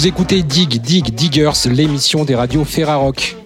Vous 0.00 0.06
écoutez 0.06 0.42
Dig 0.42 0.80
Dig 0.80 1.14
Diggers, 1.14 1.68
l'émission 1.70 2.24
des 2.24 2.34
radios 2.34 2.64
Ferrarock. 2.64 3.36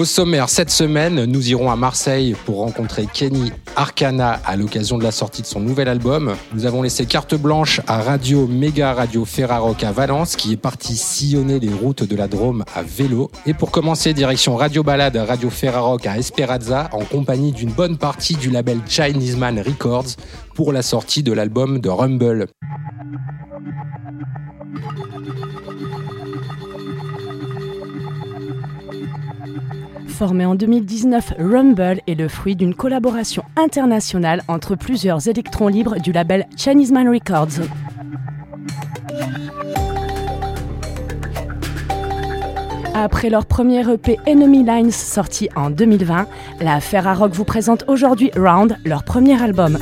Au 0.00 0.06
sommaire, 0.06 0.48
cette 0.48 0.70
semaine, 0.70 1.26
nous 1.26 1.50
irons 1.50 1.70
à 1.70 1.76
Marseille 1.76 2.34
pour 2.46 2.60
rencontrer 2.60 3.04
Kenny 3.04 3.52
Arcana 3.76 4.40
à 4.46 4.56
l'occasion 4.56 4.96
de 4.96 5.04
la 5.04 5.10
sortie 5.10 5.42
de 5.42 5.46
son 5.46 5.60
nouvel 5.60 5.88
album. 5.88 6.36
Nous 6.54 6.64
avons 6.64 6.80
laissé 6.80 7.04
carte 7.04 7.34
blanche 7.34 7.82
à 7.86 8.00
Radio 8.00 8.46
Méga 8.46 8.94
Radio 8.94 9.26
Ferrarock 9.26 9.84
à 9.84 9.92
Valence 9.92 10.36
qui 10.36 10.54
est 10.54 10.56
parti 10.56 10.96
sillonner 10.96 11.60
les 11.60 11.68
routes 11.68 12.02
de 12.02 12.16
la 12.16 12.28
Drôme 12.28 12.64
à 12.74 12.82
vélo. 12.82 13.30
Et 13.44 13.52
pour 13.52 13.70
commencer, 13.70 14.14
direction 14.14 14.56
Radio 14.56 14.82
Balade 14.82 15.16
Radio 15.16 15.50
Ferrarock 15.50 16.06
à 16.06 16.16
Esperanza 16.16 16.88
en 16.92 17.04
compagnie 17.04 17.52
d'une 17.52 17.72
bonne 17.72 17.98
partie 17.98 18.36
du 18.36 18.48
label 18.48 18.78
Chinese 18.88 19.36
Man 19.36 19.60
Records 19.60 20.16
pour 20.54 20.72
la 20.72 20.80
sortie 20.80 21.22
de 21.22 21.34
l'album 21.34 21.78
de 21.78 21.90
Rumble. 21.90 22.46
Formé 30.20 30.44
en 30.44 30.54
2019, 30.54 31.32
Rumble 31.38 32.02
est 32.06 32.14
le 32.14 32.28
fruit 32.28 32.54
d'une 32.54 32.74
collaboration 32.74 33.42
internationale 33.56 34.42
entre 34.48 34.74
plusieurs 34.74 35.28
électrons 35.28 35.68
libres 35.68 35.98
du 35.98 36.12
label 36.12 36.46
Chinese 36.58 36.92
Man 36.92 37.08
Records. 37.08 37.64
Après 42.92 43.30
leur 43.30 43.46
premier 43.46 43.80
EP 43.90 44.18
Enemy 44.28 44.62
Lines 44.62 44.90
sorti 44.90 45.48
en 45.56 45.70
2020, 45.70 46.26
la 46.60 46.80
Ferrarock 46.80 47.32
vous 47.32 47.44
présente 47.46 47.84
aujourd'hui 47.88 48.30
Round, 48.36 48.76
leur 48.84 49.04
premier 49.04 49.42
album. 49.42 49.78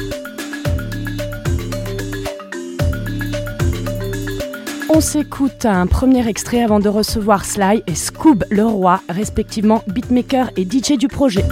On 4.91 5.03
s'écoute 5.03 5.67
un 5.67 5.87
premier 5.87 6.27
extrait 6.27 6.63
avant 6.63 6.81
de 6.81 6.89
recevoir 6.89 7.45
Sly 7.45 7.83
et 7.87 7.95
Scoob 7.95 8.45
le 8.49 8.65
roi, 8.65 9.03
respectivement 9.11 9.85
beatmaker 9.87 10.51
et 10.57 10.65
DJ 10.65 10.97
du 10.97 11.09
projet. 11.09 11.45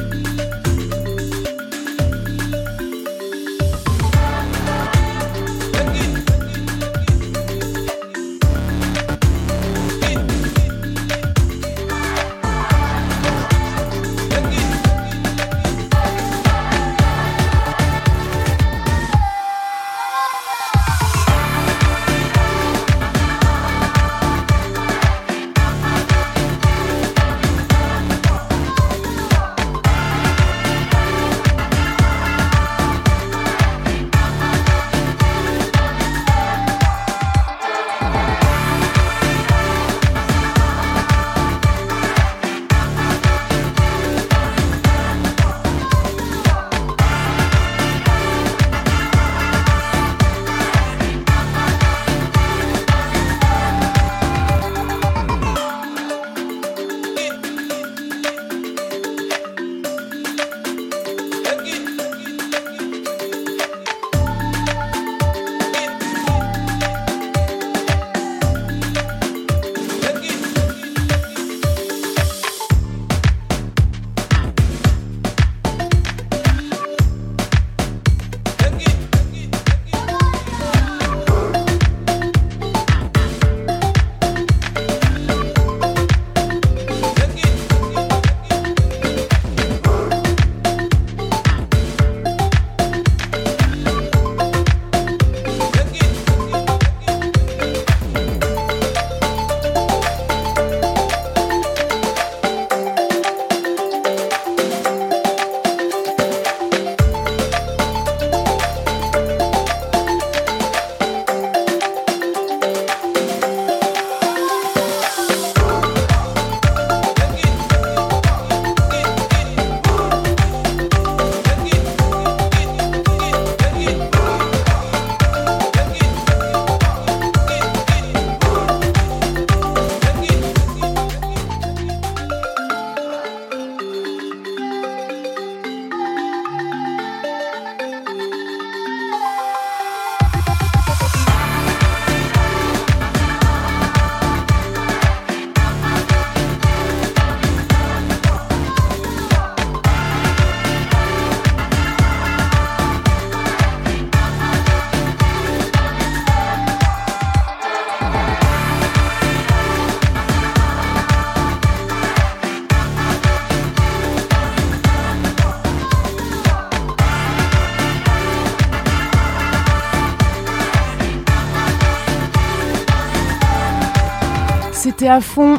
À 175.09 175.21
fond 175.21 175.57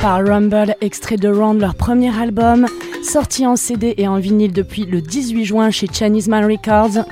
par 0.00 0.26
Rumble, 0.26 0.74
extrait 0.80 1.18
de 1.18 1.28
Round, 1.28 1.60
leur 1.60 1.74
premier 1.74 2.18
album, 2.18 2.66
sorti 3.02 3.46
en 3.46 3.54
CD 3.54 3.94
et 3.98 4.08
en 4.08 4.16
vinyle 4.18 4.54
depuis 4.54 4.86
le 4.86 5.02
18 5.02 5.44
juin 5.44 5.70
chez 5.70 5.86
Chinese 5.86 6.28
Man 6.28 6.50
Records. 6.50 7.04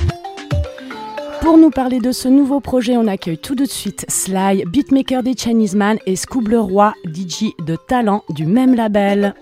Pour 1.43 1.59
nous 1.59 1.69
parler 1.69 1.99
de 1.99 2.11
ce 2.11 2.27
nouveau 2.27 2.61
projet, 2.61 2.97
on 2.97 3.07
accueille 3.07 3.37
tout 3.37 3.55
de 3.55 3.67
suite 3.67 4.07
Sly, 4.09 4.65
beatmaker 4.65 5.23
des 5.23 5.35
Chinese 5.37 5.75
Man, 5.75 5.99
et 6.07 6.17
Scoob 6.17 6.49
le 6.49 6.59
Roi, 6.59 6.95
DJ 7.05 7.53
de 7.67 7.77
talent 7.77 8.25
du 8.31 8.47
même 8.47 8.75
label. 8.75 9.35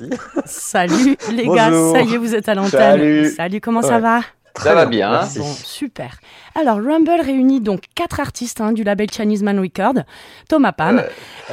Salut 0.44 1.16
les 1.30 1.46
gars, 1.46 1.70
ça 1.92 2.02
y 2.02 2.14
est, 2.14 2.18
vous 2.18 2.34
êtes 2.34 2.48
à 2.48 2.54
l'antenne. 2.54 3.30
Salut. 3.30 3.60
comment 3.60 3.82
ça 3.82 4.00
va? 4.00 4.22
Ça 4.56 4.74
va 4.74 4.86
bien. 4.86 5.20
Bon, 5.36 5.44
super. 5.44 6.18
Alors, 6.54 6.76
Rumble 6.76 7.20
réunit 7.20 7.60
donc 7.60 7.84
quatre 7.94 8.20
artistes 8.20 8.60
hein, 8.60 8.72
du 8.72 8.84
label 8.84 9.10
Chinese 9.10 9.42
Man 9.42 9.58
Record, 9.58 10.04
Thomas 10.48 10.72
Pam, 10.72 11.02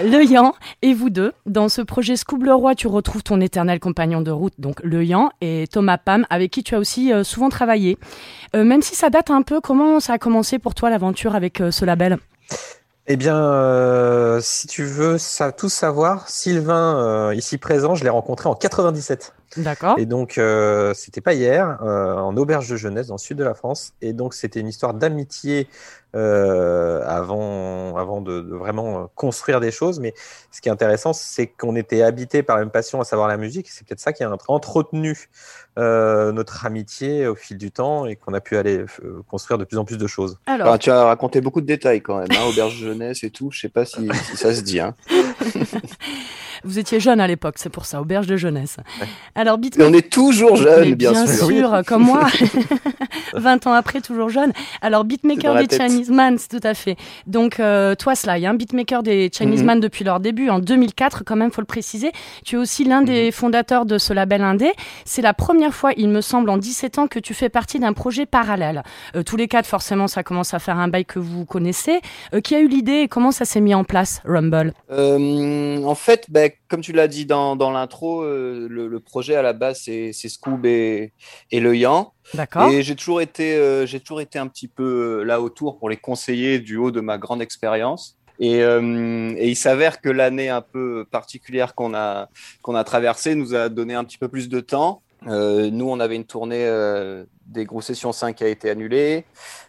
Le 0.03 0.23
Yan 0.23 0.53
et 0.81 0.93
vous 0.93 1.09
deux. 1.09 1.33
Dans 1.45 1.69
ce 1.69 1.81
projet 1.81 2.15
Scoob 2.15 2.43
le 2.43 2.53
Roi, 2.53 2.75
tu 2.75 2.87
retrouves 2.87 3.23
ton 3.23 3.39
éternel 3.41 3.79
compagnon 3.79 4.21
de 4.21 4.31
route, 4.31 4.53
donc 4.57 4.81
Le 4.83 5.03
Yan, 5.03 5.29
et 5.41 5.65
Thomas 5.71 5.97
Pam, 5.97 6.25
avec 6.29 6.51
qui 6.51 6.63
tu 6.63 6.75
as 6.75 6.79
aussi 6.79 7.13
euh, 7.13 7.23
souvent 7.23 7.49
travaillé. 7.49 7.97
Euh, 8.55 8.63
même 8.63 8.81
si 8.81 8.95
ça 8.95 9.09
date 9.09 9.31
un 9.31 9.41
peu, 9.41 9.61
comment 9.61 9.99
ça 9.99 10.13
a 10.13 10.17
commencé 10.17 10.59
pour 10.59 10.75
toi 10.75 10.89
l'aventure 10.89 11.35
avec 11.35 11.61
euh, 11.61 11.71
ce 11.71 11.85
label? 11.85 12.17
Eh 13.07 13.15
bien, 13.15 14.37
si 14.39 14.67
tu 14.67 14.83
veux 14.83 15.17
ça, 15.17 15.51
tout 15.51 15.69
savoir, 15.69 16.29
Sylvain, 16.29 17.33
ici 17.33 17.57
présent, 17.57 17.95
je 17.95 18.03
l'ai 18.03 18.09
rencontré 18.09 18.47
en 18.47 18.53
97. 18.53 19.33
D'accord. 19.57 19.97
Et 19.97 20.05
donc, 20.05 20.39
c'était 20.93 21.21
pas 21.21 21.33
hier, 21.33 21.79
en 21.81 22.35
auberge 22.37 22.69
de 22.69 22.75
jeunesse, 22.75 23.07
dans 23.07 23.15
le 23.15 23.19
sud 23.19 23.37
de 23.37 23.43
la 23.43 23.53
France. 23.53 23.93
Et 24.01 24.13
donc, 24.13 24.33
c'était 24.33 24.59
une 24.59 24.67
histoire 24.67 24.93
d'amitié 24.93 25.67
euh, 26.15 27.03
avant, 27.05 27.95
avant 27.95 28.19
de, 28.21 28.39
vraiment 28.39 29.11
construire 29.13 29.59
des 29.59 29.69
choses. 29.69 29.99
Mais 29.99 30.13
ce 30.51 30.59
qui 30.59 30.69
est 30.69 30.71
intéressant, 30.71 31.13
c'est 31.13 31.45
qu'on 31.45 31.75
était 31.75 32.01
habité 32.01 32.41
par 32.41 32.55
la 32.55 32.63
même 32.63 32.71
passion, 32.71 32.99
à 32.99 33.03
savoir 33.03 33.27
la 33.27 33.37
musique. 33.37 33.67
C'est 33.69 33.85
peut-être 33.85 33.99
ça 33.99 34.11
qui 34.11 34.23
a 34.23 34.35
entretenu 34.47 35.29
euh, 35.77 36.31
notre 36.31 36.65
amitié 36.65 37.27
au 37.27 37.35
fil 37.35 37.57
du 37.57 37.71
temps 37.71 38.07
et 38.07 38.15
qu'on 38.15 38.33
a 38.33 38.41
pu 38.41 38.57
aller 38.57 38.85
euh, 39.03 39.21
construire 39.27 39.59
de 39.59 39.65
plus 39.65 39.77
en 39.77 39.85
plus 39.85 39.97
de 39.97 40.07
choses. 40.07 40.39
Alors, 40.47 40.79
tu 40.79 40.89
as 40.89 41.03
raconté 41.03 41.41
beaucoup 41.41 41.61
de 41.61 41.67
détails 41.67 42.01
quand 42.01 42.17
même, 42.17 42.27
hein, 42.31 42.45
auberge 42.49 42.77
jeunesse 42.77 43.23
et 43.23 43.29
tout. 43.29 43.51
Je 43.51 43.59
sais 43.59 43.69
pas 43.69 43.85
si, 43.85 44.09
si 44.29 44.37
ça 44.37 44.53
se 44.53 44.61
dit. 44.61 44.79
Hein. 44.79 44.95
Vous 46.63 46.79
étiez 46.79 46.99
jeune 46.99 47.19
à 47.19 47.27
l'époque, 47.27 47.55
c'est 47.57 47.69
pour 47.69 47.85
ça, 47.85 48.01
auberge 48.01 48.27
de 48.27 48.37
jeunesse. 48.37 48.77
Alors, 49.35 49.57
on 49.79 49.93
est 49.93 50.09
toujours 50.09 50.55
jeune, 50.55 50.95
bien, 50.95 51.11
bien, 51.11 51.27
sûr. 51.27 51.81
comme 51.85 52.03
moi. 52.03 52.27
20 53.33 53.67
ans 53.67 53.73
après, 53.73 54.01
toujours 54.01 54.29
jeune. 54.29 54.51
Alors, 54.81 55.03
beatmaker 55.03 55.55
des 55.55 55.67
Chinese 55.75 56.09
Man, 56.09 56.37
tout 56.49 56.59
à 56.63 56.73
fait. 56.73 56.95
Donc, 57.27 57.59
euh, 57.59 57.95
toi, 57.95 58.15
Sly, 58.15 58.45
hein, 58.45 58.53
beatmaker 58.53 59.03
des 59.03 59.29
Chinese. 59.31 59.63
Man 59.63 59.79
depuis 59.79 60.03
leur 60.03 60.19
début, 60.19 60.49
en 60.49 60.59
2004, 60.59 61.23
quand 61.25 61.35
même, 61.35 61.51
faut 61.51 61.61
le 61.61 61.65
préciser. 61.65 62.11
Tu 62.45 62.55
es 62.55 62.57
aussi 62.57 62.83
l'un 62.83 63.01
des 63.01 63.25
mhm. 63.25 63.31
fondateurs 63.31 63.85
de 63.85 63.97
ce 63.97 64.13
label 64.13 64.41
indé. 64.41 64.71
C'est 65.05 65.21
la 65.21 65.33
première 65.33 65.73
fois, 65.73 65.91
il 65.97 66.09
me 66.09 66.21
semble, 66.21 66.49
en 66.49 66.57
17 66.57 66.99
ans, 66.99 67.07
que 67.07 67.19
tu 67.19 67.33
fais 67.33 67.49
partie 67.49 67.79
d'un 67.79 67.93
projet 67.93 68.25
parallèle. 68.25 68.83
Euh, 69.15 69.23
tous 69.23 69.37
les 69.37 69.47
quatre, 69.47 69.65
forcément, 69.65 70.07
ça 70.07 70.23
commence 70.23 70.53
à 70.53 70.59
faire 70.59 70.77
un 70.77 70.87
bail 70.87 71.05
que 71.05 71.19
vous 71.19 71.45
connaissez. 71.45 71.99
Euh, 72.33 72.41
qui 72.41 72.55
a 72.55 72.59
eu 72.59 72.67
l'idée 72.67 73.01
et 73.01 73.07
comment 73.07 73.31
ça 73.31 73.45
s'est 73.45 73.61
mis 73.61 73.73
en 73.73 73.83
place, 73.83 74.21
Rumble? 74.25 74.73
En 74.89 75.95
fait, 75.95 76.25
ben, 76.49 76.55
comme 76.67 76.81
tu 76.81 76.91
l'as 76.91 77.07
dit 77.07 77.25
dans, 77.25 77.55
l'intro, 77.71 78.23
euh, 78.23 78.67
le, 78.69 78.99
projet 78.99 79.35
à 79.35 79.41
la 79.41 79.53
base, 79.53 79.81
c'est 79.81 80.11
Scoob 80.11 80.65
et, 80.65 81.13
et 81.51 81.59
Le 81.59 81.75
Yan. 81.75 82.13
D'accord. 82.33 82.69
Et 82.69 82.83
j'ai 82.83 82.95
toujours, 82.95 83.21
été, 83.21 83.55
euh, 83.55 83.85
j'ai 83.85 83.99
toujours 83.99 84.21
été 84.21 84.39
un 84.39 84.47
petit 84.47 84.67
peu 84.67 85.19
euh, 85.19 85.23
là 85.23 85.41
autour 85.41 85.79
pour 85.79 85.89
les 85.89 85.97
conseiller 85.97 86.59
du 86.59 86.77
haut 86.77 86.91
de 86.91 87.01
ma 87.01 87.17
grande 87.17 87.41
expérience. 87.41 88.17
Et, 88.41 88.61
il 88.61 89.55
s'avère 89.55 89.99
que 89.99 90.09
l'année 90.09 90.47
un 90.47 90.61
peu 90.61 91.05
particulière 91.11 91.75
qu'on 91.75 91.93
a, 91.93 92.29
qu'on 92.61 92.75
a 92.75 92.85
traversée 92.85 93.35
nous 93.35 93.53
a 93.53 93.67
donné 93.67 93.95
un 93.95 94.05
petit 94.05 94.17
peu 94.17 94.29
plus 94.29 94.47
de 94.47 94.61
temps. 94.61 95.01
nous, 95.25 95.89
on 95.89 95.99
avait 95.99 96.15
une 96.15 96.25
tournée 96.25 96.65
des 97.51 97.65
grosses 97.65 97.85
sessions 97.85 98.11
5 98.11 98.35
qui 98.35 98.43
a 98.43 98.47
été 98.47 98.69
annulée. 98.69 99.25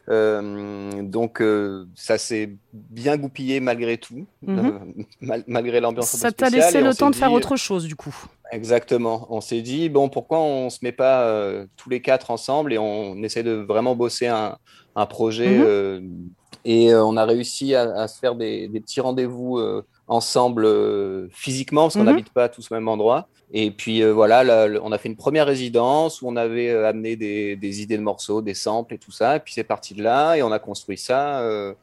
Euh, 0.08 1.02
donc, 1.02 1.40
euh, 1.40 1.86
ça 1.94 2.18
s'est 2.18 2.56
bien 2.72 3.16
goupillé 3.16 3.60
malgré 3.60 3.96
tout, 3.96 4.26
mhm. 4.42 4.80
euh, 5.22 5.38
malgré 5.46 5.80
l'ambiance. 5.80 6.10
Ça 6.10 6.32
t'a 6.32 6.50
laissé 6.50 6.80
le 6.80 6.94
temps 6.94 7.10
de 7.10 7.16
faire 7.16 7.32
autre 7.32 7.56
chose, 7.56 7.84
du 7.84 7.96
coup. 7.96 8.14
Exactement. 8.52 9.26
On 9.30 9.40
s'est 9.40 9.62
dit, 9.62 9.88
bon, 9.88 10.08
pourquoi 10.08 10.40
on 10.40 10.64
ne 10.66 10.70
se 10.70 10.78
met 10.82 10.92
pas 10.92 11.64
tous 11.76 11.88
les 11.88 12.02
quatre 12.02 12.30
ensemble 12.30 12.72
et 12.72 12.78
on 12.78 13.22
essaie 13.22 13.42
de 13.42 13.52
vraiment 13.52 13.94
bosser 13.94 14.26
un, 14.26 14.58
un 14.96 15.06
projet. 15.06 15.58
Mhm. 15.58 16.30
et 16.64 16.94
on 16.94 17.16
a 17.16 17.24
réussi 17.24 17.74
à, 17.74 18.08
se 18.08 18.18
faire 18.18 18.34
des, 18.34 18.68
des 18.68 18.80
petits 18.80 19.00
rendez-vous 19.00 19.60
ensemble 20.08 20.68
physiquement, 21.30 21.82
parce 21.82 21.94
qu'on 21.94 22.00
mhm. 22.00 22.06
n'habite 22.06 22.30
pas 22.30 22.48
tous 22.48 22.70
au 22.70 22.74
même 22.74 22.88
endroit. 22.88 23.28
Et 23.52 23.70
puis 23.72 24.02
euh, 24.02 24.12
voilà, 24.12 24.68
on 24.82 24.92
a 24.92 24.98
fait 24.98 25.08
une 25.08 25.16
première 25.16 25.46
résidence 25.46 26.22
où 26.22 26.28
on 26.28 26.36
avait 26.36 26.70
euh, 26.70 26.88
amené 26.88 27.16
des, 27.16 27.82
idées 27.82 27.96
de 27.96 28.02
morceaux, 28.02 28.42
des 28.42 28.54
samples 28.54 28.94
et 28.94 28.98
tout 28.98 29.10
ça. 29.10 29.36
Et 29.36 29.40
puis 29.40 29.52
c'est 29.52 29.64
parti 29.64 29.94
de 29.94 30.02
là 30.02 30.36
et 30.36 30.42
on 30.42 30.52
a 30.52 30.60
construit 30.60 30.98
ça 30.98 31.40
euh, 31.40 31.74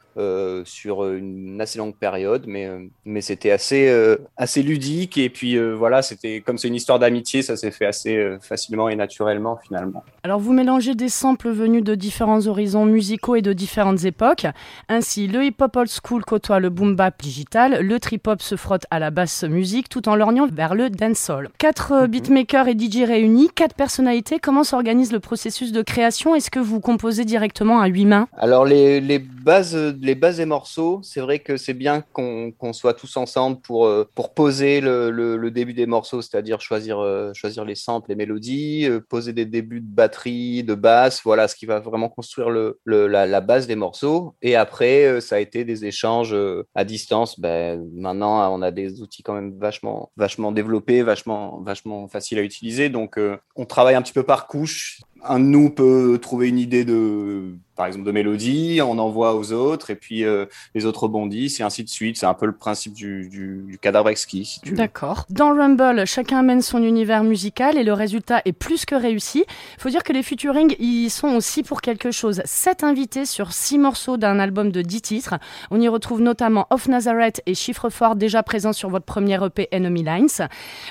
sur 0.65 1.05
une 1.05 1.59
assez 1.61 1.77
longue 1.77 1.95
période, 1.95 2.45
mais, 2.47 2.69
mais 3.05 3.21
c'était 3.21 3.51
assez, 3.51 3.93
assez 4.35 4.63
ludique. 4.63 5.17
Et 5.17 5.29
puis 5.29 5.59
voilà, 5.75 6.01
c'était 6.01 6.41
comme 6.41 6.57
c'est 6.57 6.69
une 6.69 6.75
histoire 6.75 6.99
d'amitié, 6.99 7.41
ça 7.41 7.55
s'est 7.55 7.71
fait 7.71 7.85
assez 7.85 8.37
facilement 8.41 8.89
et 8.89 8.95
naturellement 8.95 9.59
finalement. 9.63 10.03
Alors 10.23 10.39
vous 10.39 10.53
mélangez 10.53 10.95
des 10.95 11.09
samples 11.09 11.49
venus 11.49 11.83
de 11.83 11.93
différents 11.95 12.47
horizons 12.47 12.85
musicaux 12.85 13.35
et 13.35 13.41
de 13.41 13.53
différentes 13.53 14.05
époques. 14.05 14.47
Ainsi, 14.89 15.27
le 15.27 15.43
hip-hop 15.43 15.75
old 15.75 15.89
school 15.89 16.25
côtoie 16.25 16.59
le 16.59 16.69
boom 16.69 16.95
bap 16.95 17.21
digital, 17.21 17.81
le 17.81 17.99
trip-hop 17.99 18.41
se 18.41 18.55
frotte 18.55 18.85
à 18.89 18.99
la 18.99 19.11
basse 19.11 19.43
musique 19.43 19.89
tout 19.89 20.09
en 20.09 20.15
lorgnant 20.15 20.47
vers 20.47 20.73
le 20.73 20.89
dancehall. 20.89 21.49
Quatre 21.57 22.01
mhm. 22.01 22.07
beatmakers 22.07 22.67
et 22.67 22.77
DJ 22.77 23.03
réunis, 23.07 23.49
quatre 23.49 23.73
personnalités. 23.73 24.39
Comment 24.39 24.63
s'organise 24.63 25.11
le 25.11 25.19
processus 25.19 25.71
de 25.71 25.81
création? 25.81 26.35
Est-ce 26.35 26.51
que 26.51 26.59
vous 26.59 26.79
composez 26.79 27.25
directement 27.25 27.81
à 27.81 27.87
huit 27.87 28.05
mains? 28.05 28.27
Alors 28.37 28.65
les, 28.65 29.01
les 29.01 29.19
bases 29.19 29.75
les 30.01 30.15
bases 30.15 30.37
des 30.37 30.45
morceaux, 30.45 30.99
c'est 31.03 31.21
vrai 31.21 31.39
que 31.39 31.57
c'est 31.57 31.73
bien 31.73 32.03
qu'on 32.13 32.73
soit 32.73 32.93
tous 32.93 33.17
ensemble 33.17 33.59
pour, 33.61 33.85
euh, 33.85 34.09
pour 34.13 34.33
poser 34.33 34.81
le, 34.81 35.09
le, 35.09 35.51
début 35.51 35.73
des 35.73 35.85
morceaux, 35.85 36.21
c'est-à-dire 36.21 36.59
choisir, 36.59 36.99
euh, 36.99 37.31
choisir 37.33 37.63
les 37.63 37.75
samples, 37.75 38.09
les 38.09 38.15
mélodies, 38.15 38.85
euh, 38.85 38.99
poser 38.99 39.33
des 39.33 39.45
débuts 39.45 39.79
de 39.79 39.87
batterie, 39.87 40.63
de 40.63 40.75
basse, 40.75 41.21
voilà 41.23 41.47
ce 41.47 41.55
qui 41.55 41.65
va 41.65 41.79
vraiment 41.79 42.09
construire 42.09 42.49
le, 42.49 42.79
la, 42.85 43.25
la, 43.25 43.41
base 43.41 43.67
des 43.67 43.75
morceaux. 43.75 44.35
Et 44.41 44.55
après, 44.55 45.21
ça 45.21 45.37
a 45.37 45.39
été 45.39 45.63
des 45.63 45.85
échanges 45.85 46.35
à 46.75 46.83
distance. 46.83 47.39
Ben, 47.39 47.81
maintenant, 47.93 48.53
on 48.53 48.61
a 48.61 48.71
des 48.71 49.01
outils 49.01 49.23
quand 49.23 49.33
même 49.33 49.57
vachement, 49.57 50.11
vachement 50.17 50.51
développés, 50.51 51.03
vachement, 51.03 51.46
vachement 51.61 52.07
faciles 52.07 52.39
à 52.39 52.43
utiliser. 52.43 52.89
Donc, 52.89 53.19
on 53.55 53.65
travaille 53.65 53.95
un 53.95 54.01
petit 54.01 54.13
peu 54.13 54.23
par 54.23 54.47
couche 54.47 55.01
un 55.23 55.39
de 55.39 55.45
nous 55.45 55.69
peut 55.69 56.19
trouver 56.21 56.49
une 56.49 56.59
idée 56.59 56.85
de, 56.85 57.55
par 57.77 57.85
exemple, 57.85 58.05
de 58.05 58.11
mélodie, 58.11 58.79
on 58.83 58.97
envoie 58.97 59.35
aux 59.35 59.53
autres, 59.53 59.91
et 59.91 59.95
puis 59.95 60.25
euh, 60.25 60.45
les 60.73 60.85
autres 60.85 61.03
rebondissent, 61.03 61.59
et 61.59 61.63
ainsi 61.63 61.83
de 61.83 61.89
suite. 61.89 62.17
C'est 62.17 62.25
un 62.25 62.33
peu 62.33 62.47
le 62.47 62.51
principe 62.51 62.93
du, 62.93 63.29
du, 63.29 63.77
cadavre 63.79 64.09
exquis. 64.09 64.59
D'accord. 64.65 65.25
Dans 65.29 65.55
Rumble, 65.55 66.05
chacun 66.05 66.39
amène 66.39 66.61
son 66.61 66.81
univers 66.81 67.23
musical, 67.23 67.77
et 67.77 67.83
le 67.83 67.93
résultat 67.93 68.41
est 68.45 68.51
plus 68.51 68.85
que 68.85 68.95
réussi. 68.95 69.45
Il 69.77 69.81
faut 69.81 69.89
dire 69.89 70.03
que 70.03 70.11
les 70.11 70.23
featuring, 70.23 70.75
ils 70.79 71.09
sont 71.09 71.29
aussi 71.29 71.61
pour 71.61 71.81
quelque 71.81 72.09
chose. 72.11 72.41
Sept 72.45 72.83
invités 72.83 73.25
sur 73.25 73.53
six 73.53 73.77
morceaux 73.77 74.17
d'un 74.17 74.39
album 74.39 74.71
de 74.71 74.81
dix 74.81 75.01
titres. 75.01 75.35
On 75.69 75.79
y 75.79 75.87
retrouve 75.87 76.21
notamment 76.21 76.65
Off 76.71 76.87
Nazareth 76.87 77.41
et 77.45 77.53
Chiffre 77.53 77.89
Fort, 77.89 78.15
déjà 78.15 78.41
présents 78.41 78.73
sur 78.73 78.89
votre 78.89 79.05
premier 79.05 79.37
EP 79.45 79.67
Enemy 79.71 80.03
Lines. 80.03 80.47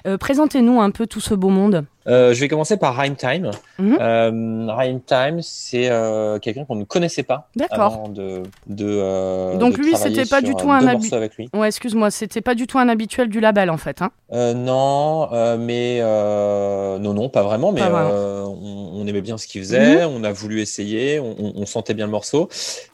Euh, 0.07 0.17
présentez-nous 0.17 0.81
un 0.81 0.91
peu 0.91 1.09
tout 1.09 1.21
ce 1.21 1.35
beau 1.35 1.49
monde. 1.49 1.85
Euh, 2.07 2.33
je 2.35 2.41
vais 2.41 2.49
commencer 2.49 2.77
par 2.77 2.97
Rhyme 2.97 3.17
Time. 3.17 3.51
Mhm. 3.79 3.99
Euh, 4.17 4.99
Time, 5.07 5.41
c'est 5.43 5.91
euh, 5.91 6.39
quelqu'un 6.39 6.65
qu'on 6.65 6.77
ne 6.77 6.85
connaissait 6.85 7.23
pas 7.23 7.49
avant 7.71 8.09
de, 8.09 8.43
de 8.67 8.87
euh, 8.87 9.57
Donc 9.57 9.79
lui, 9.79 9.97
c'était 9.97 10.25
pas 10.25 10.41
du 10.41 10.55
tout 10.55 10.71
un 10.71 10.87
habituel. 10.87 11.31
Ouais, 11.55 11.69
excuse-moi, 11.69 12.11
c'était 12.11 12.41
pas 12.41 12.55
du 12.55 12.67
tout 12.67 12.79
un 12.79 12.89
habituel 12.89 13.29
du 13.29 13.41
label 13.41 13.71
en 13.71 13.77
fait. 13.77 14.03
Hein 14.03 14.11
euh, 14.33 14.55
non, 14.55 15.29
mais 15.59 16.01
non, 16.01 17.15
non, 17.15 17.29
pas 17.29 17.43
vraiment. 17.43 17.73
Mais 17.73 17.83
on, 17.83 19.01
on, 19.01 19.07
aimait 19.07 19.21
bien 19.21 19.39
ce 19.39 19.47
qu'il 19.47 19.63
faisait. 19.63 20.07
Mhm. 20.07 20.13
On 20.17 20.25
a 20.25 20.33
voulu 20.33 20.61
essayer. 20.61 21.21
On, 21.21 21.53
on, 21.57 21.67
sentait 21.67 21.95
bien 21.95 22.07
le 22.07 22.13
morceau. 22.13 22.49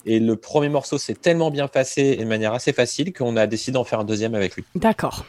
Et 0.05 0.19
le 0.19 0.35
premier 0.35 0.69
morceau 0.69 0.97
s'est 0.97 1.15
tellement 1.15 1.51
bien 1.51 1.67
passé 1.67 2.17
et 2.19 2.23
de 2.23 2.29
manière 2.29 2.53
assez 2.53 2.73
facile 2.73 3.13
qu'on 3.13 3.37
a 3.37 3.47
décidé 3.47 3.73
d'en 3.73 3.83
faire 3.83 3.99
un 3.99 4.03
deuxième 4.03 4.35
avec 4.35 4.55
lui. 4.55 4.63
D'accord. 4.75 5.25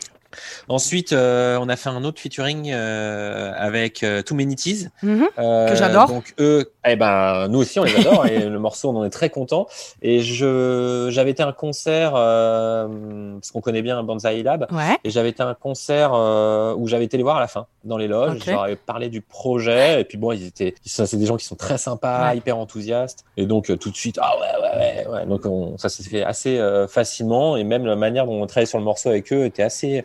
Ensuite, 0.69 1.13
euh, 1.13 1.59
on 1.61 1.69
a 1.69 1.77
fait 1.77 1.89
un 1.89 2.05
autre 2.05 2.21
featuring 2.21 2.71
euh, 2.73 3.53
avec 3.57 4.03
euh, 4.03 4.23
Too 4.23 4.35
Many 4.35 4.57
Teas, 4.57 4.89
mhm. 5.03 5.29
que 5.37 5.75
j'adore. 5.75 6.09
Donc 6.09 6.35
eux, 6.39 6.73
eh 6.87 6.97
ben 6.97 7.49
nous 7.49 7.61
aussi 7.61 7.79
on 7.79 7.85
les 7.85 7.97
adore 7.97 8.27
et 8.27 8.41
le 8.41 8.59
morceau 8.59 8.91
on 8.91 8.97
en 8.97 9.05
est 9.05 9.11
très 9.11 9.31
content. 9.31 9.67
Et 10.03 10.21
je 10.21 11.09
j'avais 11.11 11.31
été 11.31 11.43
à 11.43 11.49
un 11.49 11.53
concert 11.53 12.13
parce 12.13 13.51
qu'on 13.51 13.61
connaît 13.61 13.83
bien 13.83 14.03
Banzai 14.03 14.43
Lab. 14.43 14.67
Et 15.05 15.11
j'avais 15.11 15.31
été 15.31 15.43
à 15.43 15.49
un 15.49 15.55
concert 15.55 16.13
où 16.13 16.87
j'avais 16.87 17.05
été 17.05 17.17
les 17.17 17.23
voir 17.23 17.37
à 17.37 17.41
la 17.41 17.49
fin 17.49 17.67
dans 17.85 17.97
les 17.97 18.09
loges. 18.09 18.39
J'avais 18.45 18.77
parlé 18.77 19.09
du 19.09 19.21
projet. 19.21 20.01
Et 20.01 20.05
puis 20.05 20.19
bon 20.19 20.33
ils 20.33 20.47
étaient 20.47 20.75
c'est 20.85 21.17
des 21.17 21.27
gens 21.27 21.37
qui 21.37 21.45
sont 21.45 21.57
très 21.57 21.79
sympas, 21.79 22.35
hyper 22.35 22.59
enthousiastes. 22.59 23.25
Et 23.37 23.47
donc 23.47 23.77
tout 23.79 23.91
de 23.91 23.97
suite 23.97 24.19
ah 24.21 24.33
ouais 24.39 24.63
ouais 24.63 25.07
ouais, 25.09 25.27
donc 25.27 25.43
ça 25.79 25.89
s'est 25.89 26.03
fait 26.03 26.25
assez 26.25 26.61
facilement. 26.89 27.57
Et 27.57 27.65
même 27.65 27.87
la 27.87 27.97
manière 27.97 28.27
dont 28.27 28.43
on 28.43 28.47
travaillait 28.47 28.67
sur 28.67 28.79
le 28.79 28.85
morceau 28.85 29.09
avec 29.09 29.33
eux 29.33 29.45
était 29.45 29.63
assez 29.63 30.05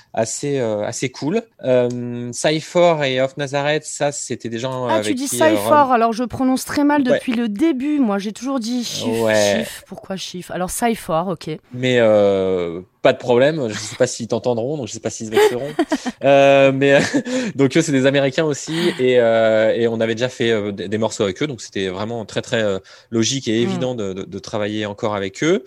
assez 0.13 0.59
euh, 0.59 0.83
assez 0.85 1.09
cool. 1.09 1.41
Euh, 1.63 2.29
Cypher 2.33 2.95
et 3.05 3.21
Off 3.21 3.37
Nazareth, 3.37 3.85
ça 3.85 4.11
c'était 4.11 4.49
des 4.49 4.59
gens 4.59 4.87
ah, 4.87 5.01
tu 5.01 5.13
dis 5.13 5.25
euh, 5.25 5.27
Cypher, 5.27 5.91
alors 5.91 6.13
je 6.13 6.23
prononce 6.23 6.65
très 6.65 6.83
mal 6.83 7.03
depuis 7.03 7.33
le 7.33 7.47
début. 7.47 7.99
Moi, 7.99 8.17
j'ai 8.17 8.31
toujours 8.31 8.59
dit 8.59 8.83
chiffre, 8.83 9.23
ouais. 9.23 9.65
Pourquoi 9.87 10.17
chiffre 10.17 10.51
Alors 10.51 10.69
Cypher, 10.69 11.23
ok. 11.27 11.49
Mais 11.73 11.97
euh, 11.99 12.81
pas 13.01 13.13
de 13.13 13.17
problème. 13.17 13.67
Je 13.69 13.73
sais 13.73 13.95
pas 13.95 14.07
s'ils 14.07 14.27
t'entendront, 14.27 14.77
donc 14.77 14.87
je 14.87 14.93
sais 14.93 14.99
pas 14.99 15.09
s'ils 15.09 15.27
se 15.27 15.31
vexeront. 15.31 15.69
euh, 16.23 16.71
mais 16.73 16.99
donc 17.55 17.75
eux, 17.75 17.81
c'est 17.81 17.91
des 17.91 18.05
Américains 18.05 18.45
aussi, 18.45 18.89
et, 18.99 19.19
euh, 19.19 19.73
et 19.73 19.87
on 19.87 19.99
avait 20.01 20.15
déjà 20.15 20.29
fait 20.29 20.71
des, 20.71 20.97
morceaux 20.97 21.23
avec 21.23 21.41
eux, 21.41 21.47
donc 21.47 21.61
c'était 21.61 21.87
vraiment 21.87 22.25
très 22.25 22.41
très 22.41 22.63
logique 23.09 23.47
et 23.47 23.61
évident 23.61 23.95
mm. 23.95 24.25
de, 24.25 24.39
travailler 24.39 24.85
encore 24.85 25.15
avec 25.15 25.43
eux. 25.43 25.63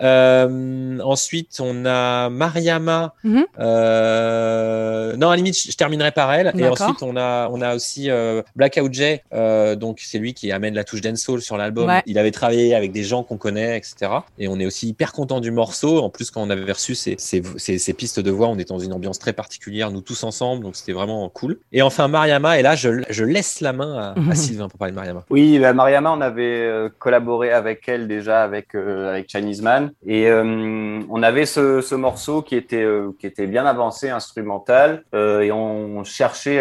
Euh, 0.00 0.98
ensuite, 1.00 1.58
on 1.60 1.84
a 1.84 2.30
Mariama. 2.30 3.14
Mhm. 3.24 3.44
Euh, 3.82 5.16
non, 5.16 5.28
à 5.28 5.30
la 5.30 5.36
limite, 5.36 5.58
je, 5.58 5.76
terminerai 5.76 6.12
par 6.12 6.32
elle. 6.32 6.52
Et 6.56 6.66
ensuite, 6.66 7.02
on 7.02 7.16
a, 7.16 7.48
on 7.50 7.60
a 7.60 7.74
aussi 7.74 8.10
euh, 8.10 8.42
Blackout 8.56 8.92
J. 8.92 9.20
Euh, 9.32 9.76
donc, 9.76 10.00
c'est 10.00 10.18
lui 10.18 10.34
qui 10.34 10.52
amène 10.52 10.74
la 10.74 10.84
touche 10.84 11.00
dancehall 11.00 11.40
sur 11.40 11.56
l'album. 11.56 11.90
Il 12.06 12.18
avait 12.18 12.30
travaillé 12.30 12.74
avec 12.74 12.92
des 12.92 13.04
gens 13.04 13.22
qu'on 13.22 13.36
connaît, 13.36 13.76
etc. 13.76 14.10
Et 14.38 14.48
on 14.48 14.58
est 14.58 14.66
aussi 14.66 14.88
hyper 14.88 15.12
content 15.12 15.40
du 15.40 15.50
morceau. 15.50 15.98
En 15.98 16.10
plus, 16.10 16.30
quand 16.30 16.42
on 16.42 16.50
avait 16.50 16.70
reçu 16.70 16.94
ces, 16.94 17.16
ces, 17.18 17.42
ces, 17.58 17.92
pistes 17.94 18.20
de 18.20 18.30
voix, 18.30 18.48
on 18.48 18.54
était 18.54 18.72
dans 18.72 18.78
une 18.78 18.92
ambiance 18.92 19.18
très 19.18 19.32
particulière, 19.32 19.90
nous 19.90 20.00
tous 20.00 20.24
ensemble. 20.24 20.62
Donc, 20.62 20.76
c'était 20.76 20.92
vraiment 20.92 21.28
cool. 21.28 21.58
Et 21.72 21.82
enfin, 21.82 22.08
Mariama. 22.08 22.58
Et 22.58 22.62
là, 22.62 22.74
je, 22.74 23.02
je 23.08 23.24
laisse 23.24 23.60
la 23.60 23.72
main 23.72 23.98
à, 23.98 24.10
à 24.12 24.20
mhm. 24.20 24.34
Sylvain 24.34 24.68
pour 24.68 24.78
parler 24.78 24.92
de 24.92 24.96
Mariama. 24.96 25.24
Oui, 25.30 25.58
bah, 25.58 25.72
Mariama, 25.72 26.12
on 26.12 26.20
avait 26.20 26.88
collaboré 26.98 27.52
avec 27.52 27.88
elle 27.88 28.08
déjà 28.08 28.42
avec, 28.42 28.74
avec 28.74 29.28
Chinese 29.30 29.62
Man. 29.62 29.92
Et 30.06 30.30
on 30.32 31.22
avait 31.22 31.46
ce, 31.46 31.80
ce 31.80 31.94
morceau 31.94 32.42
qui 32.42 32.56
était, 32.56 32.86
qui 33.18 33.26
était 33.26 33.46
bien 33.46 33.64
avancé, 33.72 34.10
instrumental. 34.10 35.04
et 35.14 35.50
on 35.52 36.04
cherchait 36.04 36.60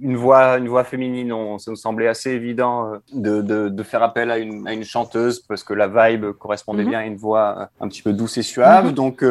une 0.00 0.16
voix, 0.16 0.58
une 0.58 0.68
voix 0.68 0.84
féminine. 0.84 1.32
On, 1.32 1.58
ça 1.58 1.70
nous 1.70 1.76
semblait 1.76 2.08
assez 2.08 2.30
évident 2.30 2.92
de, 3.12 3.42
de, 3.42 3.68
de 3.68 3.82
faire 3.82 4.02
appel 4.02 4.30
à 4.30 4.38
une, 4.38 4.66
à 4.66 4.72
une, 4.72 4.84
chanteuse 4.84 5.40
parce 5.40 5.64
que 5.64 5.74
la 5.74 5.88
vibe 5.88 6.32
correspondait 6.32 6.84
mhm. 6.84 6.90
bien 6.90 6.98
à 7.00 7.04
une 7.04 7.16
voix 7.16 7.70
un 7.80 7.88
petit 7.88 8.02
peu 8.02 8.12
douce 8.12 8.38
et 8.38 8.42
suave. 8.42 8.86
Mhm. 8.86 8.92
Donc, 8.92 9.24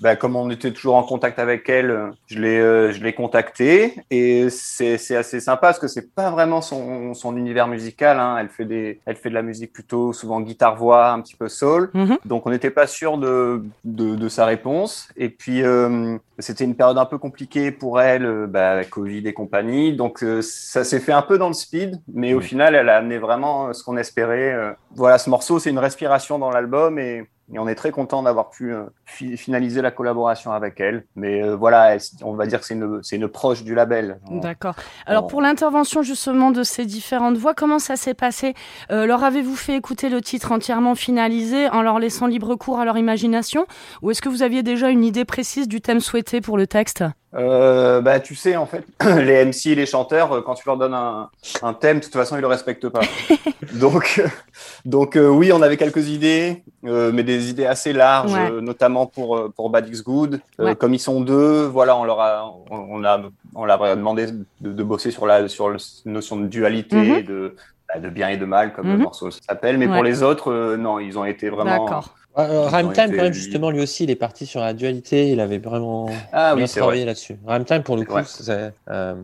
bah, 0.00 0.16
comme 0.16 0.36
on 0.36 0.50
était 0.50 0.72
toujours 0.72 0.96
en 0.96 1.02
contact 1.02 1.38
avec 1.38 1.68
elle, 1.68 2.12
je 2.26 2.38
l'ai, 2.38 2.92
je 2.92 3.02
l'ai 3.02 3.12
contactée 3.12 3.94
et 4.10 4.48
c'est, 4.50 5.16
assez 5.16 5.40
sympa 5.40 5.68
parce 5.68 5.78
que 5.78 5.88
c'est 5.88 6.14
pas 6.14 6.30
vraiment 6.30 6.60
son, 6.60 7.14
son 7.14 7.36
univers 7.36 7.68
musical. 7.68 8.18
Hein. 8.18 8.36
Elle 8.38 8.48
fait 8.48 8.64
des, 8.64 9.00
elle 9.06 9.16
fait 9.16 9.28
de 9.28 9.34
la 9.34 9.42
musique 9.42 9.72
plutôt 9.72 10.12
souvent 10.12 10.40
guitare 10.40 10.76
voix, 10.76 11.10
un 11.10 11.20
petit 11.20 11.36
peu 11.36 11.48
soul. 11.48 11.90
Mhm. 11.94 12.18
Donc, 12.24 12.46
on 12.46 12.50
n'était 12.50 12.70
pas 12.70 12.86
sûr 12.86 13.18
de, 13.18 13.64
de, 13.84 14.14
de, 14.14 14.28
sa 14.28 14.44
réponse. 14.44 15.08
Et 15.16 15.28
puis, 15.28 15.62
euh, 15.62 16.16
c'était 16.38 16.64
une 16.64 16.74
période 16.74 16.98
un 16.98 17.04
peu 17.04 17.18
compliquée 17.18 17.70
pour 17.70 18.00
elle, 18.00 18.26
euh, 18.26 18.46
bah, 18.46 18.84
Covid 18.84 19.26
et 19.26 19.32
compagnie. 19.32 19.94
Donc, 19.94 20.22
euh, 20.22 20.42
ça 20.42 20.84
s'est 20.84 21.00
fait 21.00 21.12
un 21.12 21.22
peu 21.22 21.38
dans 21.38 21.48
le 21.48 21.54
speed, 21.54 22.00
mais 22.12 22.34
au 22.34 22.40
final, 22.40 22.74
elle 22.74 22.88
a 22.88 22.96
amené 22.96 23.18
vraiment 23.18 23.72
ce 23.72 23.82
qu'on 23.84 23.96
espérait. 23.96 24.76
voilà, 24.94 25.18
ce 25.18 25.30
morceau, 25.30 25.58
c'est 25.58 25.70
une 25.70 25.78
respiration 25.78 26.38
dans 26.38 26.50
l'album 26.50 26.98
et 26.98 27.26
et 27.52 27.58
on 27.58 27.68
est 27.68 27.74
très 27.74 27.90
content 27.90 28.22
d'avoir 28.22 28.50
pu 28.50 28.72
euh, 28.72 28.84
finaliser 29.04 29.82
la 29.82 29.90
collaboration 29.90 30.52
avec 30.52 30.80
elle. 30.80 31.04
Mais 31.14 31.42
euh, 31.42 31.54
voilà, 31.54 31.96
on 32.22 32.34
va 32.34 32.46
dire 32.46 32.60
que 32.60 32.66
c'est 32.66 32.74
une, 32.74 33.00
une, 33.12 33.28
proche 33.28 33.64
du 33.64 33.74
label. 33.74 34.18
D'accord. 34.30 34.74
Alors 35.06 35.26
pour 35.26 35.42
l'intervention 35.42 36.02
justement 36.02 36.50
de 36.50 36.62
ces 36.62 36.86
différentes 36.86 37.36
voix, 37.36 37.54
comment 37.54 37.78
ça 37.78 37.96
s'est 37.96 38.14
passé? 38.14 38.54
Euh, 38.90 39.06
Leur 39.06 39.24
avez-vous 39.24 39.56
fait 39.56 39.76
écouter 39.76 40.08
le 40.08 40.22
titre 40.22 40.52
entièrement 40.52 40.94
finalisé 40.94 41.68
en 41.68 41.82
leur 41.82 41.98
laissant 41.98 42.26
libre 42.26 42.54
cours 42.54 42.80
à 42.80 42.84
leur 42.84 42.96
imagination? 42.96 43.66
Ou 44.02 44.10
est-ce 44.10 44.22
que 44.22 44.28
vous 44.28 44.42
aviez 44.42 44.62
déjà 44.62 44.88
une 44.88 45.04
idée 45.04 45.24
précise 45.24 45.68
du 45.68 45.80
thème 45.80 46.00
souhaité 46.00 46.40
pour 46.40 46.56
le 46.56 46.66
texte? 46.66 47.04
Euh, 47.36 48.00
bah, 48.00 48.20
tu 48.20 48.34
sais, 48.34 48.56
en 48.56 48.66
fait, 48.66 48.84
les 49.04 49.44
MC 49.44 49.74
les 49.74 49.86
chanteurs, 49.86 50.32
euh, 50.32 50.40
quand 50.42 50.54
tu 50.54 50.64
leur 50.66 50.76
donnes 50.76 50.94
un, 50.94 51.30
un 51.62 51.74
thème, 51.74 51.98
de 51.98 52.04
toute 52.04 52.12
façon, 52.12 52.36
ils 52.36 52.40
le 52.40 52.46
respectent 52.46 52.88
pas. 52.88 53.00
donc, 53.74 54.22
donc 54.84 55.16
euh, 55.16 55.28
oui, 55.28 55.52
on 55.52 55.60
avait 55.62 55.76
quelques 55.76 56.08
idées, 56.08 56.62
euh, 56.84 57.10
mais 57.12 57.24
des 57.24 57.50
idées 57.50 57.66
assez 57.66 57.92
larges, 57.92 58.36
notamment 58.60 59.06
pour 59.06 59.52
pour 59.54 59.70
Bad 59.70 59.88
X 59.88 60.02
Good. 60.02 60.40
Comme 60.78 60.94
ils 60.94 61.00
sont 61.00 61.20
deux, 61.20 61.64
voilà, 61.64 61.96
on 61.96 62.04
leur 62.04 62.20
a, 62.20 62.54
on, 62.70 63.04
a, 63.04 63.20
on 63.54 63.64
leur 63.64 63.82
a 63.82 63.96
demandé 63.96 64.26
de, 64.60 64.72
de, 64.72 64.82
bosser 64.82 65.10
sur 65.10 65.26
la 65.26 65.48
sur 65.48 65.70
la 65.70 65.78
notion 66.04 66.36
de 66.36 66.46
dualité, 66.46 66.96
mm-hmm. 66.96 67.26
de 67.26 67.56
bah, 67.88 67.98
de 67.98 68.08
bien 68.08 68.28
et 68.28 68.36
de 68.36 68.44
mal, 68.44 68.72
comme 68.72 68.86
le 68.86 68.94
mm-hmm. 68.94 69.02
morceau 69.02 69.30
s'appelle. 69.30 69.78
Mais 69.78 69.88
pour 69.88 70.04
les 70.04 70.22
autres, 70.22 70.76
non, 70.76 71.00
ils 71.00 71.18
ont 71.18 71.24
été 71.24 71.48
vraiment 71.48 72.02
euh, 72.38 72.68
Time, 72.70 72.92
quand 72.94 73.08
même, 73.08 73.32
justement, 73.32 73.70
lui 73.70 73.80
aussi, 73.80 74.04
il 74.04 74.10
est 74.10 74.16
parti 74.16 74.46
sur 74.46 74.60
la 74.60 74.72
dualité. 74.72 75.30
Il 75.30 75.40
avait 75.40 75.58
vraiment 75.58 76.08
ah, 76.32 76.54
bien 76.56 76.66
travaillé 76.66 77.04
là-dessus. 77.04 77.36
Time, 77.66 77.82
pour 77.82 77.96
le 77.96 78.04
coup, 78.04 78.18
euh, 78.48 79.14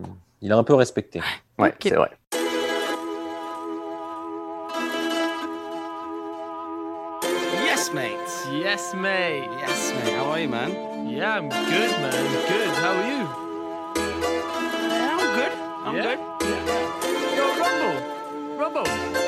il 0.40 0.52
a 0.52 0.56
un 0.56 0.64
peu 0.64 0.74
respecté. 0.74 1.20
Ouais, 1.58 1.74
c'est 1.82 1.94
vrai. 1.94 2.10
Yes, 7.64 7.92
mate. 7.94 8.12
Yes, 8.52 8.94
mate. 8.94 9.48
Yes, 9.58 9.92
mate. 9.94 10.14
How 10.14 10.30
are 10.30 10.38
you, 10.38 10.48
man? 10.48 10.70
Yeah, 11.08 11.38
I'm 11.38 11.48
good, 11.48 11.90
man. 12.00 12.14
I'm 12.14 12.32
good. 12.46 12.68
How 12.76 12.94
are 12.94 13.10
you? 13.10 13.26
Yeah, 14.86 15.16
I'm 15.18 15.34
good. 15.34 15.52
I'm 15.86 15.94
yeah? 15.96 16.02
good. 16.02 16.20
Yeah. 16.42 16.76
Yo, 17.36 17.44
Rumble. 17.58 18.84
Rumble. 18.84 19.19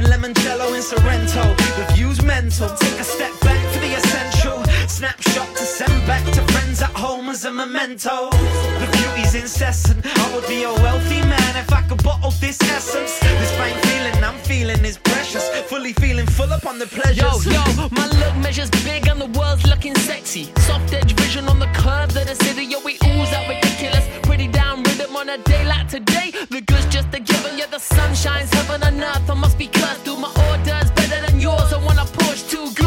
Limoncello 0.00 0.74
in 0.74 0.82
Sorrento. 0.82 1.42
The 1.76 1.92
view's 1.94 2.22
mental. 2.22 2.68
Take 2.76 2.98
a 3.00 3.04
step 3.04 3.32
back 3.40 3.60
for 3.72 3.80
the 3.80 3.94
essential. 3.94 4.62
Snapshot 4.88 5.48
to 5.56 5.64
send 5.64 6.06
back 6.06 6.24
to 6.32 6.51
friends 6.72 6.82
at 6.82 6.96
home 6.96 7.28
as 7.28 7.44
a 7.44 7.52
memento. 7.52 8.30
The 8.30 8.88
beauty's 8.92 9.34
incessant. 9.34 10.04
I 10.04 10.34
would 10.34 10.46
be 10.46 10.62
a 10.62 10.72
wealthy 10.72 11.20
man 11.20 11.56
if 11.56 11.72
I 11.72 11.82
could 11.82 12.02
bottle 12.02 12.30
this 12.40 12.60
essence. 12.62 13.18
This 13.20 13.52
fine 13.56 13.78
feeling 13.88 14.24
I'm 14.24 14.38
feeling 14.40 14.84
is 14.84 14.98
precious. 14.98 15.48
Fully 15.68 15.92
feeling 15.94 16.26
full 16.26 16.52
up 16.52 16.66
on 16.66 16.78
the 16.78 16.86
pleasures. 16.86 17.44
Yo, 17.46 17.52
yo, 17.52 17.88
my 17.90 18.06
look 18.20 18.36
measures 18.36 18.70
big 18.84 19.06
and 19.08 19.20
the 19.20 19.30
world's 19.38 19.66
looking 19.66 19.94
sexy. 19.96 20.44
Soft 20.68 20.92
edge 20.92 21.12
vision 21.12 21.48
on 21.48 21.58
the 21.58 21.70
curves 21.74 22.16
of 22.16 22.26
the 22.26 22.36
city. 22.44 22.64
Yo, 22.64 22.78
we 22.84 22.94
ooze 23.04 23.32
out 23.32 23.48
ridiculous. 23.48 24.04
Pretty 24.22 24.48
down 24.48 24.82
rhythm 24.82 25.16
on 25.16 25.28
a 25.28 25.38
day 25.38 25.64
like 25.64 25.88
today. 25.88 26.32
The 26.50 26.62
good's 26.62 26.86
just 26.86 27.08
a 27.14 27.20
given. 27.20 27.58
Yeah, 27.58 27.66
the 27.66 27.80
sun 27.80 28.14
shines 28.14 28.50
heaven 28.52 28.82
and 28.82 29.02
earth. 29.02 29.28
I 29.28 29.34
must 29.34 29.58
be 29.58 29.66
cursed. 29.66 30.04
Do 30.04 30.16
my 30.16 30.30
orders 30.48 30.90
better 30.92 31.20
than 31.26 31.40
yours. 31.40 31.72
I 31.72 31.78
wanna 31.84 32.06
push 32.06 32.42
too 32.42 32.66
good. 32.74 32.81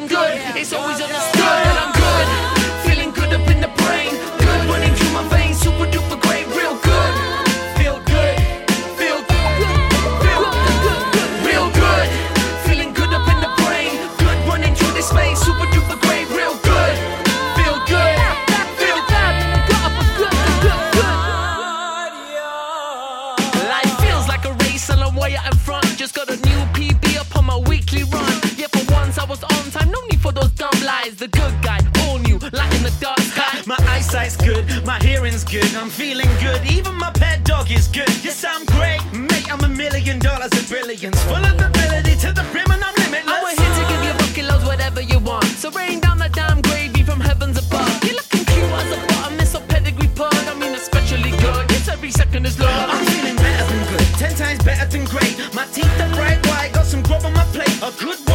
Looking 0.00 0.08
good. 0.08 0.56
It's 0.56 0.72
always 0.72 1.00
understood 1.00 1.40
that 1.40 1.86
I'm 1.88 1.95
The 31.16 31.28
good 31.28 31.62
guy, 31.62 31.80
all 32.04 32.18
new, 32.18 32.36
like 32.52 32.74
in 32.76 32.82
the 32.82 32.92
dark 33.00 33.18
sky. 33.20 33.62
My 33.64 33.76
eyesight's 33.88 34.36
good, 34.36 34.66
my 34.84 34.98
hearing's 35.02 35.44
good. 35.44 35.74
I'm 35.74 35.88
feeling 35.88 36.28
good. 36.42 36.60
Even 36.70 36.94
my 36.94 37.10
pet 37.10 37.42
dog 37.42 37.70
is 37.70 37.88
good. 37.88 38.12
Yes, 38.22 38.44
I'm 38.44 38.66
great, 38.66 39.00
mate. 39.14 39.50
I'm 39.50 39.64
a 39.64 39.68
million 39.68 40.18
dollars 40.18 40.52
of 40.52 40.68
brilliance. 40.68 41.16
Full 41.24 41.36
of 41.36 41.56
ability 41.56 42.16
to 42.20 42.32
the 42.36 42.44
brim 42.52 42.68
and 42.70 42.84
I'm 42.84 42.94
limitless. 43.00 43.32
I'm 43.32 43.56
here 43.56 43.74
to 43.80 43.84
give 43.88 44.02
you 44.04 44.12
bucket 44.20 44.44
loads, 44.44 44.66
whatever 44.66 45.00
you 45.00 45.18
want. 45.20 45.46
So 45.56 45.70
rain 45.70 46.00
down 46.00 46.18
the 46.18 46.28
damn 46.28 46.60
gravy 46.60 47.02
from 47.02 47.20
heavens 47.20 47.56
above. 47.56 47.88
You're 48.04 48.16
looking 48.20 48.44
cute 48.44 48.68
as 48.76 48.92
a 48.92 49.00
bottom, 49.00 49.08
bottomless 49.08 49.54
or 49.54 49.62
pedigree 49.72 50.12
pug. 50.14 50.34
I 50.34 50.52
mean, 50.52 50.74
especially 50.74 51.30
good. 51.30 51.64
Yes, 51.70 51.88
every 51.88 52.10
second 52.10 52.44
is 52.44 52.60
love. 52.60 52.90
I'm 52.90 53.06
feeling 53.06 53.36
better 53.36 53.64
than 53.72 53.82
good, 53.88 54.06
ten 54.20 54.34
times 54.34 54.62
better 54.62 54.84
than 54.84 55.06
great. 55.06 55.40
My 55.54 55.64
teeth 55.72 55.88
are 55.98 56.12
bright 56.12 56.44
white, 56.46 56.72
got 56.74 56.84
some 56.84 57.02
grub 57.02 57.24
on 57.24 57.32
my 57.32 57.44
plate. 57.56 57.72
A 57.80 57.90
good 58.04 58.25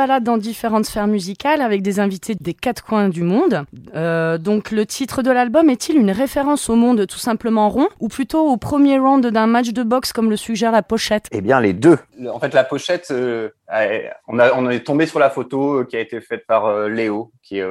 balade 0.00 0.24
dans 0.24 0.38
différentes 0.38 0.86
sphères 0.86 1.06
musicales 1.06 1.60
avec 1.60 1.82
des 1.82 2.00
invités 2.00 2.34
des 2.34 2.54
quatre 2.54 2.82
coins 2.82 3.10
du 3.10 3.22
monde. 3.22 3.64
Euh, 3.94 4.38
donc 4.38 4.70
le 4.70 4.86
titre 4.86 5.20
de 5.20 5.30
l'album 5.30 5.68
est-il 5.68 5.98
une 5.98 6.10
référence 6.10 6.70
au 6.70 6.74
monde 6.74 7.06
tout 7.06 7.18
simplement 7.18 7.68
rond 7.68 7.88
ou 7.98 8.08
plutôt 8.08 8.48
au 8.48 8.56
premier 8.56 8.98
round 8.98 9.26
d'un 9.26 9.46
match 9.46 9.74
de 9.74 9.82
boxe 9.82 10.14
comme 10.14 10.30
le 10.30 10.36
suggère 10.36 10.72
la 10.72 10.82
pochette? 10.82 11.26
Eh 11.32 11.42
bien 11.42 11.60
les 11.60 11.74
deux. 11.74 11.98
En 12.32 12.40
fait 12.40 12.54
la 12.54 12.64
pochette, 12.64 13.08
euh, 13.10 13.50
on, 14.26 14.38
a, 14.38 14.54
on 14.54 14.70
est 14.70 14.86
tombé 14.86 15.04
sur 15.04 15.18
la 15.18 15.28
photo 15.28 15.84
qui 15.84 15.98
a 15.98 16.00
été 16.00 16.22
faite 16.22 16.46
par 16.46 16.88
Léo, 16.88 17.30
qui 17.42 17.58
est 17.58 17.66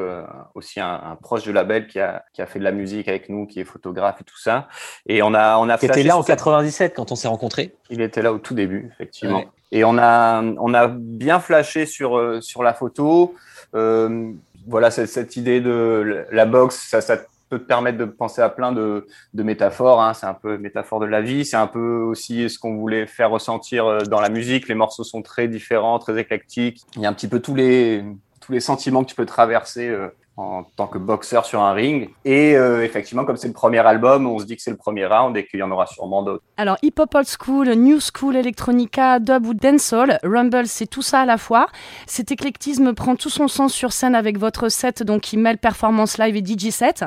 aussi 0.54 0.80
un, 0.80 1.18
proche 1.24 1.42
du 1.42 1.52
label 1.52 1.88
qui 1.88 2.00
a, 2.00 2.24
qui 2.34 2.44
a 2.44 2.46
fait 2.46 2.60
de 2.60 2.64
la 2.64 2.72
musique 2.72 3.08
avec 3.08 3.30
nous, 3.30 3.48
qui 3.48 3.60
est 3.60 3.66
photographe 3.66 4.22
et 4.22 4.24
tout 4.24 4.38
ça. 4.38 4.68
Et 5.08 5.24
on 5.24 5.34
a, 5.34 5.58
on 5.58 5.68
a 5.68 5.80
qui 5.80 5.88
était 5.88 6.04
là 6.04 6.16
en 6.16 6.22
97 6.22 6.94
quand 6.96 7.12
on 7.12 7.16
s'est 7.16 7.28
rencontrés. 7.28 7.74
Il 7.90 8.02
était 8.02 8.22
là 8.22 8.32
au 8.32 8.38
tout 8.38 8.54
début, 8.54 8.88
effectivement. 8.94 9.46
Et 9.72 9.84
on 9.84 9.98
a, 9.98 10.42
on 10.42 10.74
a 10.74 10.88
bien 10.88 11.40
flashé 11.40 11.86
sur, 11.86 12.18
euh, 12.18 12.42
sur 12.42 12.64
la 12.64 12.74
photo. 12.74 13.36
Euh, 13.76 14.32
voilà, 14.68 14.92
cette, 14.92 15.10
cette, 15.10 15.36
idée 15.36 15.62
de 15.62 16.26
la 16.32 16.46
boxe, 16.46 16.88
ça, 16.88 17.02
ça, 17.02 17.18
peut 17.50 17.58
te 17.58 17.66
permettre 17.66 17.98
de 17.98 18.06
penser 18.06 18.44
à 18.44 18.50
plein 18.50 18.72
de, 18.72 19.08
de 19.34 19.44
métaphores. 19.44 20.02
Hein. 20.02 20.14
C'est 20.14 20.28
un 20.28 20.36
peu 20.36 20.60
métaphore 20.60 21.00
de 21.00 21.08
la 21.08 21.22
vie. 21.22 21.46
C'est 21.46 21.58
un 21.58 21.66
peu 21.66 21.98
aussi 22.02 22.48
ce 22.48 22.60
qu'on 22.60 22.76
voulait 22.76 23.08
faire 23.08 23.32
ressentir 23.32 23.88
euh, 23.88 24.00
dans 24.02 24.22
la 24.22 24.30
musique. 24.30 24.68
Les 24.68 24.76
morceaux 24.76 25.04
sont 25.04 25.24
très 25.24 25.48
différents, 25.48 25.98
très 25.98 26.20
éclectiques. 26.20 26.84
Il 26.96 27.02
y 27.02 27.08
a 27.08 27.10
un 27.10 27.14
petit 27.14 27.28
peu 27.28 27.40
tous 27.40 27.56
les, 27.56 28.04
tous 28.40 28.52
les 28.52 28.60
sentiments 28.60 29.04
que 29.04 29.10
tu 29.10 29.16
peux 29.16 29.26
traverser 29.26 29.92
en 30.40 30.64
tant 30.64 30.88
que 30.88 30.98
boxeur 30.98 31.46
sur 31.46 31.62
un 31.62 31.74
ring. 31.74 32.10
Et 32.24 32.56
euh, 32.56 32.84
effectivement, 32.84 33.26
comme 33.26 33.36
c'est 33.36 33.50
le 33.50 33.54
premier 33.54 33.80
album, 33.80 34.26
on 34.26 34.40
se 34.40 34.46
dit 34.46 34.56
que 34.56 34.62
c'est 34.62 34.72
le 34.72 34.78
premier 34.78 35.06
round 35.06 35.36
et 35.36 35.46
qu'il 35.46 35.60
y 35.60 35.64
en 35.64 35.70
aura 35.70 35.86
sûrement 35.86 36.24
d'autres. 36.24 36.44
Alors, 36.56 36.78
hip-hop 36.82 37.14
old 37.14 37.28
school, 37.28 37.70
new 37.74 38.00
school, 38.00 38.38
electronica, 38.38 39.20
dub 39.20 39.46
ou 39.46 39.54
dancehall, 39.54 40.18
Rumble, 40.24 40.68
c'est 40.68 40.88
tout 40.88 41.02
ça 41.02 41.22
à 41.22 41.26
la 41.26 41.38
fois. 41.38 41.68
Cet 42.08 42.32
éclectisme 42.32 42.94
prend 42.94 43.18
tout 43.18 43.30
son 43.30 43.50
sens 43.50 43.74
sur 43.74 43.92
scène 43.92 44.16
avec 44.16 44.38
votre 44.38 44.70
set, 44.70 45.04
donc 45.04 45.22
qui 45.22 45.36
mêle 45.36 45.58
performance 45.58 46.18
live 46.18 46.38
et 46.38 46.46
DJ 46.46 46.70
set. 46.70 47.04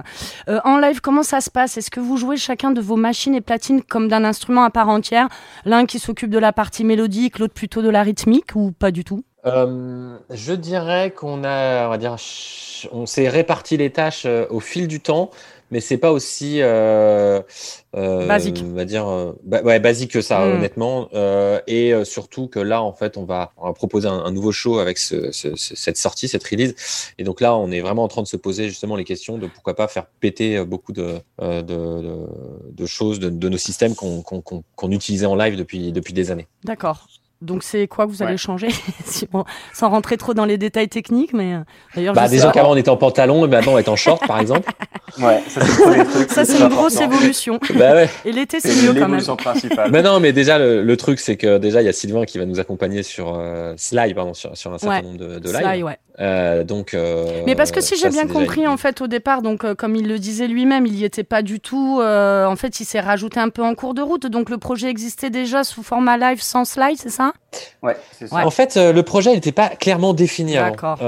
Euh, 0.49 0.61
en 0.65 0.77
live, 0.77 1.01
comment 1.01 1.23
ça 1.23 1.41
se 1.41 1.51
passe? 1.51 1.79
Est-ce 1.79 1.91
que 1.91 2.01
vous 2.01 2.19
jouez 2.19 2.37
chacun 2.37 2.71
de 2.71 2.83
vos 2.83 2.97
machines 2.97 3.35
et 3.35 3.41
platines 3.41 3.83
comme 3.83 4.09
d'un 4.09 4.25
instrument 4.25 4.65
à 4.65 4.71
part 4.71 4.91
entière? 4.91 5.29
L'un 5.65 5.87
qui 5.87 5.99
s'occupe 5.99 6.31
de 6.31 6.39
la 6.39 6.53
partie 6.53 6.85
mélodique, 6.85 7.39
l'autre 7.39 7.55
plutôt 7.55 7.81
de 7.81 7.89
la 7.89 8.03
rythmique 8.03 8.55
ou 8.55 8.73
pas 8.73 8.91
du 8.91 9.05
tout? 9.05 9.25
Euh, 9.44 10.16
je 10.30 10.52
dirais 10.52 11.11
qu'on 11.11 11.44
a, 11.44 11.87
on 11.87 11.90
va 11.90 11.99
dire, 11.99 12.16
on 12.92 13.06
s'est 13.06 13.28
réparti 13.28 13.76
les 13.76 13.90
tâches 13.90 14.25
euh, 14.25 14.46
au 14.50 14.61
fil 14.61 14.87
du 14.87 15.00
temps, 15.00 15.30
mais 15.72 15.80
c'est 15.80 15.96
pas 15.96 16.12
aussi 16.12 16.58
euh, 16.61 17.40
basique. 17.92 18.62
On 18.64 18.75
va 18.75 18.84
dire, 18.84 19.34
ouais, 19.46 19.80
basique 19.80 20.12
que 20.12 20.20
ça, 20.20 20.44
hmm. 20.44 20.56
honnêtement. 20.56 21.08
et 21.66 21.94
surtout 22.04 22.46
que 22.46 22.61
là, 22.61 22.82
en 22.82 22.92
fait, 22.92 23.16
on 23.16 23.25
va, 23.25 23.52
on 23.56 23.66
va 23.66 23.72
proposer 23.72 24.06
un, 24.06 24.30
nouveau 24.30 24.52
show 24.52 24.78
avec 24.78 24.99
ce, 24.99 25.32
ce, 25.32 25.56
cette 25.56 25.96
sortie, 25.96 26.28
cette 26.28 26.46
release. 26.46 26.75
Et 27.16 27.25
donc 27.25 27.40
là, 27.40 27.56
on 27.56 27.70
est 27.70 27.80
vraiment 27.80 28.04
en 28.04 28.08
train 28.08 28.22
de 28.22 28.28
se 28.28 28.37
poser 28.37 28.68
justement 28.68 28.96
les 28.96 29.04
questions 29.04 29.38
de 29.38 29.46
pourquoi 29.46 29.75
pas 29.75 29.88
faire 29.88 30.04
péter 30.20 30.62
beaucoup 30.62 30.92
de, 30.92 31.14
de, 31.40 31.62
de, 31.62 32.26
de 32.70 32.87
choses 32.87 33.18
de, 33.18 33.49
nos 33.49 33.58
systèmes 33.58 33.94
qu'on 33.94 34.90
utilisait 34.90 35.26
en 35.26 35.37
live 35.37 35.56
depuis, 35.56 35.90
depuis 35.90 36.12
des 36.12 36.30
années. 36.30 36.49
D'accord. 36.64 37.06
Donc 37.42 37.64
c'est 37.64 37.88
quoi 37.88 38.06
que 38.06 38.11
vous 38.12 38.22
allez 38.22 38.37
changer 38.37 38.68
Sans 39.75 39.90
rentrer 39.90 40.16
trop 40.16 40.32
dans 40.32 40.44
les 40.44 40.58
détails 40.58 40.88
techniques, 40.88 41.32
mais 41.32 41.54
euh, 41.54 41.58
d'ailleurs. 41.94 42.14
Bah, 42.14 42.28
disons 42.28 42.50
qu'avant 42.52 42.70
on 42.70 42.76
était 42.76 42.88
en 42.88 42.96
pantalon 42.96 43.44
et 43.44 43.49
maintenant 43.49 43.75
on 43.75 43.78
est 43.78 43.88
en 43.88 43.96
short, 43.96 44.26
par 44.26 44.40
exemple. 44.40 44.70
Ouais, 45.20 45.42
ça 45.46 45.61
c'est 45.61 46.30
Ça 46.30 46.44
c'est 46.46 46.58
une 46.58 46.68
grosse 46.68 46.99
évolution. 46.99 47.61
Bah 47.75 47.92
ouais. 47.92 48.08
Et 48.25 48.32
l'été 48.32 48.61
c'est 48.61 48.82
mieux 48.82 48.99
quand 48.99 49.08
même. 49.08 49.20
principale. 49.37 49.90
Mais 49.92 50.00
non, 50.00 50.20
mais 50.20 50.32
déjà 50.32 50.58
le, 50.58 50.96
truc 50.96 51.20
c'est 51.20 51.37
que 51.37 51.58
déjà 51.58 51.82
il 51.82 51.84
y 51.84 51.88
a 51.88 51.92
Sylvain 51.92 52.25
qui 52.25 52.38
va 52.38 52.46
nous 52.46 52.61
accompagner 52.61 53.02
sur 53.02 53.34
euh, 53.37 53.75
Sly, 53.76 54.14
pardon, 54.14 54.32
sur, 54.32 54.56
sur 54.56 54.72
un 54.72 54.78
certain 54.78 55.02
nombre 55.02 55.18
de, 55.18 55.38
de 55.38 55.49
lives. 55.50 55.61
Sly, 55.61 55.82
ouais. 55.82 55.99
Euh, 56.21 56.62
donc. 56.64 56.95
Euh, 56.95 57.42
mais 57.47 57.54
parce 57.54 57.73
que 57.73 57.81
si 57.81 57.97
j'ai 57.97 58.11
bien 58.11 58.26
compris 58.26 58.66
en 58.66 58.76
fait 58.76 59.00
au 59.00 59.07
départ, 59.07 59.42
donc 59.42 59.64
euh, 59.64 59.75
comme 59.75 59.97
il 59.97 60.07
le 60.07 60.19
disait 60.19 60.47
lui-même, 60.47 60.87
il 60.87 60.95
y 60.95 61.04
était 61.04 61.25
pas 61.25 61.42
du 61.42 61.61
tout. 61.61 62.00
Euh, 62.00 62.44
en 62.46 62.57
fait, 62.57 62.81
il 62.81 62.85
s'est 62.85 63.01
rajouté 63.01 63.40
un 63.40 63.48
peu 63.48 63.62
en 63.62 63.75
cours 63.75 63.94
de 63.94 64.03
route. 64.03 64.27
Donc 64.27 64.51
le 64.51 64.59
projet 64.59 64.88
existait 64.88 65.31
déjà 65.31 65.64
sous 65.64 65.83
format 65.83 66.18
live 66.18 66.42
sans 66.42 66.64
slide, 66.64 66.98
c'est 66.98 67.11
ça? 67.11 67.33
Ouais, 67.83 67.96
c'est 68.12 68.29
ça. 68.29 68.46
En 68.46 68.51
fait, 68.51 68.77
le 68.77 69.03
projet 69.03 69.33
n'était 69.33 69.53
pas 69.53 69.68
clairement 69.68 70.14
défini 70.14 70.55
D'accord. 70.55 70.98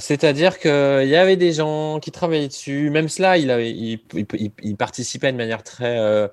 C'est-à-dire 0.00 0.58
qu'il 0.58 0.70
y 1.08 1.16
avait 1.16 1.36
des 1.36 1.52
gens 1.52 2.00
qui 2.00 2.10
travaillaient 2.10 2.48
dessus. 2.48 2.90
Même 2.90 3.08
cela, 3.08 3.38
il, 3.38 3.50
avait, 3.50 3.70
il, 3.70 4.00
il, 4.14 4.50
il 4.62 4.76
participait 4.76 5.32
de 5.32 5.36
manière 5.36 5.62
très 5.62 6.28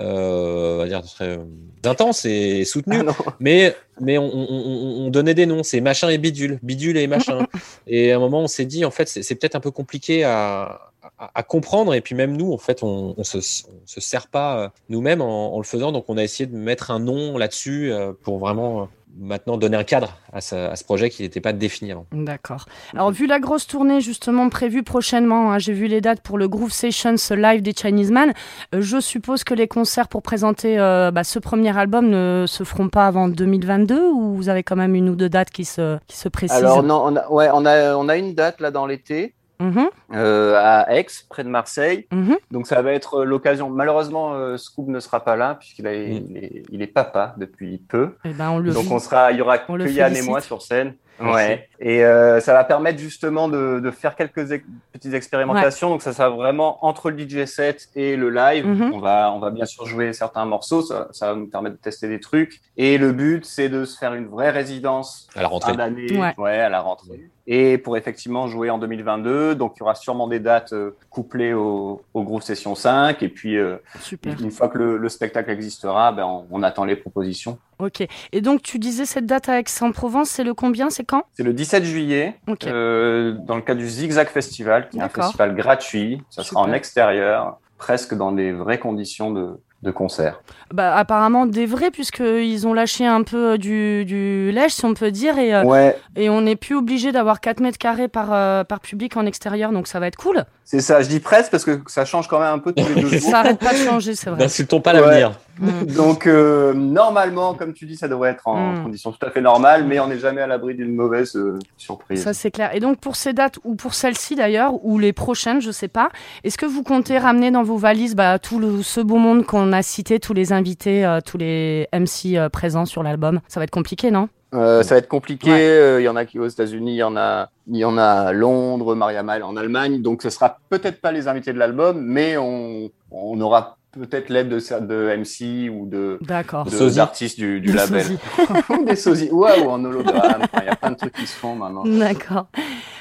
euh, 0.00 0.74
on 0.76 0.78
va 0.78 0.86
dire 0.86 1.02
très 1.02 1.36
euh, 1.36 1.44
intense 1.84 2.24
et 2.24 2.64
soutenu. 2.64 2.96
Ah 3.06 3.12
mais 3.38 3.76
mais 4.00 4.18
on, 4.18 4.30
on, 4.32 5.06
on, 5.06 5.10
donnait 5.10 5.34
des 5.34 5.46
noms, 5.46 5.62
c'est 5.62 5.80
machin 5.80 6.08
et 6.08 6.18
bidule, 6.18 6.58
bidule 6.62 6.96
et 6.96 7.06
machin. 7.06 7.46
et 7.86 8.12
à 8.12 8.16
un 8.16 8.18
moment, 8.18 8.40
on 8.40 8.48
s'est 8.48 8.64
dit, 8.64 8.84
en 8.84 8.90
fait, 8.90 9.08
c'est 9.08 9.34
peut-être 9.34 9.56
un 9.56 9.60
peu 9.60 9.70
compliqué 9.70 10.24
à, 10.24 10.80
à, 11.18 11.30
à, 11.34 11.42
comprendre. 11.42 11.94
Et 11.94 12.00
puis 12.00 12.14
même 12.14 12.36
nous, 12.36 12.52
en 12.52 12.58
fait, 12.58 12.82
on, 12.82 13.14
on 13.16 13.24
se, 13.24 13.40
se 13.40 14.00
sert 14.00 14.28
pas 14.28 14.58
euh, 14.58 14.68
nous-mêmes 14.88 15.20
en, 15.20 15.54
en, 15.54 15.58
le 15.58 15.64
faisant. 15.64 15.92
Donc, 15.92 16.06
on 16.08 16.16
a 16.16 16.24
essayé 16.24 16.46
de 16.46 16.56
mettre 16.56 16.90
un 16.90 16.98
nom 16.98 17.36
là-dessus 17.36 17.92
euh, 17.92 18.12
pour 18.22 18.38
vraiment 18.38 18.88
maintenant 19.18 19.56
donner 19.56 19.76
un 19.76 19.84
cadre 19.84 20.16
à 20.32 20.40
ce, 20.40 20.84
projet 20.84 21.10
qui 21.10 21.22
n'était 21.22 21.40
pas 21.40 21.52
défini 21.52 21.92
avant. 21.92 22.06
D'accord. 22.12 22.66
Alors, 22.94 23.10
vu 23.10 23.26
la 23.26 23.38
grosse 23.38 23.66
tournée 23.66 24.00
justement 24.00 24.48
prévue 24.48 24.82
prochainement, 24.82 25.52
hein, 25.52 25.58
j'ai 25.58 25.72
vu 25.72 25.86
les 25.86 26.00
dates 26.00 26.20
pour 26.20 26.38
le 26.38 26.48
Groove 26.48 26.72
Sessions 26.72 27.16
live 27.30 27.62
des 27.62 27.72
Chinese 27.72 28.10
Man. 28.10 28.32
Euh, 28.74 28.80
je 28.80 29.00
suppose 29.00 29.44
que 29.44 29.54
les 29.54 29.68
concerts 29.68 30.08
pour 30.08 30.22
présenter 30.22 30.78
euh, 30.78 31.10
bah, 31.10 31.24
ce 31.24 31.38
premier 31.38 31.76
album 31.76 32.08
ne 32.08 32.44
se 32.46 32.64
feront 32.64 32.88
pas 32.88 33.06
avant 33.06 33.28
2022 33.28 34.08
ou 34.10 34.34
vous 34.34 34.48
avez 34.48 34.62
quand 34.62 34.76
même 34.76 34.94
une 34.94 35.08
ou 35.08 35.16
deux 35.16 35.28
dates 35.28 35.50
qui 35.50 35.64
se, 35.64 35.98
qui 36.06 36.16
se 36.16 36.28
précisent? 36.28 36.56
Alors, 36.56 36.82
non, 36.82 37.02
on 37.04 37.16
a, 37.16 37.28
ouais, 37.28 37.48
on 37.52 37.66
a, 37.66 37.94
on 37.96 38.08
a 38.08 38.16
une 38.16 38.34
date 38.34 38.60
là 38.60 38.70
dans 38.70 38.86
l'été. 38.86 39.34
Mhm. 39.60 39.90
Euh, 40.14 40.54
à 40.56 40.92
Aix, 40.96 41.06
près 41.28 41.44
de 41.44 41.48
Marseille. 41.48 42.06
Mhm. 42.12 42.36
Donc 42.50 42.66
ça 42.66 42.80
va 42.82 42.92
être 42.92 43.24
l'occasion. 43.24 43.70
Malheureusement, 43.70 44.32
euh, 44.34 44.56
Scoop 44.56 44.88
ne 44.88 45.00
sera 45.00 45.20
pas 45.20 45.36
là 45.36 45.54
puisqu'il 45.54 45.84
mm. 45.84 45.88
est, 45.88 46.62
il 46.70 46.82
est, 46.82 46.86
papa 46.86 47.34
depuis 47.36 47.78
peu. 47.78 48.16
Et 48.24 48.30
eh 48.30 48.32
ben 48.32 48.50
on 48.50 48.58
le 48.58 48.72
Donc 48.72 48.90
on 48.90 48.98
sera, 48.98 49.30
il 49.32 49.38
y 49.38 49.42
aura 49.42 49.58
que 49.58 49.88
Yann 49.88 50.16
et 50.16 50.22
moi 50.22 50.40
sur 50.40 50.62
scène. 50.62 50.94
Ouais. 51.20 51.68
Et 51.80 52.04
euh, 52.04 52.40
ça 52.40 52.52
va 52.52 52.64
permettre 52.64 52.98
justement 52.98 53.48
de, 53.48 53.80
de 53.80 53.90
faire 53.90 54.16
quelques 54.16 54.62
petites 54.92 55.14
expérimentations. 55.14 55.90
Donc 55.90 56.02
ça 56.02 56.12
sera 56.12 56.30
vraiment 56.30 56.84
entre 56.84 57.10
le 57.10 57.18
DJ 57.18 57.44
set 57.44 57.88
et 57.94 58.16
le 58.16 58.30
live. 58.30 58.66
Mhm. 58.66 58.92
On 58.94 58.98
va, 58.98 59.32
on 59.32 59.38
va 59.38 59.50
bien 59.50 59.66
sûr 59.66 59.86
jouer 59.86 60.12
certains 60.12 60.46
morceaux. 60.46 60.82
Ça, 60.82 61.08
ça, 61.12 61.32
va 61.32 61.38
nous 61.38 61.46
permettre 61.46 61.76
de 61.76 61.80
tester 61.80 62.08
des 62.08 62.20
trucs. 62.20 62.60
Et 62.76 62.98
le 62.98 63.12
but, 63.12 63.44
c'est 63.44 63.68
de 63.68 63.84
se 63.84 63.98
faire 63.98 64.14
une 64.14 64.26
vraie 64.26 64.50
résidence 64.50 65.28
à 65.34 65.42
la 65.42 65.48
rentrée. 65.48 65.72
Ouais. 65.72 66.34
ouais. 66.38 66.58
à 66.58 66.68
la 66.68 66.80
rentrée. 66.80 67.30
Et 67.46 67.78
pour 67.78 67.96
effectivement 67.96 68.46
jouer 68.46 68.70
en 68.70 68.78
2022, 68.78 69.54
donc 69.54 69.74
il 69.76 69.80
y 69.80 69.82
aura 69.82 69.94
sûrement 69.94 70.28
des 70.28 70.40
dates 70.40 70.72
euh, 70.72 70.96
couplées 71.08 71.52
au, 71.52 72.02
au 72.14 72.22
groupe 72.22 72.42
Session 72.42 72.74
5. 72.74 73.22
Et 73.22 73.28
puis, 73.28 73.56
euh, 73.56 73.76
une 74.22 74.50
fois 74.50 74.68
que 74.68 74.78
le, 74.78 74.96
le 74.96 75.08
spectacle 75.08 75.50
existera, 75.50 76.12
ben, 76.12 76.24
on, 76.24 76.46
on 76.50 76.62
attend 76.62 76.84
les 76.84 76.96
propositions. 76.96 77.58
Ok. 77.78 78.06
Et 78.32 78.40
donc, 78.40 78.62
tu 78.62 78.78
disais 78.78 79.06
cette 79.06 79.26
date 79.26 79.48
à 79.48 79.58
Aix-en-Provence, 79.58 80.28
c'est 80.28 80.44
le 80.44 80.54
combien? 80.54 80.90
C'est 80.90 81.04
quand? 81.04 81.24
C'est 81.32 81.42
le 81.42 81.54
17 81.54 81.84
juillet, 81.84 82.38
euh, 82.66 83.32
dans 83.32 83.56
le 83.56 83.62
cadre 83.62 83.80
du 83.80 83.88
Zigzag 83.88 84.28
Festival, 84.28 84.88
qui 84.88 84.98
est 84.98 85.02
un 85.02 85.08
festival 85.08 85.54
gratuit. 85.54 86.22
Ça 86.28 86.44
sera 86.44 86.60
en 86.60 86.72
extérieur, 86.72 87.58
presque 87.78 88.14
dans 88.14 88.32
des 88.32 88.52
vraies 88.52 88.78
conditions 88.78 89.30
de, 89.30 89.58
de 89.82 89.90
concert 89.90 90.40
bah, 90.72 90.94
Apparemment 90.94 91.46
des 91.46 91.66
vrais, 91.66 91.90
puisqu'ils 91.90 92.66
ont 92.66 92.74
lâché 92.74 93.06
un 93.06 93.22
peu 93.22 93.56
du, 93.56 94.04
du 94.04 94.50
lèche, 94.52 94.72
si 94.72 94.84
on 94.84 94.94
peut 94.94 95.10
dire, 95.10 95.38
et, 95.38 95.54
euh, 95.54 95.92
et 96.16 96.28
on 96.28 96.42
n'est 96.42 96.56
plus 96.56 96.76
obligé 96.76 97.12
d'avoir 97.12 97.40
4 97.40 97.60
mètres 97.60 97.78
carrés 97.78 98.08
par, 98.08 98.32
euh, 98.32 98.64
par 98.64 98.80
public 98.80 99.16
en 99.16 99.26
extérieur, 99.26 99.72
donc 99.72 99.86
ça 99.86 99.98
va 100.00 100.06
être 100.06 100.16
cool. 100.16 100.44
C'est 100.64 100.80
ça, 100.80 101.02
je 101.02 101.08
dis 101.08 101.20
presque 101.20 101.50
parce 101.50 101.64
que 101.64 101.80
ça 101.86 102.04
change 102.04 102.28
quand 102.28 102.38
même 102.40 102.52
un 102.52 102.58
peu 102.58 102.72
tous 102.72 102.86
les 102.94 102.94
deux 103.02 103.08
jours. 103.08 103.30
ça 103.30 103.38
arrête 103.40 103.58
pas 103.58 103.72
de 103.72 103.78
changer, 103.78 104.14
c'est 104.14 104.30
vrai. 104.30 104.38
N'insultons 104.40 104.80
pas 104.80 104.92
l'avenir. 104.92 105.32
Mm. 105.58 105.84
Donc, 105.94 106.26
euh, 106.26 106.72
normalement, 106.74 107.54
comme 107.54 107.72
tu 107.72 107.86
dis, 107.86 107.96
ça 107.96 108.08
devrait 108.08 108.30
être 108.30 108.46
en 108.46 108.72
mm. 108.72 108.82
conditions 108.84 109.12
tout 109.12 109.24
à 109.26 109.30
fait 109.30 109.40
normales, 109.40 109.84
mais 109.84 110.00
on 110.00 110.08
n'est 110.08 110.18
jamais 110.18 110.40
à 110.40 110.46
l'abri 110.46 110.74
d'une 110.74 110.94
mauvaise 110.94 111.36
euh, 111.36 111.58
surprise. 111.76 112.22
Ça, 112.22 112.32
c'est 112.32 112.50
clair. 112.50 112.74
Et 112.74 112.80
donc, 112.80 112.98
pour 112.98 113.16
ces 113.16 113.32
dates, 113.32 113.58
ou 113.64 113.74
pour 113.74 113.94
celle-ci 113.94 114.36
d'ailleurs, 114.36 114.84
ou 114.84 114.98
les 114.98 115.12
prochaines, 115.12 115.60
je 115.60 115.70
sais 115.70 115.88
pas, 115.88 116.10
est-ce 116.44 116.58
que 116.58 116.66
vous 116.66 116.82
comptez 116.82 117.18
ramener 117.18 117.50
dans 117.50 117.62
vos 117.62 117.76
valises 117.76 118.14
bah, 118.14 118.38
tout 118.38 118.58
le, 118.58 118.82
ce 118.82 119.00
beau 119.00 119.16
monde 119.16 119.44
qu'on 119.44 119.72
a 119.72 119.82
cité, 119.82 120.20
tous 120.20 120.34
les 120.34 120.52
invités, 120.52 121.04
euh, 121.04 121.20
tous 121.24 121.38
les 121.38 121.88
MC 121.92 122.48
présents 122.50 122.86
sur 122.86 123.02
l'album? 123.02 123.40
Ça 123.48 123.60
va 123.60 123.64
être 123.64 123.70
compliqué, 123.70 124.10
non? 124.10 124.28
Euh, 124.52 124.82
ça 124.82 124.94
va 124.94 124.98
être 124.98 125.08
compliqué. 125.08 125.96
Il 125.98 126.02
y 126.02 126.08
en 126.08 126.16
a 126.16 126.24
qui 126.24 126.40
aux 126.40 126.48
États-Unis, 126.48 126.94
il 126.94 126.96
y 126.96 127.02
en 127.04 127.16
a, 127.16 127.50
il 127.68 127.76
y 127.76 127.84
en 127.84 127.96
a 127.98 128.04
à 128.04 128.32
Londres, 128.32 128.96
Maria 128.96 129.22
Mal 129.22 129.44
en 129.44 129.56
Allemagne. 129.56 130.02
Donc, 130.02 130.22
ce 130.22 130.30
sera 130.30 130.58
peut-être 130.70 131.00
pas 131.00 131.12
les 131.12 131.28
invités 131.28 131.52
de 131.52 131.58
l'album, 131.58 132.00
mais 132.00 132.36
on, 132.36 132.90
on 133.12 133.40
aura 133.40 133.76
peut-être 133.92 134.28
l'aide 134.28 134.48
de, 134.48 134.58
de 134.58 135.16
MC 135.16 135.70
ou 135.70 135.86
de, 135.86 136.18
de 136.20 136.98
artistes 136.98 137.38
du, 137.38 137.60
du 137.60 137.72
label. 137.72 138.06
des 138.86 138.96
sosies, 138.96 139.30
ouais, 139.30 139.60
ou 139.64 139.70
en 139.70 139.84
hologramme. 139.84 140.42
Il 140.60 140.66
y 140.66 140.68
a 140.68 140.76
plein 140.76 140.90
de 140.90 140.96
trucs 140.96 141.14
qui 141.14 141.26
se 141.26 141.34
font 141.36 141.56
maintenant. 141.56 141.84
D'accord. 141.84 142.48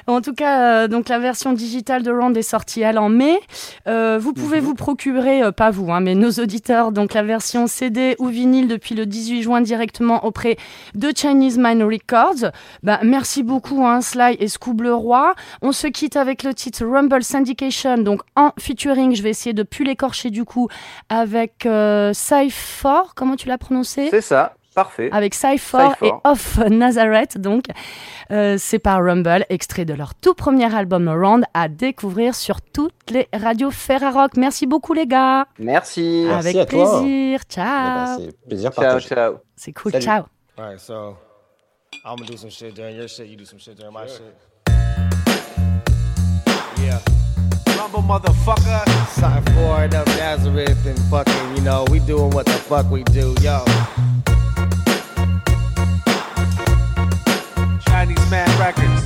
En 0.09 0.21
tout 0.21 0.33
cas, 0.33 0.87
donc 0.87 1.09
la 1.09 1.19
version 1.19 1.53
digitale 1.53 2.03
de 2.03 2.11
Round 2.11 2.35
est 2.35 2.41
sortie 2.41 2.81
elle 2.81 2.97
en 2.97 3.09
mai. 3.09 3.39
vous 3.85 4.33
pouvez 4.33 4.59
mhm. 4.59 4.65
vous 4.65 4.75
procurer, 4.75 5.51
pas 5.51 5.71
vous, 5.71 5.91
hein, 5.91 5.99
mais 5.99 6.15
nos 6.15 6.31
auditeurs, 6.31 6.91
donc 6.91 7.13
la 7.13 7.23
version 7.23 7.67
CD 7.67 8.15
ou 8.19 8.27
vinyle 8.27 8.67
depuis 8.67 8.95
le 8.95 9.05
18 9.05 9.43
juin 9.43 9.61
directement 9.61 10.25
auprès 10.25 10.57
de 10.95 11.11
Chinese 11.15 11.57
Mind 11.57 11.83
Records. 11.83 12.51
Bah, 12.83 12.99
merci 13.03 13.43
beaucoup, 13.43 13.85
hein, 13.85 14.01
Sly 14.01 14.37
et 14.39 14.47
Scoob 14.47 14.81
Roi. 14.87 15.35
On 15.61 15.71
se 15.71 15.87
quitte 15.87 16.15
avec 16.15 16.43
le 16.43 16.53
titre 16.53 16.85
Rumble 16.85 17.23
Syndication, 17.23 17.97
donc 17.97 18.21
en 18.35 18.51
featuring. 18.59 19.15
Je 19.15 19.23
vais 19.23 19.29
essayer 19.29 19.53
de 19.53 19.63
plus 19.63 19.85
l'écorcher 19.85 20.29
du 20.29 20.45
coup 20.45 20.69
avec 21.09 21.65
euh, 21.65 22.13
Cypher. 22.13 23.13
Comment 23.15 23.35
tu 23.35 23.47
l'as 23.47 23.57
prononcé? 23.57 24.07
C'est 24.09 24.21
ça. 24.21 24.53
Parfait. 24.79 25.09
Avec 25.11 25.33
Cypher 25.33 25.89
et 26.01 26.11
Off 26.23 26.57
Nazareth, 26.69 27.37
donc. 27.37 27.65
Euh, 28.31 28.55
c'est 28.57 28.79
par 28.79 29.03
Rumble, 29.03 29.45
extrait 29.49 29.83
de 29.83 29.93
leur 29.93 30.15
tout 30.15 30.33
premier 30.33 30.73
album 30.73 31.09
Round 31.09 31.43
à 31.53 31.67
découvrir 31.67 32.33
sur 32.33 32.61
toutes 32.61 33.11
les 33.11 33.27
radios 33.33 33.71
Ferrarock. 33.71 34.37
Merci 34.37 34.67
beaucoup, 34.67 34.93
les 34.93 35.05
gars. 35.05 35.47
Merci. 35.57 36.25
Avec 36.31 36.69
plaisir. 36.69 37.41
Ciao. 37.49 37.65
Eh 37.65 37.95
ben, 37.95 38.17
c'est 38.19 38.47
plaisir 38.47 38.71
ciao, 38.71 38.99
ciao. 39.01 39.33
C'est 39.57 39.73
cool. 39.73 39.91
Ciao. 39.99 40.23
All 40.57 40.65
right, 40.65 40.79
so 40.79 41.17
I'm 42.05 42.15
gonna 42.15 42.29
do 42.29 42.37
some 42.37 42.49
shit 42.49 42.73
during 42.73 42.95
your 42.95 43.09
shit. 43.09 43.27
You 43.27 43.35
do 43.35 43.43
some 43.43 43.59
shit 43.59 43.75
during 43.75 43.93
my 43.93 44.07
shit. 44.07 44.33
Yeah. 46.77 46.99
Rumble 47.77 48.01
motherfucker. 48.03 48.87
Something 49.09 49.53
for 49.55 49.83
it 49.83 49.93
up 49.93 50.07
Nazareth 50.07 50.85
and 50.85 50.99
fucking, 51.09 51.57
you 51.57 51.63
know, 51.63 51.83
we 51.91 51.99
doing 51.99 52.29
what 52.29 52.45
the 52.45 52.53
fuck 52.53 52.89
we 52.89 53.03
do, 53.03 53.35
yo. 53.41 53.65
Chinese 57.99 58.31
Man 58.31 58.47
Records. 58.57 59.03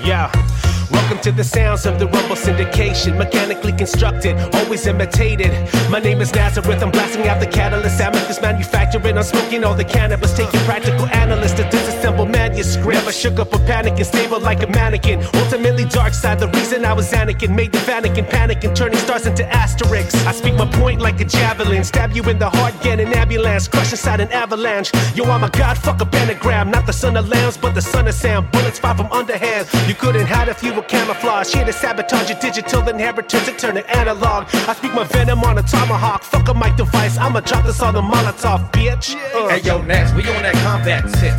Yeah. 0.00 0.45
Welcome 0.90 1.18
to 1.20 1.32
the 1.32 1.42
sounds 1.42 1.84
of 1.84 1.98
the 1.98 2.06
Rumble 2.06 2.36
syndication. 2.36 3.16
Mechanically 3.18 3.72
constructed, 3.72 4.36
always 4.54 4.86
imitated. 4.86 5.50
My 5.90 5.98
name 5.98 6.20
is 6.20 6.32
Nazareth, 6.32 6.80
I'm 6.82 6.90
blasting 6.92 7.26
out 7.26 7.40
the 7.40 7.46
catalyst. 7.46 8.00
Amethyst 8.00 8.40
manufacturing, 8.40 9.18
I'm 9.18 9.24
smoking 9.24 9.64
all 9.64 9.74
the 9.74 9.84
cannabis. 9.84 10.36
Taking 10.36 10.60
practical 10.60 11.06
analysts 11.06 11.54
to 11.54 11.64
disassemble 11.64 12.30
manuscript. 12.30 12.94
Never 12.94 13.12
shook 13.12 13.40
up 13.40 13.52
a 13.52 13.58
panic 13.58 13.94
and 13.94 14.06
stable 14.06 14.38
like 14.38 14.62
a 14.62 14.68
mannequin. 14.68 15.24
Ultimately, 15.34 15.86
dark 15.86 16.14
side, 16.14 16.38
the 16.38 16.48
reason 16.48 16.84
I 16.84 16.92
was 16.92 17.10
Anakin. 17.12 17.54
Made 17.54 17.72
the 17.72 17.78
Vatican 17.78 18.24
panic 18.24 18.62
and 18.62 18.76
turning 18.76 18.98
stars 18.98 19.26
into 19.26 19.44
asterisks. 19.52 20.24
I 20.24 20.32
speak 20.32 20.54
my 20.54 20.66
point 20.66 21.00
like 21.00 21.20
a 21.20 21.24
javelin. 21.24 21.82
Stab 21.82 22.12
you 22.12 22.22
in 22.24 22.38
the 22.38 22.50
heart, 22.50 22.74
get 22.82 23.00
an 23.00 23.12
ambulance. 23.12 23.66
Crush 23.66 23.90
inside 23.90 24.20
an 24.20 24.30
avalanche. 24.30 24.92
Yo, 25.16 25.24
I'm 25.24 25.42
a 25.42 25.50
god, 25.50 25.78
fuck 25.78 26.00
a 26.00 26.06
pentagram. 26.06 26.70
Not 26.70 26.86
the 26.86 26.92
son 26.92 27.16
of 27.16 27.28
lambs, 27.28 27.56
but 27.56 27.74
the 27.74 27.82
son 27.82 28.06
of 28.06 28.14
Sam. 28.14 28.48
Bullets 28.52 28.78
fire 28.78 28.94
from 28.94 29.10
underhand. 29.10 29.66
You 29.88 29.94
couldn't 29.94 30.26
hide 30.26 30.48
if 30.48 30.62
you 30.62 30.75
were 30.76 30.82
camouflage. 30.82 31.52
Here 31.52 31.64
to 31.64 31.72
sabotage 31.72 32.28
your 32.28 32.38
digital 32.38 32.86
inheritance 32.88 33.48
and 33.48 33.58
turn 33.58 33.76
it 33.76 33.86
analog. 33.88 34.46
I 34.68 34.74
speak 34.74 34.92
my 34.94 35.04
venom 35.04 35.42
on 35.42 35.58
a 35.58 35.62
tomahawk. 35.62 36.22
Fuck 36.22 36.48
a 36.48 36.54
mic 36.54 36.76
device, 36.76 37.16
I'ma 37.18 37.40
drop 37.40 37.64
this 37.64 37.80
on 37.80 37.94
the 37.94 38.02
Molotov, 38.02 38.70
bitch. 38.72 39.16
Uh. 39.34 39.48
Hey 39.48 39.60
yo, 39.62 39.80
Nash, 39.82 40.12
we 40.14 40.22
on 40.28 40.42
that 40.42 40.54
combat 40.60 41.02
tip. 41.18 41.34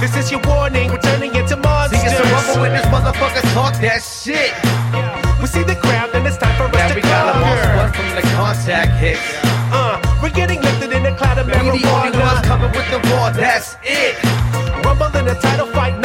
This 0.00 0.16
is 0.16 0.30
your 0.30 0.40
warning, 0.46 0.90
we're 0.90 1.00
turning 1.00 1.34
into 1.34 1.56
monsters. 1.56 2.00
See, 2.00 2.06
it's 2.06 2.20
a 2.20 2.22
rumble 2.30 2.62
when 2.62 2.72
this 2.72 2.86
motherfucker 2.86 3.42
talk 3.52 3.74
that 3.80 4.02
shit. 4.02 4.54
We 5.40 5.46
see 5.46 5.64
the 5.64 5.76
crowd, 5.76 6.14
and 6.14 6.26
it's 6.26 6.36
time 6.36 6.54
for 6.56 6.64
us 6.64 6.74
now 6.74 6.88
to 6.88 6.94
we 6.94 7.00
got 7.02 7.34
a 7.34 7.40
one 7.42 7.92
from 7.92 8.08
the 8.14 8.22
contact 8.36 8.92
hits. 9.00 9.20
Uh, 9.72 9.98
we're 10.22 10.30
getting 10.30 10.60
lifted 10.62 10.92
in 10.92 11.04
a 11.06 11.16
cloud 11.16 11.38
of 11.38 11.46
marijuana. 11.46 11.72
We 11.72 11.80
the 11.80 11.90
only 11.90 12.18
ones 12.18 12.46
coming 12.46 12.70
with 12.70 12.88
the 12.92 13.00
war, 13.10 13.30
that's 13.32 13.76
it. 13.82 14.14
Rumble 14.84 15.10
in 15.16 15.26
a 15.26 15.34
title 15.40 15.66
fight, 15.66 15.98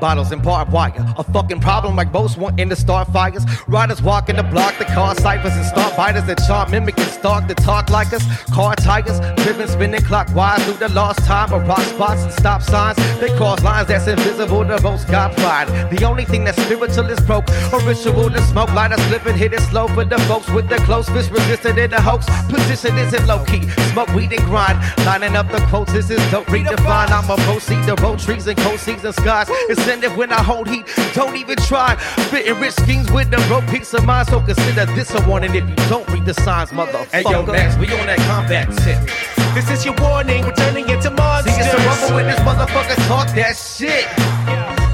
bottles 0.00 0.32
and 0.32 0.42
barbed 0.42 0.72
wire. 0.72 0.92
A 1.18 1.22
fucking 1.22 1.60
problem 1.60 1.96
like 1.96 2.12
most 2.12 2.38
wanting 2.38 2.68
to 2.70 2.76
start 2.76 3.08
fires. 3.12 3.44
Riders 3.68 4.02
walking 4.02 4.36
the 4.36 4.42
block, 4.42 4.78
the 4.78 4.86
car 4.86 5.14
ciphers 5.14 5.54
and 5.54 5.66
start 5.66 5.96
biters 5.96 6.24
that 6.26 6.38
charm 6.46 6.70
mimicking 6.70 7.04
stalk 7.20 7.46
that 7.48 7.58
talk 7.58 7.90
like 7.90 8.12
us. 8.12 8.24
Car 8.50 8.74
tigers, 8.76 9.20
driven 9.42 9.68
spinning 9.68 10.00
clockwise 10.00 10.64
through 10.64 10.80
the 10.84 10.88
lost 10.88 11.20
time 11.24 11.52
of 11.52 11.66
rock 11.68 11.82
spots 11.82 12.22
and 12.22 12.32
stop 12.32 12.62
signs. 12.62 12.96
They 13.20 13.28
cross 13.36 13.62
lines 13.62 13.88
that's 13.88 14.06
invisible 14.06 14.64
to 14.64 14.80
most 14.82 15.06
God 15.08 15.36
pride. 15.36 15.68
The 15.90 16.04
only 16.04 16.24
thing 16.24 16.44
that's 16.44 16.60
spiritual 16.62 17.10
is 17.10 17.20
broke. 17.20 17.48
A 17.74 17.78
ritual 17.84 18.30
to 18.30 18.42
smoke, 18.42 18.72
light 18.72 18.92
us 18.92 19.02
slipping, 19.08 19.36
hit 19.36 19.52
it 19.52 19.60
slow 19.60 19.86
for 19.88 20.04
the 20.04 20.18
folks 20.20 20.48
with 20.48 20.68
the 20.68 20.76
close 20.88 21.08
fist 21.10 21.30
resistant 21.30 21.78
in 21.78 21.90
the 21.90 22.00
hoax. 22.00 22.26
Position 22.48 22.96
isn't 22.98 23.26
low 23.26 23.44
key. 23.44 23.68
Smoke 23.92 24.12
weed 24.14 24.32
and 24.32 24.44
grind. 24.44 24.78
Lining 25.04 25.36
up 25.36 25.48
the 25.50 25.60
quotes, 25.68 25.92
this 25.92 26.08
is 26.10 26.22
dope 26.30 26.46
redefined. 26.46 27.10
I'm 27.10 27.28
a 27.30 27.36
proceed 27.44 27.84
to 27.86 27.94
road 28.02 28.18
trees 28.18 28.46
and 28.46 28.58
cold 28.58 28.80
seasons 28.80 29.16
skies. 29.16 29.48
Incentive 29.68 30.16
when 30.16 30.32
I 30.32 30.42
hold 30.42 30.68
heat, 30.68 30.86
don't 31.12 31.36
even 31.36 31.56
try. 31.56 31.96
Spitting 32.26 32.58
rich 32.60 32.74
schemes 32.74 33.12
with 33.12 33.30
the 33.30 33.38
broke 33.48 33.66
peace 33.66 33.92
of 33.92 34.04
mind, 34.06 34.28
so 34.28 34.40
consider 34.40 34.86
this 34.96 35.14
a 35.14 35.20
warning 35.28 35.54
if 35.54 35.68
you 35.68 35.76
don't 35.88 36.08
read 36.08 36.24
the 36.24 36.34
signs, 36.34 36.70
motherfucker. 36.70 37.09
Hey 37.10 37.26
yo, 37.26 37.42
Max, 37.42 37.74
we 37.74 37.90
on 37.90 38.06
that 38.06 38.22
combat 38.22 38.70
tip. 38.86 39.02
This 39.50 39.66
is 39.66 39.82
your 39.84 39.98
warning, 39.98 40.46
we're 40.46 40.54
turning 40.54 40.86
into 40.86 41.10
monsters. 41.10 41.58
See, 41.58 41.66
it's 41.66 41.74
a 41.74 41.82
rumble 41.82 42.14
when 42.14 42.30
this 42.30 42.38
motherfucker 42.46 42.94
talk 43.10 43.26
that 43.34 43.58
shit. 43.58 44.06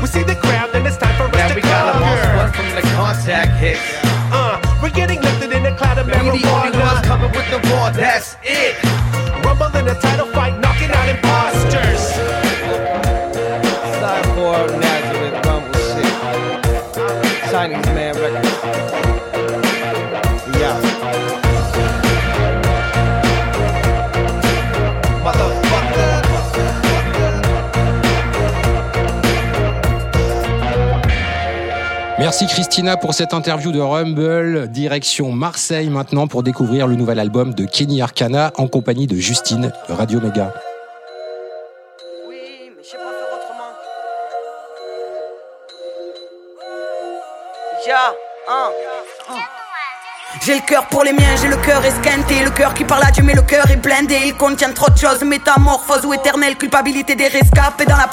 We 0.00 0.08
see 0.08 0.24
the 0.24 0.32
crowd, 0.40 0.72
then 0.72 0.88
it's 0.88 0.96
time 0.96 1.12
for 1.20 1.28
us 1.28 1.36
now 1.36 1.52
to 1.52 1.54
we 1.54 1.60
got 1.60 1.92
a 1.92 2.00
one 2.00 2.52
from 2.56 2.72
the 2.72 2.80
contact 2.96 3.60
hit. 3.60 3.76
Uh, 4.32 4.56
we're 4.80 4.96
getting 4.96 5.20
lifted 5.20 5.52
in 5.52 5.68
a 5.68 5.76
cloud 5.76 6.00
of 6.00 6.08
marijuana. 6.08 6.32
We 6.32 6.40
the 6.40 6.48
only 6.56 6.72
ones 6.80 7.04
coming 7.04 7.32
with 7.36 7.48
the 7.52 7.60
war, 7.68 7.92
that's 7.92 8.40
it. 8.40 8.80
Rumble 9.44 9.68
in 9.76 9.84
a 9.84 10.00
title 10.00 10.32
fight, 10.32 10.56
Merci 32.38 32.54
Christina 32.54 32.98
pour 32.98 33.14
cette 33.14 33.32
interview 33.32 33.72
de 33.72 33.80
Rumble. 33.80 34.68
Direction 34.68 35.32
Marseille 35.32 35.88
maintenant 35.88 36.26
pour 36.26 36.42
découvrir 36.42 36.86
le 36.86 36.94
nouvel 36.94 37.18
album 37.18 37.54
de 37.54 37.64
Kenny 37.64 38.02
Arcana 38.02 38.52
en 38.58 38.68
compagnie 38.68 39.06
de 39.06 39.16
Justine 39.16 39.72
Radio 39.88 40.20
Méga. 40.20 40.52
J'ai 50.46 50.54
le 50.54 50.60
cœur 50.60 50.86
pour 50.86 51.02
les 51.02 51.12
miens, 51.12 51.34
j'ai 51.42 51.48
le 51.48 51.56
cœur 51.56 51.84
esquinté, 51.84 52.44
le 52.44 52.50
cœur 52.50 52.72
qui 52.72 52.84
parle 52.84 53.02
à 53.02 53.10
Dieu 53.10 53.24
mais 53.24 53.34
le 53.34 53.42
cœur 53.42 53.68
est 53.68 53.82
blindé. 53.82 54.16
Il 54.26 54.34
contient 54.34 54.70
trop 54.70 54.88
de 54.88 54.96
choses, 54.96 55.24
métamorphose 55.24 56.04
ou 56.04 56.14
éternelle 56.14 56.54
culpabilité 56.54 57.16
des 57.16 57.26
rescapés 57.26 57.84
dans 57.84 57.96
la 57.96 58.06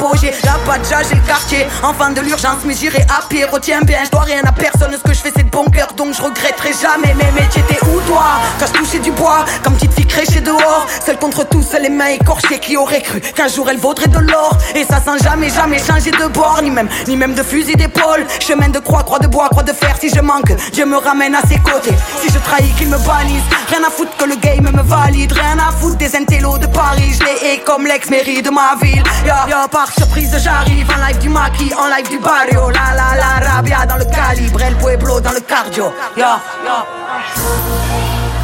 la 0.43 0.57
badja, 0.65 1.03
j'ai 1.07 1.13
le 1.13 1.21
quartier, 1.27 1.67
enfant 1.83 2.09
de 2.09 2.21
l'urgence, 2.21 2.65
mais 2.65 2.73
j'irai 2.73 3.03
à 3.03 3.27
pied. 3.29 3.45
Retiens 3.45 3.81
bien, 3.81 3.99
je 4.03 4.09
dois 4.09 4.21
rien 4.21 4.41
à 4.45 4.51
personne, 4.51 4.91
ce 4.93 5.07
que 5.07 5.13
je 5.13 5.19
fais 5.19 5.31
c'est 5.35 5.43
de 5.43 5.49
bon 5.51 5.65
cœur, 5.65 5.93
donc 5.95 6.15
je 6.15 6.23
regretterai 6.23 6.71
jamais. 6.73 7.13
mes 7.13 7.39
métiers 7.39 7.61
t'es 7.67 7.77
où 7.85 8.01
toi? 8.07 8.23
Quand 8.59 8.65
je 8.65 8.79
touchais 8.79 8.99
du 8.99 9.11
bois, 9.11 9.45
comme 9.63 9.75
petite 9.75 9.93
fille 9.93 10.07
créchée 10.07 10.41
dehors, 10.41 10.87
seule 11.05 11.19
contre 11.19 11.47
tous, 11.47 11.73
les 11.79 11.89
mains 11.89 12.07
écorchées 12.19 12.57
qui 12.57 12.77
auraient 12.77 13.03
cru 13.03 13.21
qu'un 13.21 13.47
jour 13.47 13.69
elle 13.69 13.77
vaudrait 13.77 14.07
de 14.07 14.17
l'or? 14.17 14.57
Et 14.73 14.85
ça 14.85 14.99
sans 15.05 15.19
jamais, 15.19 15.51
jamais 15.51 15.77
changer 15.77 16.09
de 16.09 16.25
bord, 16.29 16.61
ni 16.63 16.71
même, 16.71 16.89
ni 17.07 17.15
même 17.15 17.35
de 17.35 17.43
fusil 17.43 17.75
d'épaule. 17.75 18.25
Chemin 18.39 18.69
de 18.69 18.79
croix, 18.79 19.03
croix 19.03 19.19
de 19.19 19.27
bois, 19.27 19.49
croix 19.49 19.61
de 19.61 19.73
fer, 19.73 19.95
si 19.99 20.09
je 20.09 20.19
manque, 20.19 20.51
Dieu 20.71 20.87
me 20.87 20.97
ramène 20.97 21.35
à 21.35 21.41
ses 21.41 21.59
côtés. 21.59 21.93
Si 22.23 22.29
je 22.31 22.39
trahis, 22.39 22.73
qu'ils 22.77 22.87
me 22.87 22.97
bannissent. 22.99 23.43
Rien 23.67 23.83
à 23.85 23.89
foutre 23.89 24.15
que 24.15 24.23
le 24.23 24.37
game 24.37 24.63
me 24.63 24.81
valide. 24.81 25.33
Rien 25.33 25.59
à 25.59 25.73
foutre 25.73 25.97
des 25.97 26.15
intellos 26.15 26.57
de 26.57 26.67
Paris. 26.67 27.11
Je 27.19 27.25
les 27.25 27.59
comme 27.59 27.85
l'ex-mairie 27.85 28.41
de 28.41 28.49
ma 28.49 28.75
ville. 28.81 29.03
Ya, 29.25 29.45
ya, 29.49 29.67
par 29.69 29.91
surprise, 29.91 30.33
j'arrive 30.41 30.87
en 30.89 31.05
live 31.05 31.17
du 31.19 31.27
maquis, 31.27 31.73
en 31.77 31.87
live 31.93 32.09
du 32.09 32.19
barrio. 32.19 32.69
La 32.69 32.95
la 32.95 33.09
la, 33.21 33.45
rabia 33.45 33.85
dans 33.85 33.97
le 33.97 34.05
calibre, 34.05 34.61
el 34.61 34.75
pueblo 34.77 35.19
dans 35.19 35.33
le 35.33 35.41
cardio. 35.41 35.91
Ya, 36.15 36.39
ya. 36.65 36.85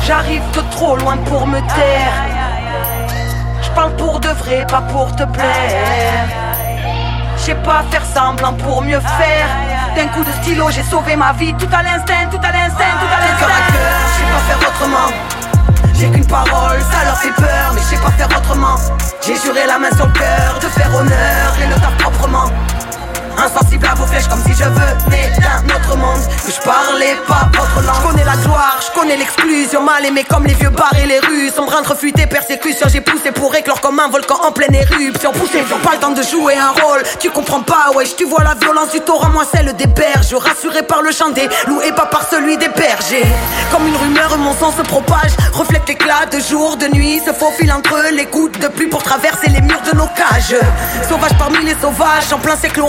J'arrive 0.05 0.43
de 0.51 0.61
trop 0.71 0.97
loin 0.97 1.15
pour 1.29 1.47
me 1.47 1.59
taire. 1.59 2.15
Je 3.61 3.69
parle 3.69 3.95
pour 3.95 4.19
de 4.19 4.27
vrai, 4.27 4.67
pas 4.67 4.81
pour 4.91 5.15
te 5.15 5.23
plaire. 5.23 6.48
J'ai 7.49 7.55
pas 7.55 7.83
faire 7.89 8.05
semblant 8.05 8.53
pour 8.53 8.83
mieux 8.83 8.99
faire. 8.99 9.47
D'un 9.95 10.07
coup 10.09 10.23
de 10.23 10.31
stylo, 10.33 10.69
j'ai 10.69 10.83
sauvé 10.83 11.15
ma 11.15 11.33
vie. 11.33 11.51
Tout 11.55 11.67
à 11.73 11.81
l'instinct, 11.81 12.27
tout 12.29 12.37
à 12.43 12.51
l'instinct, 12.51 12.93
tout 13.01 13.09
à 13.11 13.19
l'instinct. 13.25 13.47
je 14.05 14.19
sais 14.19 14.31
pas 14.31 14.39
faire 14.47 14.69
autrement. 14.69 15.09
J'ai 15.95 16.09
qu'une 16.11 16.27
parole, 16.27 16.79
ça 16.79 17.05
leur 17.05 17.17
fait 17.17 17.31
peur, 17.31 17.71
mais 17.73 17.81
je 17.81 17.85
sais 17.85 18.01
pas 18.03 18.11
faire 18.11 18.27
autrement. 18.37 18.75
J'ai 19.25 19.35
juré 19.35 19.65
la 19.65 19.79
main 19.79 19.89
sur 19.95 20.05
le 20.05 20.11
cœur 20.11 20.59
de 20.61 20.67
faire 20.67 20.93
honneur 20.93 21.55
et 21.59 21.65
le 21.65 21.73
taf 21.81 21.97
proprement. 21.97 22.51
Insensible 23.41 23.87
à 23.89 23.95
vos 23.95 24.05
flèches 24.05 24.27
comme 24.27 24.41
si 24.43 24.51
je 24.51 24.65
venais 24.65 25.31
d'un 25.39 25.75
autre 25.75 25.95
monde. 25.95 26.19
Que 26.45 26.51
je 26.51 26.59
parlais 26.59 27.15
pas 27.25 27.49
votre 27.53 27.85
langue. 27.85 27.95
Je 27.95 28.07
connais 28.07 28.25
la 28.25 28.35
gloire, 28.35 28.79
je 28.85 28.99
connais 28.99 29.15
l'exclusion. 29.15 29.81
Mal 29.81 30.05
aimé 30.05 30.25
comme 30.27 30.45
les 30.45 30.55
vieux 30.55 30.69
bars 30.69 30.93
et 31.01 31.07
les 31.07 31.19
rues. 31.19 31.49
Sombre 31.49 31.77
entre 31.79 31.95
fuite 31.95 32.19
et 32.19 32.27
persécution 32.27 32.87
J'ai 32.91 32.99
poussé 32.99 33.31
pour 33.31 33.55
éclore 33.55 33.79
comme 33.79 33.97
un 33.99 34.09
volcan 34.09 34.35
en 34.43 34.51
pleine 34.51 34.75
éruption. 34.75 35.31
Poussé, 35.31 35.59
ils 35.59 35.77
pas 35.79 35.93
le 35.93 35.99
temps 35.99 36.11
de 36.11 36.21
jouer 36.21 36.55
un 36.55 36.71
rôle. 36.71 37.01
Tu 37.19 37.29
comprends 37.29 37.61
pas, 37.61 37.91
wesh, 37.95 38.15
tu 38.17 38.25
vois 38.25 38.43
la 38.43 38.55
violence 38.55 38.91
du 38.91 38.99
torrent 38.99 39.29
Moi 39.29 39.45
celle 39.49 39.73
des 39.73 39.87
berges, 39.87 40.33
rassuré 40.33 40.83
par 40.83 41.01
le 41.01 41.11
chant 41.11 41.29
des 41.29 41.47
loups 41.67 41.81
Et 41.81 41.93
pas 41.93 42.07
par 42.07 42.27
celui 42.29 42.57
des 42.57 42.69
bergers. 42.69 43.25
Comme 43.71 43.87
une 43.87 43.95
rumeur, 43.95 44.37
mon 44.37 44.53
sang 44.53 44.73
se 44.75 44.81
propage. 44.81 45.31
Reflète 45.53 45.87
l'éclat 45.87 46.25
de 46.29 46.39
jour, 46.39 46.75
de 46.75 46.87
nuit. 46.87 47.21
Se 47.25 47.31
faufile 47.31 47.71
entre 47.71 47.95
les 48.11 48.25
gouttes 48.25 48.59
de 48.59 48.67
pluie 48.67 48.87
Pour 48.87 49.03
traverser 49.03 49.49
les 49.49 49.61
murs 49.61 49.81
de 49.89 49.95
nos 49.95 50.07
cages. 50.07 50.55
Sauvage 51.07 51.37
parmi 51.37 51.63
les 51.63 51.75
sauvages, 51.81 52.33
en 52.33 52.39
plein 52.39 52.57
siècle 52.57 52.81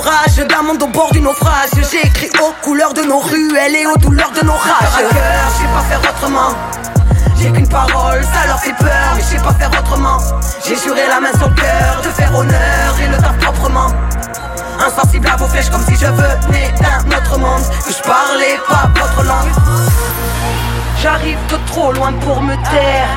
D'un 0.49 0.63
monde 0.63 0.83
au 0.83 0.87
bord 0.87 1.13
du 1.13 1.21
naufrage 1.21 1.69
J'ai 1.91 2.07
écrit 2.07 2.31
aux 2.41 2.53
couleurs 2.65 2.95
de 2.95 3.03
nos 3.03 3.19
ruelles 3.19 3.77
et 3.77 3.87
aux 3.87 3.97
douleurs 3.99 4.31
de 4.31 4.47
nos 4.47 4.55
rages 4.55 4.97
Cœur 4.97 5.13
je 5.53 5.63
sais 5.63 5.69
pas 5.69 5.83
faire 5.83 6.01
autrement 6.11 6.55
j'ai 7.37 7.51
qu'une 7.53 7.69
parole, 7.69 8.23
ça 8.23 8.47
leur 8.47 8.61
fait 8.61 8.75
peur, 8.75 9.15
mais 9.17 9.23
je 9.23 9.27
sais 9.27 9.43
pas 9.43 9.55
faire 9.55 9.71
autrement. 9.71 10.19
J'ai 10.63 10.77
juré 10.77 11.07
la 11.09 11.21
main 11.21 11.33
sur 11.39 11.49
le 11.49 11.55
cœur 11.55 12.03
de 12.05 12.09
faire 12.11 12.37
honneur 12.37 13.01
et 13.03 13.09
le 13.09 13.17
taf 13.17 13.39
proprement. 13.39 13.87
Insensible 14.79 15.27
à 15.27 15.37
vos 15.37 15.47
flèches 15.47 15.71
comme 15.71 15.83
si 15.83 15.95
je 15.95 16.05
venais 16.05 16.71
d'un 16.79 17.17
autre 17.17 17.39
monde, 17.39 17.63
que 17.87 17.93
je 17.95 18.03
parlais 18.03 18.59
pas 18.69 18.91
votre 18.95 19.25
langue. 19.25 19.53
J'arrive 21.03 21.39
de 21.49 21.57
trop 21.69 21.93
loin 21.93 22.13
pour 22.13 22.43
me 22.43 22.55
taire. 22.57 23.09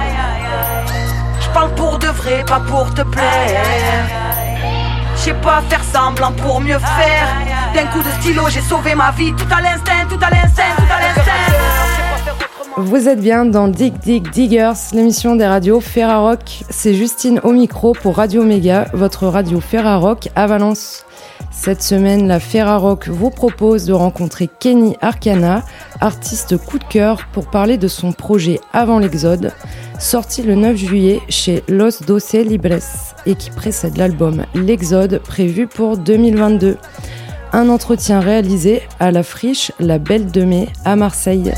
Je 1.41 1.49
parle 1.49 1.75
pour 1.75 1.99
de 1.99 2.07
vrai, 2.07 2.45
pas 2.47 2.61
pour 2.61 2.93
te 2.93 3.01
plaire. 3.01 4.42
Je 5.15 5.21
sais 5.21 5.33
pas 5.33 5.61
faire 5.69 5.83
semblant 5.83 6.31
pour 6.31 6.59
mieux 6.61 6.79
faire. 6.79 7.27
D'un 7.73 7.85
coup 7.87 7.99
de 7.99 8.09
stylo, 8.21 8.43
j'ai 8.49 8.61
sauvé 8.61 8.95
ma 8.95 9.11
vie. 9.11 9.33
Tout 9.33 9.47
à 9.51 9.61
l'instinct, 9.61 10.05
tout 10.09 10.19
à 10.21 10.29
l'instinct, 10.29 10.63
tout 10.77 10.93
à 10.93 11.01
l'instinct. 11.01 11.31
Vous 12.77 13.07
êtes 13.07 13.19
bien 13.19 13.45
dans 13.45 13.67
Dig 13.67 13.93
Dig 13.99 14.29
Diggers, 14.31 14.73
l'émission 14.93 15.35
des 15.35 15.45
radios 15.45 15.79
Ferrarock. 15.79 16.63
C'est 16.69 16.95
Justine 16.95 17.39
au 17.43 17.51
micro 17.51 17.93
pour 17.93 18.17
Radio 18.17 18.43
Méga, 18.43 18.87
votre 18.93 19.27
radio 19.27 19.59
Ferrarock 19.59 20.29
à 20.35 20.47
Valence. 20.47 21.05
Cette 21.55 21.81
semaine, 21.81 22.27
la 22.27 22.39
Ferrarock 22.39 23.07
vous 23.07 23.29
propose 23.29 23.85
de 23.85 23.93
rencontrer 23.93 24.49
Kenny 24.59 24.97
Arcana, 25.01 25.63
artiste 26.01 26.57
coup 26.57 26.77
de 26.77 26.83
cœur, 26.83 27.27
pour 27.31 27.49
parler 27.49 27.77
de 27.77 27.87
son 27.87 28.11
projet 28.11 28.59
Avant 28.73 28.99
l'Exode, 28.99 29.53
sorti 29.97 30.41
le 30.41 30.55
9 30.55 30.75
juillet 30.75 31.21
chez 31.29 31.63
Los 31.69 32.03
Doce 32.05 32.33
Libres 32.33 32.83
et 33.25 33.35
qui 33.35 33.49
précède 33.49 33.95
l'album 33.97 34.45
L'Exode 34.53 35.19
prévu 35.19 35.67
pour 35.67 35.97
2022. 35.97 36.77
Un 37.53 37.69
entretien 37.69 38.19
réalisé 38.19 38.81
à 38.99 39.11
la 39.11 39.23
friche 39.23 39.71
La 39.79 39.99
Belle 39.99 40.31
de 40.31 40.43
Mai 40.43 40.67
à 40.83 40.95
Marseille. 40.95 41.53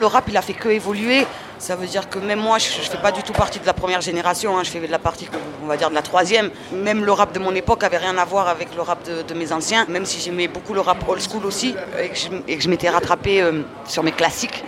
Le 0.00 0.06
rap, 0.06 0.26
il 0.28 0.36
a 0.36 0.42
fait 0.42 0.52
que 0.52 0.68
évoluer. 0.68 1.24
Ça 1.58 1.74
veut 1.74 1.86
dire 1.86 2.08
que 2.08 2.20
même 2.20 2.38
moi, 2.38 2.58
je 2.58 2.78
ne 2.78 2.84
fais 2.84 2.98
pas 2.98 3.10
du 3.10 3.22
tout 3.24 3.32
partie 3.32 3.58
de 3.58 3.66
la 3.66 3.72
première 3.72 4.00
génération. 4.00 4.56
Hein. 4.56 4.62
Je 4.62 4.70
fais 4.70 4.78
de 4.78 4.86
la 4.86 5.00
partie, 5.00 5.28
on 5.62 5.66
va 5.66 5.76
dire, 5.76 5.90
de 5.90 5.94
la 5.94 6.02
troisième. 6.02 6.50
Même 6.72 7.04
le 7.04 7.10
rap 7.10 7.32
de 7.32 7.40
mon 7.40 7.52
époque 7.54 7.82
avait 7.82 7.96
rien 7.96 8.16
à 8.16 8.24
voir 8.24 8.46
avec 8.48 8.68
le 8.76 8.82
rap 8.82 9.00
de, 9.04 9.34
mes 9.34 9.52
anciens. 9.52 9.84
Même 9.88 10.06
si 10.06 10.20
j'aimais 10.20 10.46
beaucoup 10.46 10.72
le 10.72 10.80
rap 10.80 10.98
old 11.08 11.20
school 11.20 11.44
aussi 11.44 11.74
et 12.00 12.10
que 12.10 12.60
je, 12.60 12.68
m'étais 12.68 12.88
rattrapé 12.88 13.42
euh, 13.42 13.62
sur 13.86 14.04
mes 14.04 14.12
classiques. 14.12 14.62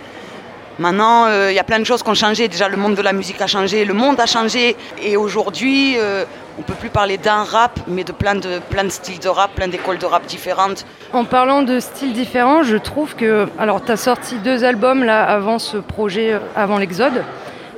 Maintenant, 0.79 1.27
euh, 1.27 1.51
il 1.51 1.55
y 1.55 1.59
a 1.59 1.63
plein 1.63 1.79
de 1.79 1.85
choses 1.85 2.03
qui 2.03 2.09
ont 2.09 2.13
changé. 2.13 2.49
Déjà, 2.49 2.67
le 2.67 2.77
monde 2.77 2.95
de 2.95 3.01
la 3.01 3.13
musique 3.13 3.39
a 3.41 3.47
changé, 3.47 3.85
le 3.85 3.93
monde 3.93 4.19
a 4.19 4.25
changé. 4.25 4.75
Et 5.01 5.15
aujourd'hui, 5.15 5.95
euh, 5.97 6.25
on 6.57 6.61
ne 6.61 6.65
peut 6.65 6.73
plus 6.73 6.89
parler 6.89 7.17
d'un 7.17 7.43
rap, 7.43 7.79
mais 7.87 8.03
de 8.03 8.11
plein, 8.11 8.35
de 8.35 8.59
plein 8.69 8.83
de 8.83 8.89
styles 8.89 9.19
de 9.19 9.29
rap, 9.29 9.53
plein 9.55 9.67
d'écoles 9.67 9.97
de 9.97 10.05
rap 10.05 10.25
différentes. 10.25 10.85
En 11.13 11.25
parlant 11.25 11.63
de 11.63 11.79
styles 11.79 12.13
différents, 12.13 12.63
je 12.63 12.77
trouve 12.77 13.15
que. 13.15 13.47
Alors, 13.57 13.83
tu 13.83 13.91
as 13.91 13.97
sorti 13.97 14.35
deux 14.35 14.63
albums 14.63 15.03
là 15.03 15.23
avant 15.23 15.59
ce 15.59 15.77
projet, 15.77 16.33
euh, 16.33 16.39
avant 16.55 16.77
l'Exode. 16.77 17.23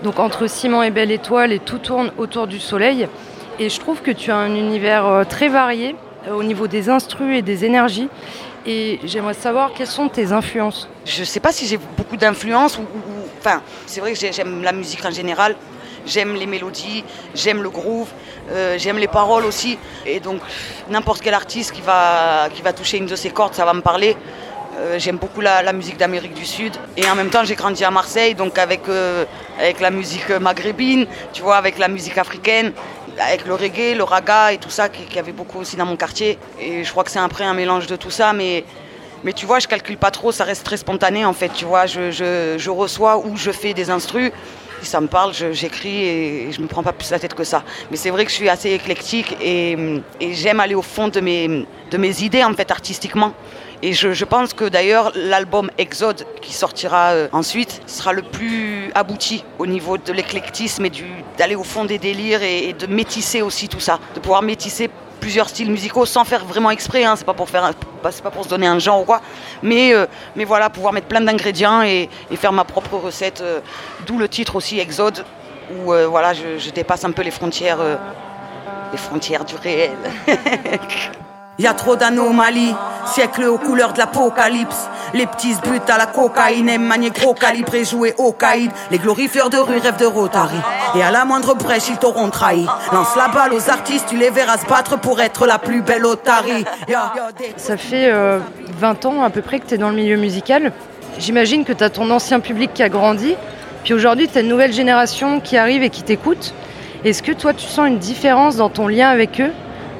Donc, 0.01 0.19
entre 0.19 0.47
Ciment 0.47 0.83
et 0.83 0.91
Belle 0.91 1.11
Étoile 1.11 1.53
et 1.53 1.59
Tout 1.59 1.77
tourne 1.77 2.11
autour 2.17 2.47
du 2.47 2.59
soleil. 2.59 3.07
Et 3.59 3.69
je 3.69 3.79
trouve 3.79 4.01
que 4.01 4.11
tu 4.11 4.31
as 4.31 4.37
un 4.37 4.55
univers 4.55 5.25
très 5.29 5.47
varié 5.47 5.95
au 6.29 6.43
niveau 6.43 6.67
des 6.67 6.89
instrus 6.89 7.37
et 7.37 7.41
des 7.41 7.65
énergies. 7.65 8.09
Et 8.65 8.99
j'aimerais 9.03 9.33
savoir 9.33 9.71
quelles 9.73 9.87
sont 9.87 10.09
tes 10.09 10.31
influences. 10.31 10.89
Je 11.05 11.21
ne 11.21 11.25
sais 11.25 11.39
pas 11.39 11.51
si 11.51 11.67
j'ai 11.67 11.77
beaucoup 11.77 12.17
d'influences 12.17 12.77
ou, 12.77 12.83
Enfin, 13.45 13.61
c'est 13.85 13.99
vrai 13.99 14.13
que 14.13 14.19
j'aime 14.31 14.63
la 14.63 14.71
musique 14.71 15.03
en 15.03 15.11
général. 15.11 15.57
J'aime 16.05 16.35
les 16.35 16.45
mélodies, 16.45 17.03
j'aime 17.33 17.63
le 17.63 17.69
groove, 17.69 18.09
euh, 18.51 18.77
j'aime 18.77 18.97
les 18.97 19.07
paroles 19.07 19.45
aussi. 19.45 19.77
Et 20.05 20.19
donc, 20.19 20.41
n'importe 20.89 21.21
quel 21.21 21.33
artiste 21.33 21.71
qui 21.71 21.81
va, 21.81 22.49
qui 22.53 22.61
va 22.61 22.73
toucher 22.73 22.97
une 22.97 23.05
de 23.05 23.15
ces 23.15 23.29
cordes, 23.29 23.53
ça 23.53 23.65
va 23.65 23.73
me 23.73 23.81
parler. 23.81 24.17
Euh, 24.79 24.97
j'aime 24.97 25.17
beaucoup 25.17 25.39
la, 25.39 25.71
musique 25.71 25.97
d'Amérique 25.97 26.33
du 26.33 26.45
Sud. 26.45 26.73
Et 26.97 27.07
en 27.09 27.15
même 27.15 27.29
temps, 27.29 27.43
j'ai 27.43 27.55
grandi 27.55 27.83
à 27.85 27.91
Marseille, 27.91 28.35
donc 28.35 28.57
avec, 28.57 28.89
euh, 28.89 29.25
avec 29.59 29.79
la 29.79 29.91
musique 29.91 30.29
maghrébine, 30.29 31.05
tu 31.31 31.41
vois, 31.41 31.57
avec 31.57 31.77
la 31.77 31.87
musique 31.87 32.17
africaine 32.17 32.73
avec 33.19 33.45
le 33.45 33.53
reggae, 33.53 33.95
le 33.95 34.03
raga 34.03 34.53
et 34.53 34.57
tout 34.57 34.69
ça, 34.69 34.89
qui, 34.89 35.03
qui 35.03 35.19
avait 35.19 35.31
beaucoup 35.31 35.59
aussi 35.59 35.75
dans 35.75 35.85
mon 35.85 35.95
quartier. 35.95 36.37
Et 36.59 36.83
je 36.83 36.91
crois 36.91 37.03
que 37.03 37.11
c'est 37.11 37.19
après 37.19 37.43
un 37.43 37.53
mélange 37.53 37.87
de 37.87 37.95
tout 37.95 38.09
ça, 38.09 38.33
mais, 38.33 38.63
mais 39.23 39.33
tu 39.33 39.45
vois, 39.45 39.59
je 39.59 39.67
calcule 39.67 39.97
pas 39.97 40.11
trop, 40.11 40.31
ça 40.31 40.43
reste 40.43 40.65
très 40.65 40.77
spontané 40.77 41.25
en 41.25 41.33
fait, 41.33 41.49
tu 41.49 41.65
vois, 41.65 41.85
je, 41.85 42.11
je, 42.11 42.55
je 42.57 42.69
reçois 42.69 43.17
ou 43.17 43.37
je 43.37 43.51
fais 43.51 43.73
des 43.73 43.89
instrus, 43.89 44.31
ça 44.85 45.01
me 45.01 45.07
parle, 45.07 45.33
j'écris 45.33 46.03
et 46.03 46.51
je 46.51 46.61
me 46.61 46.67
prends 46.67 46.83
pas 46.83 46.93
plus 46.93 47.09
la 47.11 47.19
tête 47.19 47.33
que 47.33 47.43
ça. 47.43 47.63
Mais 47.91 47.97
c'est 47.97 48.09
vrai 48.09 48.25
que 48.25 48.31
je 48.31 48.35
suis 48.35 48.49
assez 48.49 48.71
éclectique 48.71 49.35
et, 49.41 49.77
et 50.19 50.33
j'aime 50.33 50.59
aller 50.59 50.75
au 50.75 50.81
fond 50.81 51.07
de 51.07 51.19
mes, 51.19 52.23
idées 52.23 52.43
en 52.43 52.53
fait 52.53 52.71
artistiquement. 52.71 53.33
Et 53.81 53.91
je, 53.91 54.23
pense 54.23 54.53
que 54.53 54.63
d'ailleurs 54.63 55.11
l'album 55.13 55.69
Exode 55.77 56.25
qui 56.41 56.53
sortira 56.53 57.11
euh, 57.11 57.27
ensuite 57.33 57.81
sera 57.85 58.13
le 58.13 58.21
plus 58.21 58.89
abouti 58.95 59.43
au 59.59 59.65
niveau 59.65 59.97
de 59.97 60.13
l'éclectisme 60.13 60.85
et 60.85 60.91
d'aller 61.37 61.55
au 61.55 61.65
fond 61.65 61.83
des 61.83 61.97
délires 61.97 62.43
et, 62.43 62.71
de 62.71 62.87
métisser 62.87 63.41
aussi 63.41 63.67
tout 63.67 63.81
ça, 63.81 63.99
de 64.15 64.21
pouvoir 64.21 64.41
métisser 64.41 64.89
plusieurs 65.23 65.47
styles 65.47 65.71
musicaux 65.71 66.05
sans 66.05 66.25
faire 66.25 66.43
vraiment 66.43 66.69
exprès, 66.69 67.05
hein, 67.05 67.15
c'est 67.15 67.23
pas 67.23 67.33
pour 67.33 67.49
faire, 67.49 67.71
pas 68.01 68.31
pour 68.31 68.43
se 68.43 68.49
donner 68.49 68.67
un 68.67 68.77
genre 68.77 69.03
ou 69.03 69.05
quoi, 69.05 69.21
mais, 69.61 69.93
euh, 69.93 70.05
mais 70.35 70.43
voilà, 70.43 70.69
pouvoir 70.69 70.91
mettre 70.91 71.07
plein 71.07 71.21
d'ingrédients 71.21 71.81
et, 71.81 72.09
faire 72.35 72.51
ma 72.51 72.65
propre 72.65 72.97
recette, 72.97 73.39
euh, 73.39 73.61
d'où 74.05 74.17
le 74.17 74.27
titre 74.27 74.57
aussi 74.57 74.79
Exode, 74.79 75.23
où 75.71 75.93
voilà, 76.09 76.33
je, 76.33 76.57
je, 76.57 76.69
dépasse 76.71 77.05
un 77.05 77.11
peu 77.11 77.21
les 77.21 77.31
frontières, 77.31 77.79
les 78.91 78.97
frontières 78.97 79.45
du 79.45 79.55
réel. 79.55 79.95
Y 81.59 81.67
a 81.67 81.73
trop 81.73 81.95
d'anomalies, 81.95 82.73
siècle 83.05 83.43
aux 83.43 83.59
couleurs 83.59 83.93
de 83.93 83.99
l'apocalypse. 83.99 84.89
Les 85.13 85.27
petits 85.27 85.53
buts 85.63 85.79
à 85.87 85.99
la 85.99 86.07
cocaïne 86.07 86.67
aiment 86.67 86.87
manier 86.87 87.11
gros 87.11 87.35
calibre 87.35 87.75
et 87.75 87.85
jouer 87.85 88.15
au 88.17 88.31
caïd. 88.31 88.71
Les 88.89 88.97
glorifieurs 88.97 89.51
de 89.51 89.57
rue 89.57 89.77
rêvent 89.77 89.99
de 89.99 90.05
Rotary. 90.05 90.57
Et 90.95 91.03
à 91.03 91.11
la 91.11 91.25
moindre 91.25 91.53
brèche, 91.53 91.89
ils 91.89 91.97
t'auront 91.97 92.31
trahi. 92.31 92.65
Lance 92.91 93.15
la 93.15 93.27
balle 93.27 93.53
aux 93.53 93.69
artistes, 93.69 94.07
tu 94.09 94.17
les 94.17 94.31
verras 94.31 94.57
se 94.57 94.65
battre 94.65 94.97
pour 94.99 95.21
être 95.21 95.45
la 95.45 95.59
plus 95.59 95.83
belle 95.83 96.07
otarie. 96.07 96.65
Ça 97.57 97.77
fait 97.77 98.09
20 98.09 98.15
euh, 99.05 99.09
ans 99.09 99.23
à 99.23 99.29
peu 99.29 99.43
près 99.43 99.59
que 99.59 99.67
tu 99.67 99.75
es 99.75 99.77
dans 99.77 99.89
le 99.89 99.95
milieu 99.95 100.17
musical. 100.17 100.71
J'imagine 101.19 101.65
que 101.65 101.73
tu 101.73 101.83
as 101.83 101.91
ton 101.91 102.09
ancien 102.09 102.39
public 102.39 102.71
qui 102.73 102.81
a 102.81 102.89
grandi. 102.89 103.35
Puis 103.83 103.93
aujourd'hui, 103.93 104.27
tu 104.27 104.39
as 104.39 104.41
une 104.41 104.47
nouvelle 104.47 104.73
génération 104.73 105.39
qui 105.39 105.57
arrive 105.57 105.83
et 105.83 105.91
qui 105.91 106.01
t'écoute. 106.01 106.55
Est-ce 107.05 107.21
que 107.21 107.31
toi, 107.31 107.53
tu 107.53 107.67
sens 107.67 107.87
une 107.87 107.99
différence 107.99 108.55
dans 108.55 108.69
ton 108.69 108.87
lien 108.87 109.09
avec 109.09 109.39
eux? 109.39 109.51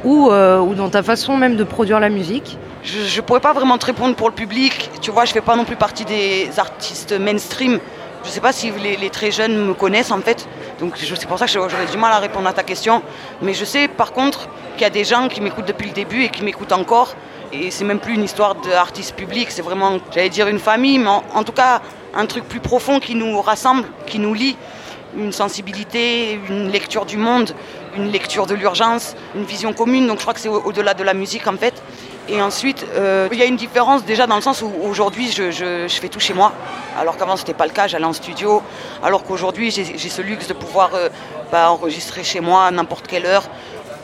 Ou, 0.03 0.29
euh, 0.29 0.59
ou 0.59 0.75
dans 0.75 0.89
ta 0.89 1.03
façon 1.03 1.37
même 1.37 1.55
de 1.55 1.63
produire 1.63 1.99
la 1.99 2.09
musique 2.09 2.57
Je 2.83 3.15
ne 3.15 3.21
pourrais 3.25 3.39
pas 3.39 3.53
vraiment 3.53 3.77
te 3.77 3.85
répondre 3.85 4.15
pour 4.15 4.29
le 4.29 4.35
public. 4.35 4.89
Tu 5.01 5.11
vois, 5.11 5.25
je 5.25 5.31
fais 5.31 5.41
pas 5.41 5.55
non 5.55 5.65
plus 5.65 5.75
partie 5.75 6.05
des 6.05 6.49
artistes 6.57 7.13
mainstream. 7.13 7.79
Je 8.23 8.29
ne 8.29 8.33
sais 8.33 8.41
pas 8.41 8.53
si 8.53 8.71
les, 8.71 9.09
très 9.09 9.31
jeunes 9.31 9.65
me 9.65 9.73
connaissent 9.73 10.11
en 10.11 10.19
fait. 10.19 10.47
Donc 10.79 10.97
c'est 10.97 11.27
pour 11.27 11.37
ça 11.37 11.45
que 11.45 11.51
j'aurais 11.51 11.85
du 11.91 11.97
mal 11.97 12.13
à 12.13 12.19
répondre 12.19 12.47
à 12.47 12.53
ta 12.53 12.63
question. 12.63 13.01
Mais 13.41 13.53
je 13.53 13.65
sais 13.65 13.87
par 13.87 14.13
contre 14.13 14.47
qu'il 14.73 14.83
y 14.83 14.85
a 14.85 14.89
des 14.89 15.03
gens 15.03 15.27
qui 15.27 15.41
m'écoutent 15.41 15.67
depuis 15.67 15.87
le 15.87 15.93
début 15.93 16.23
et 16.23 16.29
qui 16.29 16.43
m'écoutent 16.43 16.71
encore. 16.71 17.15
Et 17.51 17.69
c'est 17.69 17.83
même 17.83 17.99
plus 17.99 18.15
une 18.15 18.23
histoire 18.23 18.55
d'artiste 18.55 19.15
public, 19.15 19.51
c'est 19.51 19.61
vraiment, 19.61 19.99
j'allais 20.11 20.29
dire 20.29 20.47
une 20.47 20.57
famille, 20.57 20.97
mais 20.97 21.11
en, 21.35 21.43
tout 21.43 21.51
cas 21.51 21.81
un 22.15 22.25
truc 22.25 22.45
plus 22.45 22.59
profond 22.59 22.99
qui 22.99 23.13
nous 23.13 23.39
rassemble, 23.41 23.83
qui 24.07 24.17
nous 24.17 24.33
lie 24.33 24.57
une 25.17 25.31
sensibilité, 25.31 26.39
une 26.49 26.71
lecture 26.71 27.05
du 27.05 27.17
monde, 27.17 27.53
une 27.95 28.11
lecture 28.11 28.45
de 28.45 28.55
l'urgence, 28.55 29.15
une 29.35 29.43
vision 29.43 29.73
commune. 29.73 30.07
Donc 30.07 30.17
je 30.17 30.21
crois 30.23 30.33
que 30.33 30.39
c'est 30.39 30.49
au-delà 30.49 30.93
de 30.93 31.03
la 31.03 31.13
musique 31.13 31.47
en 31.47 31.57
fait. 31.57 31.73
Et 32.29 32.41
ensuite, 32.41 32.85
euh, 32.95 33.27
il 33.33 33.37
y 33.37 33.41
a 33.41 33.45
une 33.45 33.57
différence 33.57 34.05
déjà 34.05 34.27
dans 34.27 34.37
le 34.37 34.41
sens 34.41 34.61
où 34.61 34.71
aujourd'hui 34.81 35.29
je, 35.29 35.87
fais 35.89 36.07
tout 36.07 36.21
chez 36.21 36.33
moi, 36.33 36.53
alors 36.97 37.17
qu'avant 37.17 37.35
c'était 37.35 37.53
pas 37.53 37.65
le 37.65 37.73
cas, 37.73 37.87
j'allais 37.87 38.05
en 38.05 38.13
studio, 38.13 38.61
alors 39.03 39.23
qu'aujourd'hui 39.23 39.71
j'ai 39.71 39.83
ce 39.97 40.21
luxe 40.21 40.47
de 40.47 40.53
pouvoir 40.53 40.91
euh, 40.95 41.09
bah, 41.51 41.69
enregistrer 41.69 42.23
chez 42.23 42.39
moi 42.39 42.65
à 42.65 42.71
n'importe 42.71 43.07
quelle 43.07 43.25
heure, 43.25 43.43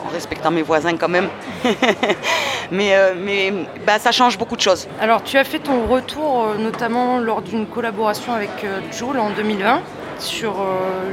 en 0.04 0.12
respectant 0.12 0.50
mes 0.50 0.60
voisins 0.60 0.98
quand 0.98 1.08
même. 1.08 1.30
mais 2.70 2.94
euh, 2.94 3.64
bah, 3.86 3.98
ça 3.98 4.12
change 4.12 4.36
beaucoup 4.36 4.56
de 4.56 4.60
choses. 4.60 4.86
Alors 5.00 5.22
tu 5.22 5.38
as 5.38 5.44
fait 5.44 5.58
ton 5.58 5.86
retour 5.86 6.56
notamment 6.58 7.20
lors 7.20 7.40
d'une 7.40 7.66
collaboration 7.66 8.34
avec 8.34 8.50
Joule 8.92 9.18
en 9.18 9.30
2020 9.30 9.80
sur 10.20 10.54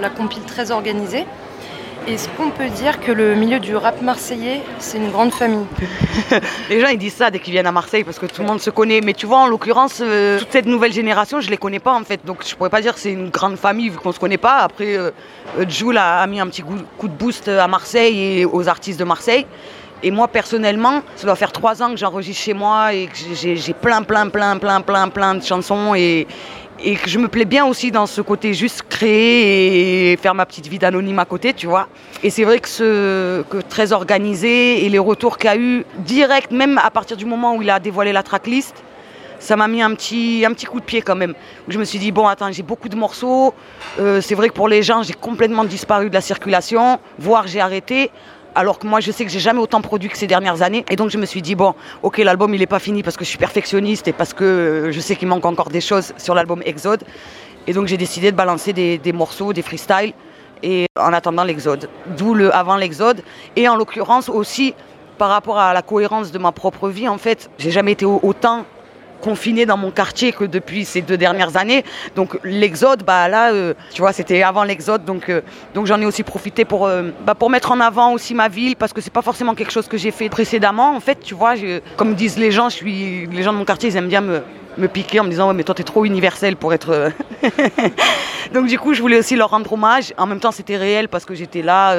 la 0.01 0.09
compile 0.09 0.43
très 0.43 0.71
organisée. 0.71 1.25
Est-ce 2.07 2.29
qu'on 2.29 2.51
peut 2.51 2.69
dire 2.69 3.01
que 3.01 3.11
le 3.11 3.35
milieu 3.35 3.59
du 3.59 3.75
rap 3.75 4.01
marseillais, 4.01 4.61
c'est 4.79 4.97
une 4.97 5.11
grande 5.11 5.33
famille? 5.33 5.65
Les 6.69 6.79
gens 6.79 6.87
ils 6.87 6.97
disent 6.97 7.15
ça 7.15 7.29
dès 7.29 7.39
qu'ils 7.39 7.51
viennent 7.51 7.67
à 7.67 7.73
Marseille 7.73 8.05
parce 8.05 8.17
que 8.17 8.25
tout 8.25 8.43
le 8.43 8.47
monde 8.47 8.61
se 8.61 8.69
connaît. 8.69 9.01
Mais 9.01 9.13
tu 9.13 9.25
vois, 9.25 9.39
en 9.39 9.47
l'occurrence, 9.47 10.01
euh, 10.01 10.39
toute 10.39 10.53
cette 10.53 10.67
nouvelle 10.67 10.93
génération, 10.93 11.41
je 11.41 11.49
les 11.49 11.57
connais 11.57 11.79
pas 11.79 11.93
en 11.93 12.05
fait. 12.05 12.21
Donc 12.25 12.47
je 12.47 12.55
pourrais 12.55 12.69
pas 12.69 12.79
dire 12.79 12.93
que 12.93 13.01
c'est 13.01 13.11
une 13.11 13.29
grande 13.29 13.57
famille 13.57 13.89
vu 13.89 13.97
qu'on 13.97 14.13
se 14.13 14.19
connaît 14.19 14.37
pas. 14.37 14.59
Après, 14.59 14.97
euh, 14.97 15.11
Jules 15.67 15.97
a, 15.97 16.25
mis 16.27 16.39
un 16.39 16.47
petit 16.47 16.61
coup, 16.61 17.07
de 17.09 17.13
boost 17.13 17.49
à 17.49 17.67
Marseille 17.67 18.39
et 18.39 18.45
aux 18.45 18.69
artistes 18.69 19.01
de 19.01 19.05
Marseille. 19.05 19.45
Et 20.01 20.09
moi 20.09 20.29
personnellement, 20.29 21.01
ça 21.17 21.25
doit 21.25 21.35
faire 21.35 21.51
trois 21.51 21.83
ans 21.83 21.89
que 21.89 21.97
j'enregistre 21.97 22.41
chez 22.41 22.53
moi 22.53 22.93
et 22.93 23.07
que 23.07 23.17
j'ai 23.33 23.73
plein, 23.73 24.03
plein, 24.03 24.29
plein, 24.29 24.57
plein, 24.57 24.79
plein, 24.79 25.09
plein 25.09 25.35
de 25.35 25.43
chansons 25.43 25.93
et, 25.93 26.25
et 26.83 26.95
que 26.95 27.09
je 27.09 27.19
me 27.19 27.27
plais 27.27 27.45
bien 27.45 27.65
aussi 27.65 27.91
dans 27.91 28.05
ce 28.05 28.21
côté 28.21 28.53
juste 28.53 28.83
créer 28.89 30.11
et 30.11 30.17
faire 30.17 30.35
ma 30.35 30.45
petite 30.45 30.67
vie 30.67 30.79
d'anonyme 30.79 31.19
à 31.19 31.25
côté, 31.25 31.53
tu 31.53 31.67
vois. 31.67 31.87
Et 32.23 32.29
c'est 32.29 32.43
vrai 32.43 32.59
que, 32.59 32.69
ce, 32.69 33.41
que 33.43 33.57
très 33.57 33.91
organisé 33.91 34.85
et 34.85 34.89
les 34.89 34.99
retours 34.99 35.37
qu'il 35.37 35.49
a 35.49 35.57
eu 35.57 35.85
direct, 35.99 36.51
même 36.51 36.77
à 36.77 36.91
partir 36.91 37.17
du 37.17 37.25
moment 37.25 37.55
où 37.55 37.61
il 37.61 37.69
a 37.69 37.79
dévoilé 37.79 38.11
la 38.11 38.23
tracklist, 38.23 38.83
ça 39.39 39.55
m'a 39.55 39.67
mis 39.67 39.81
un 39.81 39.93
petit, 39.93 40.43
coup 40.69 40.79
de 40.79 40.85
pied 40.85 41.01
quand 41.01 41.15
même. 41.15 41.33
Je 41.67 41.77
me 41.77 41.83
suis 41.83 41.99
dit, 41.99 42.11
bon, 42.11 42.27
attends, 42.27 42.51
j'ai 42.51 42.63
beaucoup 42.63 42.89
de 42.89 42.95
morceaux. 42.95 43.53
Euh, 43.99 44.21
c'est 44.21 44.35
vrai 44.35 44.49
que 44.49 44.53
pour 44.53 44.67
les 44.67 44.81
gens, 44.81 45.03
j'ai 45.03 45.13
complètement 45.13 45.63
disparu 45.63 46.09
de 46.09 46.13
la 46.13 46.21
circulation, 46.21 46.99
voire 47.19 47.47
j'ai 47.47 47.59
arrêté 47.59 48.11
alors 48.57 48.79
que 48.79 48.87
moi 48.87 48.99
je 48.99 49.11
sais 49.11 49.23
que 49.23 49.29
j'ai 49.31 49.39
jamais 49.39 49.59
autant 49.59 49.81
produit 49.81 50.09
que 50.09 50.17
ces 50.17 50.25
dernières 50.25 50.63
années. 50.63 50.83
Et 50.89 50.95
donc 50.95 51.11
je 51.11 51.17
me 51.19 51.25
suis 51.25 51.43
dit, 51.43 51.53
bon, 51.53 51.75
ok, 52.01 52.17
l'album 52.17 52.53
il 52.55 52.59
n'est 52.59 52.65
pas 52.65 52.79
fini 52.79 53.03
parce 53.03 53.15
que 53.15 53.23
je 53.23 53.29
suis 53.29 53.37
perfectionniste 53.37 54.07
et 54.07 54.13
parce 54.13 54.33
que 54.33 54.43
euh, 54.43 54.91
je 54.91 54.99
sais 54.99 55.15
qu'il 55.15 55.27
manque 55.27 55.45
encore 55.45 55.69
des 55.69 55.79
choses 55.79 56.13
sur 56.17 56.33
l'album 56.33 56.61
Exode. 56.65 57.03
Et 57.67 57.73
donc 57.73 57.85
j'ai 57.87 57.97
décidé 57.97 58.31
de 58.31 58.35
balancer 58.35 58.73
des, 58.73 59.13
morceaux, 59.13 59.53
des 59.53 59.61
freestyles, 59.61 60.13
et 60.63 60.87
en 60.99 61.13
attendant 61.13 61.43
l'exode. 61.43 61.87
D'où 62.17 62.33
le 62.33 62.53
avant 62.55 62.77
l'exode. 62.77 63.21
Et 63.55 63.69
en 63.69 63.75
l'occurrence 63.75 64.27
aussi 64.27 64.73
par 65.19 65.29
rapport 65.29 65.59
à 65.59 65.73
la 65.73 65.83
cohérence 65.83 66.31
de 66.31 66.39
ma 66.39 66.51
propre 66.51 66.89
vie, 66.89 67.07
en 67.07 67.17
fait, 67.17 67.49
j'ai 67.59 67.71
jamais 67.71 67.91
été 67.91 68.05
autant 68.05 68.65
confiné 69.21 69.65
dans 69.65 69.77
mon 69.77 69.91
quartier 69.91 70.31
que 70.31 70.45
depuis 70.45 70.85
ces 70.85 71.01
deux 71.01 71.17
dernières 71.17 71.57
années. 71.57 71.83
Donc 72.15 72.37
l'exode, 72.43 73.03
bah 73.03 73.27
là, 73.27 73.51
euh, 73.51 73.73
tu 73.93 74.01
vois, 74.01 74.13
c'était 74.13 74.43
avant 74.43 74.63
l'exode, 74.63 75.05
donc 75.05 75.29
euh, 75.29 75.41
donc 75.73 75.85
j'en 75.85 75.99
ai 75.99 76.05
aussi 76.05 76.23
profité 76.23 76.65
pour 76.65 76.85
euh, 76.85 77.11
bah, 77.25 77.35
pour 77.35 77.49
mettre 77.49 77.71
en 77.71 77.79
avant 77.79 78.13
aussi 78.13 78.33
ma 78.33 78.47
ville 78.47 78.75
parce 78.75 78.93
que 78.93 79.01
c'est 79.01 79.13
pas 79.13 79.21
forcément 79.21 79.55
quelque 79.55 79.71
chose 79.71 79.87
que 79.87 79.97
j'ai 79.97 80.11
fait 80.11 80.29
précédemment. 80.29 80.95
En 80.95 80.99
fait, 80.99 81.19
tu 81.19 81.33
vois, 81.33 81.55
comme 81.95 82.15
disent 82.15 82.37
les 82.37 82.51
gens, 82.51 82.69
je 82.69 82.75
suis 82.75 83.27
les 83.27 83.43
gens 83.43 83.53
de 83.53 83.57
mon 83.57 83.65
quartier, 83.65 83.89
ils 83.89 83.97
aiment 83.97 84.07
bien 84.07 84.21
me 84.21 84.41
me 84.77 84.87
piquer 84.87 85.19
en 85.19 85.23
me 85.23 85.31
disant 85.31 85.47
ouais 85.47 85.55
mais 85.55 85.63
toi 85.63 85.73
t'es 85.73 85.81
trop 85.81 86.05
universel 86.05 86.55
pour 86.55 86.71
être 86.71 87.11
donc 88.53 88.67
du 88.67 88.77
coup 88.77 88.93
je 88.93 89.01
voulais 89.01 89.17
aussi 89.17 89.35
leur 89.35 89.49
rendre 89.49 89.73
hommage 89.73 90.13
en 90.19 90.27
même 90.27 90.39
temps 90.39 90.51
c'était 90.51 90.77
réel 90.77 91.09
parce 91.09 91.25
que 91.25 91.33
j'étais 91.33 91.63
là 91.63 91.95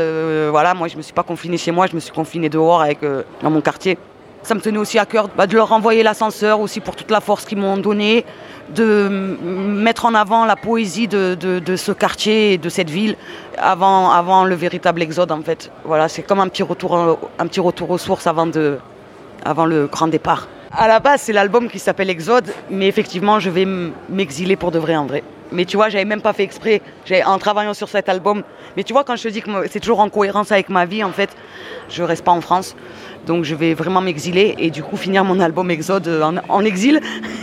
voilà 0.51 0.75
moi 0.75 0.87
je 0.87 0.97
me 0.97 1.03
suis 1.03 1.13
pas 1.13 1.25
confiné 1.25 1.59
chez 1.59 1.73
moi 1.73 1.89
je 1.89 1.97
me 1.97 1.99
suis 1.99 2.13
confiné 2.13 2.49
dehors 2.49 2.81
avec 2.81 3.01
dans 3.43 3.51
mon 3.51 3.63
quartier 3.63 3.99
ça 4.43 4.55
me 4.55 4.61
tenait 4.61 4.79
aussi 4.79 4.99
à 4.99 5.07
cœur 5.07 5.29
bah, 5.37 5.47
de 5.47 5.55
leur 5.55 5.73
envoyer 5.73 6.03
l'ascenseur 6.03 6.61
aussi 6.61 6.81
pour 6.81 6.97
toute 6.97 7.11
la 7.11 7.21
force 7.21 7.45
qu'ils 7.45 7.59
m'ont 7.59 7.77
donnée, 7.77 8.25
de 8.75 9.09
mettre 9.09 10.07
en 10.07 10.15
avant 10.15 10.45
la 10.45 10.57
poésie 10.57 11.09
de, 11.09 11.37
ce 11.77 11.93
quartier 11.93 12.55
et 12.55 12.59
de 12.59 12.69
cette 12.69 12.91
ville 12.91 13.17
avant, 13.57 14.11
avant 14.11 14.45
le 14.45 14.55
véritable 14.55 15.03
exode 15.03 15.33
en 15.33 15.43
fait. 15.43 15.71
Voilà, 15.85 16.09
c'est 16.09 16.23
comme 16.23 16.41
un 16.41 16.49
petit, 16.49 16.63
retour, 16.63 17.19
un 17.39 17.47
petit 17.47 17.61
retour 17.61 17.91
aux 17.91 17.99
sources 17.99 18.27
avant, 18.27 18.47
de, 18.47 18.79
avant 19.45 19.67
le 19.67 19.87
grand 19.87 20.09
départ. 20.09 20.49
À 20.71 20.87
la 20.87 21.01
base, 21.01 21.23
c'est 21.23 21.33
l'album 21.33 21.69
qui 21.69 21.79
s'appelle 21.79 22.11
Exode, 22.11 22.53
mais 22.69 22.89
effectivement, 22.89 23.41
je 23.41 23.49
vais 23.49 23.67
m'exiler 24.11 24.55
pour 24.55 24.71
de 24.71 24.79
vrai 24.79 24.97
en 24.97 25.07
vrai. 25.07 25.23
Mais 25.53 25.65
tu 25.65 25.77
vois, 25.77 25.89
j'avais 25.89 26.05
même 26.05 26.21
pas 26.21 26.33
fait 26.33 26.45
exprès 26.45 26.83
en 27.25 27.39
travaillant 27.39 27.75
sur 27.75 27.89
cet 27.89 28.09
album. 28.09 28.43
Mais 28.77 28.85
tu 28.85 28.93
vois, 28.93 29.05
quand 29.05 29.17
je 29.17 29.23
te 29.25 29.29
dis 29.29 29.43
que 29.43 29.51
c'est 29.71 29.81
toujours 29.81 30.01
en 30.01 30.09
cohérence 30.09 30.53
avec 30.53 30.69
ma 30.69 30.85
vie, 30.85 31.03
en 31.03 31.13
fait, 31.13 31.31
je 31.89 32.03
reste 32.03 32.25
pas 32.25 32.33
en 32.33 32.41
France. 32.41 32.77
Donc 33.27 33.45
je 33.45 33.55
vais 33.55 33.75
vraiment 33.75 34.01
m'exiler 34.01 34.55
et 34.59 34.71
du 34.71 34.83
coup 34.83 34.97
finir 34.97 35.25
mon 35.25 35.41
album 35.41 35.71
Exode 35.71 36.09
en, 36.49 36.65
exil. 36.65 37.01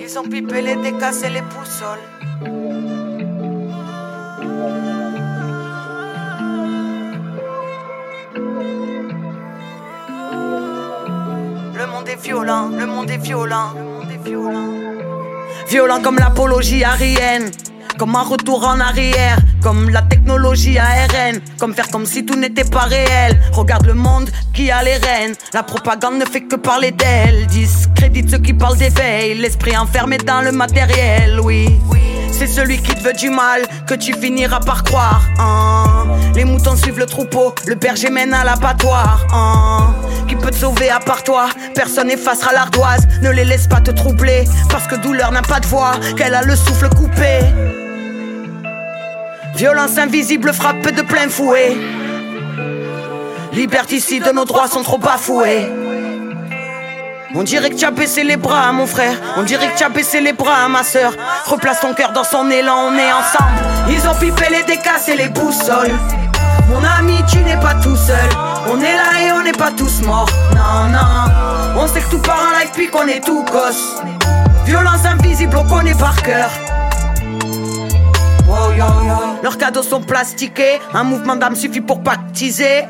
Ils 0.00 0.18
ont 0.18 0.24
pipé 0.24 0.62
les 0.62 0.76
décassé 0.76 1.28
les 1.30 1.42
poussoles. 1.42 1.98
Monde 12.04 12.78
le 12.78 12.86
monde 12.86 13.10
est 13.10 13.16
violent, 13.16 13.72
le 13.74 13.82
monde 13.82 14.10
est 14.12 14.28
violent. 14.28 14.68
Violent 15.68 16.02
comme 16.02 16.18
l'apologie 16.18 16.84
arienne. 16.84 17.50
Comme 17.96 18.16
un 18.16 18.22
retour 18.22 18.66
en 18.66 18.80
arrière, 18.80 19.38
comme 19.62 19.88
la 19.88 20.02
technologie 20.02 20.78
ARN, 20.78 21.38
comme 21.60 21.74
faire 21.74 21.88
comme 21.90 22.06
si 22.06 22.26
tout 22.26 22.34
n'était 22.34 22.64
pas 22.64 22.86
réel. 22.86 23.40
Regarde 23.52 23.86
le 23.86 23.94
monde 23.94 24.28
qui 24.52 24.68
a 24.68 24.82
les 24.82 24.96
rênes, 24.96 25.34
la 25.52 25.62
propagande 25.62 26.18
ne 26.18 26.24
fait 26.24 26.42
que 26.42 26.56
parler 26.56 26.90
d'elle. 26.90 27.46
Discrédite 27.46 28.30
ceux 28.30 28.38
qui 28.38 28.52
parlent 28.52 28.76
d'éveil, 28.76 29.38
l'esprit 29.38 29.76
enfermé 29.76 30.18
dans 30.18 30.40
le 30.40 30.50
matériel, 30.50 31.38
oui. 31.40 31.68
C'est 32.36 32.48
celui 32.48 32.78
qui 32.78 32.92
te 32.92 33.00
veut 33.00 33.12
du 33.12 33.30
mal 33.30 33.62
que 33.86 33.94
tu 33.94 34.12
finiras 34.12 34.58
par 34.58 34.82
croire. 34.82 35.22
Hein. 35.38 36.08
Les 36.34 36.44
moutons 36.44 36.74
suivent 36.74 36.98
le 36.98 37.06
troupeau, 37.06 37.54
le 37.66 37.76
berger 37.76 38.10
mène 38.10 38.34
à 38.34 38.42
l'abattoir. 38.42 39.24
Hein. 39.32 39.94
Qui 40.26 40.34
peut 40.34 40.50
te 40.50 40.56
sauver 40.56 40.90
à 40.90 40.98
part 40.98 41.22
toi? 41.22 41.46
Personne 41.76 42.08
n'effacera 42.08 42.52
l'ardoise. 42.52 43.06
Ne 43.22 43.30
les 43.30 43.44
laisse 43.44 43.68
pas 43.68 43.80
te 43.80 43.92
troubler, 43.92 44.44
parce 44.68 44.88
que 44.88 44.96
douleur 44.96 45.30
n'a 45.30 45.42
pas 45.42 45.60
de 45.60 45.66
voix, 45.66 45.92
qu'elle 46.16 46.34
a 46.34 46.42
le 46.42 46.56
souffle 46.56 46.88
coupé. 46.88 47.38
Violence 49.54 49.96
invisible 49.96 50.52
frappe 50.52 50.92
de 50.92 51.02
plein 51.02 51.28
fouet. 51.28 51.76
Liberticide, 53.52 54.28
nos 54.34 54.44
droits 54.44 54.66
sont 54.66 54.82
trop 54.82 54.98
bafoués. 54.98 55.68
On 57.36 57.42
dirait 57.42 57.70
que 57.70 57.74
tu 57.74 57.84
as 57.84 57.90
baissé 57.90 58.22
les 58.22 58.36
bras, 58.36 58.70
mon 58.70 58.86
frère. 58.86 59.16
On 59.36 59.42
dirait 59.42 59.66
que 59.72 59.76
tu 59.76 59.82
as 59.82 59.88
baissé 59.88 60.20
les 60.20 60.32
bras, 60.32 60.68
ma 60.68 60.84
soeur. 60.84 61.12
Replace 61.46 61.80
ton 61.80 61.92
cœur 61.92 62.12
dans 62.12 62.22
son 62.22 62.48
élan, 62.48 62.90
on 62.90 62.96
est 62.96 63.12
ensemble. 63.12 63.50
Ils 63.88 64.08
ont 64.08 64.14
pipé 64.14 64.44
les 64.50 64.62
décasses 64.62 65.08
et 65.08 65.16
les 65.16 65.28
boussoles. 65.28 65.92
Mon 66.68 66.82
ami, 66.98 67.16
tu 67.28 67.38
n'es 67.38 67.56
pas 67.56 67.74
tout 67.74 67.96
seul. 67.96 68.28
On 68.70 68.80
est 68.80 68.94
là 68.94 69.20
et 69.26 69.32
on 69.32 69.42
n'est 69.42 69.52
pas 69.52 69.72
tous 69.72 70.02
morts. 70.02 70.30
Non, 70.54 70.88
non. 70.90 71.82
On 71.82 71.88
sait 71.88 72.02
que 72.02 72.10
tout 72.10 72.20
part 72.20 72.38
en 72.38 72.58
live 72.60 72.70
puis 72.72 72.88
qu'on 72.88 73.08
est 73.08 73.24
tout 73.24 73.44
gosse. 73.50 74.00
Violence 74.64 75.04
invisible, 75.04 75.56
on 75.56 75.64
connaît 75.64 75.94
par 75.94 76.22
cœur. 76.22 76.50
Leurs 79.42 79.58
cadeaux 79.58 79.82
sont 79.82 80.00
plastiqués. 80.00 80.80
Un 80.92 81.02
mouvement 81.02 81.34
d'âme 81.36 81.56
suffit 81.56 81.80
pour 81.80 81.98
baptiser. 81.98 82.84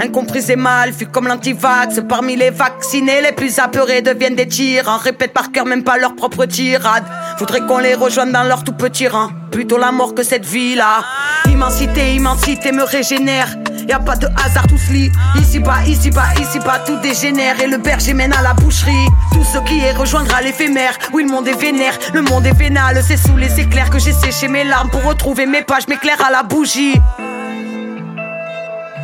Incompris 0.00 0.44
et 0.50 0.56
mal 0.56 0.90
vu 0.90 1.06
comme 1.06 1.28
l'antivax. 1.28 2.00
Parmi 2.08 2.36
les 2.36 2.50
vaccinés, 2.50 3.20
les 3.22 3.32
plus 3.32 3.58
apeurés 3.58 4.02
deviennent 4.02 4.34
des 4.34 4.48
tyrans. 4.48 4.98
Répètent 4.98 5.32
par 5.32 5.52
cœur 5.52 5.66
même 5.66 5.84
pas 5.84 5.98
leur 5.98 6.14
propre 6.14 6.44
tirade. 6.46 7.04
Faudrait 7.38 7.60
qu'on 7.60 7.78
les 7.78 7.94
rejoigne 7.94 8.32
dans 8.32 8.44
leur 8.44 8.64
tout 8.64 8.72
petit 8.72 9.08
rang. 9.08 9.30
Plutôt 9.50 9.78
la 9.78 9.92
mort 9.92 10.14
que 10.14 10.22
cette 10.22 10.44
vie-là. 10.44 11.04
Immensité, 11.46 12.14
immensité 12.14 12.72
me 12.72 12.82
régénère. 12.82 13.48
Y 13.88 13.92
a 13.92 13.98
pas 13.98 14.16
de 14.16 14.26
hasard, 14.26 14.66
tout 14.68 14.78
se 14.78 14.92
lit. 14.92 15.10
Ici 15.40 15.58
bas, 15.58 15.82
ici 15.86 16.10
bas, 16.10 16.32
ici 16.40 16.58
bas, 16.60 16.80
tout 16.86 16.96
dégénère. 17.00 17.60
Et 17.60 17.66
le 17.66 17.78
berger 17.78 18.14
mène 18.14 18.32
à 18.32 18.42
la 18.42 18.54
boucherie. 18.54 19.08
Tout 19.32 19.44
ce 19.44 19.58
qui 19.58 19.80
est 19.80 19.92
rejoindra 19.92 20.40
l'éphémère. 20.40 20.96
Oui, 21.12 21.24
le 21.24 21.30
monde 21.30 21.48
est 21.48 21.60
vénère, 21.60 21.98
le 22.14 22.22
monde 22.22 22.46
est 22.46 22.56
vénal. 22.56 23.02
C'est 23.06 23.16
sous 23.16 23.36
les 23.36 23.60
éclairs 23.60 23.90
que 23.90 23.98
j'ai 23.98 24.12
séché 24.12 24.48
mes 24.48 24.64
larmes 24.64 24.90
pour 24.90 25.02
retrouver 25.04 25.46
mes 25.46 25.62
pages, 25.62 25.88
m'éclaire 25.88 26.24
à 26.24 26.30
la 26.30 26.42
bougie. 26.42 26.94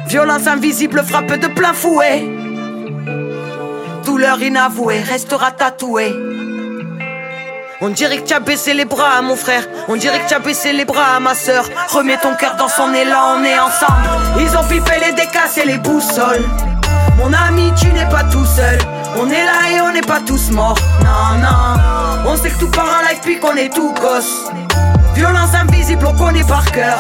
Violence 0.09 0.47
invisible 0.47 1.05
frappe 1.05 1.39
de 1.39 1.49
plein 1.49 1.75
fouet. 1.75 2.27
Douleur 4.07 4.41
inavouée 4.41 5.01
restera 5.01 5.51
tatouée. 5.51 6.15
On 7.83 7.91
dirait 7.91 8.17
que 8.17 8.27
tu 8.27 8.33
as 8.33 8.41
baissé 8.41 8.73
les 8.73 8.87
bras, 8.87 9.21
mon 9.21 9.37
frère. 9.37 9.65
On 9.87 9.97
dirait 9.97 10.21
que 10.21 10.29
tu 10.29 10.35
as 10.35 10.39
baissé 10.39 10.73
les 10.73 10.87
bras, 10.87 11.21
ma 11.21 11.35
soeur. 11.35 11.69
Remets 11.89 12.17
ton 12.17 12.35
cœur 12.37 12.57
dans 12.57 12.71
son 12.71 12.95
élan, 12.95 13.37
on 13.37 13.45
est 13.45 13.59
ensemble. 13.59 14.09
Ils 14.41 14.57
ont 14.57 14.65
pipé 14.65 14.93
les 14.99 15.13
décasses 15.13 15.59
et 15.59 15.67
les 15.67 15.77
boussoles. 15.77 16.49
Mon 17.19 17.31
ami, 17.31 17.71
tu 17.79 17.89
n'es 17.89 18.09
pas 18.09 18.25
tout 18.25 18.47
seul. 18.47 18.79
On 19.19 19.29
est 19.29 19.45
là 19.45 19.71
et 19.71 19.81
on 19.83 19.93
n'est 19.93 20.01
pas 20.01 20.21
tous 20.27 20.51
morts. 20.53 20.79
Non, 21.05 21.39
non. 21.39 22.33
On 22.33 22.37
sait 22.39 22.49
que 22.49 22.59
tout 22.61 22.71
part 22.71 22.99
en 22.99 23.09
live 23.09 23.21
puis 23.23 23.39
qu'on 23.39 23.57
est 23.57 23.75
tout 23.75 23.93
gosse. 24.01 24.51
Violence 25.15 25.55
invisible, 25.55 26.07
on 26.07 26.17
connaît 26.17 26.45
par 26.45 26.65
cœur. 26.73 26.99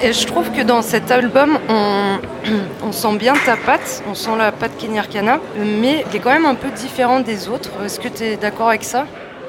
Et 0.00 0.12
je 0.12 0.26
trouve 0.28 0.52
que 0.52 0.62
dans 0.62 0.80
cet 0.80 1.10
album, 1.10 1.58
on, 2.82 2.92
sent 2.92 3.16
bien 3.16 3.34
ta 3.44 3.56
patte, 3.56 4.04
on 4.08 4.14
sent 4.14 4.30
la 4.38 4.52
patte 4.52 4.76
Kenny 4.78 4.96
Arcana, 4.96 5.40
mais 5.56 6.04
il 6.08 6.16
est 6.16 6.20
quand 6.20 6.32
même 6.32 6.46
un 6.46 6.54
peu 6.54 6.68
différent 6.70 7.18
des 7.18 7.48
autres. 7.48 7.70
Est-ce 7.84 7.98
que 7.98 8.06
tu 8.06 8.22
es 8.22 8.36
d'accord 8.36 8.68
avec 8.68 8.84
ça? 8.84 9.06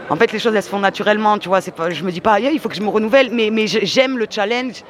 En 0.10 0.16
fait, 0.16 0.32
les 0.32 0.40
choses, 0.40 0.56
elles 0.56 0.64
se 0.64 0.70
font 0.70 0.80
naturellement, 0.80 1.38
tu 1.38 1.50
vois. 1.50 1.60
Je 1.60 2.04
me 2.04 2.12
dis 2.12 2.20
pas, 2.20 2.40
il 2.40 2.60
faut 2.60 2.68
que 2.68 2.74
je 2.74 2.82
me 2.82 2.90
renouvelle, 2.90 3.30
mais, 3.32 3.52
mais 3.52 3.68
j'aime 3.68 4.18
le 4.18 4.26
challenge. 4.28 4.84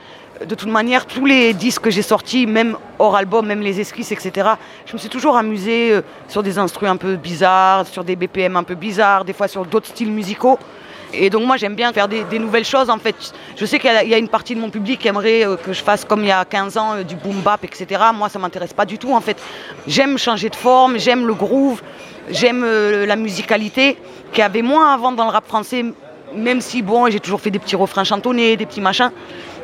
De 0.45 0.55
toute 0.55 0.69
manière, 0.69 1.05
tous 1.05 1.25
les 1.25 1.53
disques 1.53 1.81
que 1.81 1.89
j'ai 1.89 2.03
sortis, 2.03 2.47
même 2.47 2.77
hors 2.97 3.17
album, 3.17 3.45
même 3.45 3.59
les 3.59 3.81
esquisses, 3.81 4.13
etc., 4.13 4.51
je 4.85 4.93
me 4.93 4.97
suis 4.97 5.09
toujours 5.09 5.35
amusée 5.35 5.91
euh, 5.91 6.01
sur 6.29 6.41
des 6.41 6.57
instruments 6.57 6.93
un 6.93 6.95
peu 6.95 7.17
bizarres, 7.17 7.85
sur 7.85 8.05
des 8.05 8.15
BPM 8.15 8.55
un 8.55 8.63
peu 8.63 8.75
bizarres, 8.75 9.25
des 9.25 9.33
fois 9.33 9.49
sur 9.49 9.65
d'autres 9.65 9.87
styles 9.87 10.11
musicaux. 10.11 10.57
Et 11.13 11.29
donc 11.29 11.45
moi 11.45 11.57
j'aime 11.57 11.75
bien 11.75 11.91
faire 11.91 12.07
des, 12.07 12.39
nouvelles 12.39 12.65
choses 12.65 12.89
en 12.89 12.97
fait. 12.97 13.15
Je 13.57 13.65
sais 13.65 13.79
qu'il 13.79 13.91
y, 13.91 14.13
a 14.13 14.17
une 14.17 14.29
partie 14.29 14.55
de 14.55 14.59
mon 14.59 14.69
public 14.69 14.99
qui 14.99 15.07
aimerait 15.07 15.45
euh, 15.45 15.55
que 15.55 15.73
je 15.73 15.81
fasse 15.81 16.05
comme 16.05 16.21
il 16.21 16.27
y 16.27 16.31
a 16.31 16.45
15 16.45 16.77
ans 16.77 16.95
euh, 16.95 17.03
du 17.03 17.15
boom 17.15 17.41
bap, 17.41 17.63
etc. 17.63 18.01
Moi 18.13 18.29
ça 18.29 18.39
m'intéresse 18.39 18.73
pas 18.73 18.85
du 18.85 18.97
tout 18.97 19.13
en 19.13 19.21
fait. 19.21 19.37
J'aime 19.87 20.17
changer 20.17 20.49
de 20.49 20.55
forme, 20.55 20.97
j'aime 20.97 21.25
le 21.25 21.33
groove, 21.33 21.81
j'aime 22.29 22.63
la 22.63 23.15
musicalité 23.15 23.97
qu'il 24.31 24.39
y 24.39 24.43
avait 24.43 24.61
moins 24.61 24.93
avant 24.93 25.11
dans 25.11 25.25
le 25.25 25.31
rap 25.31 25.47
français, 25.47 25.83
même 26.35 26.61
si 26.61 26.81
bon 26.81 27.09
j'ai 27.09 27.19
toujours 27.19 27.41
fait 27.41 27.51
des 27.51 27.59
petits 27.59 27.75
refrains 27.75 28.03
chantonnés, 28.03 28.55
des 28.55 28.65
petits 28.65 28.81
machins. 28.81 29.11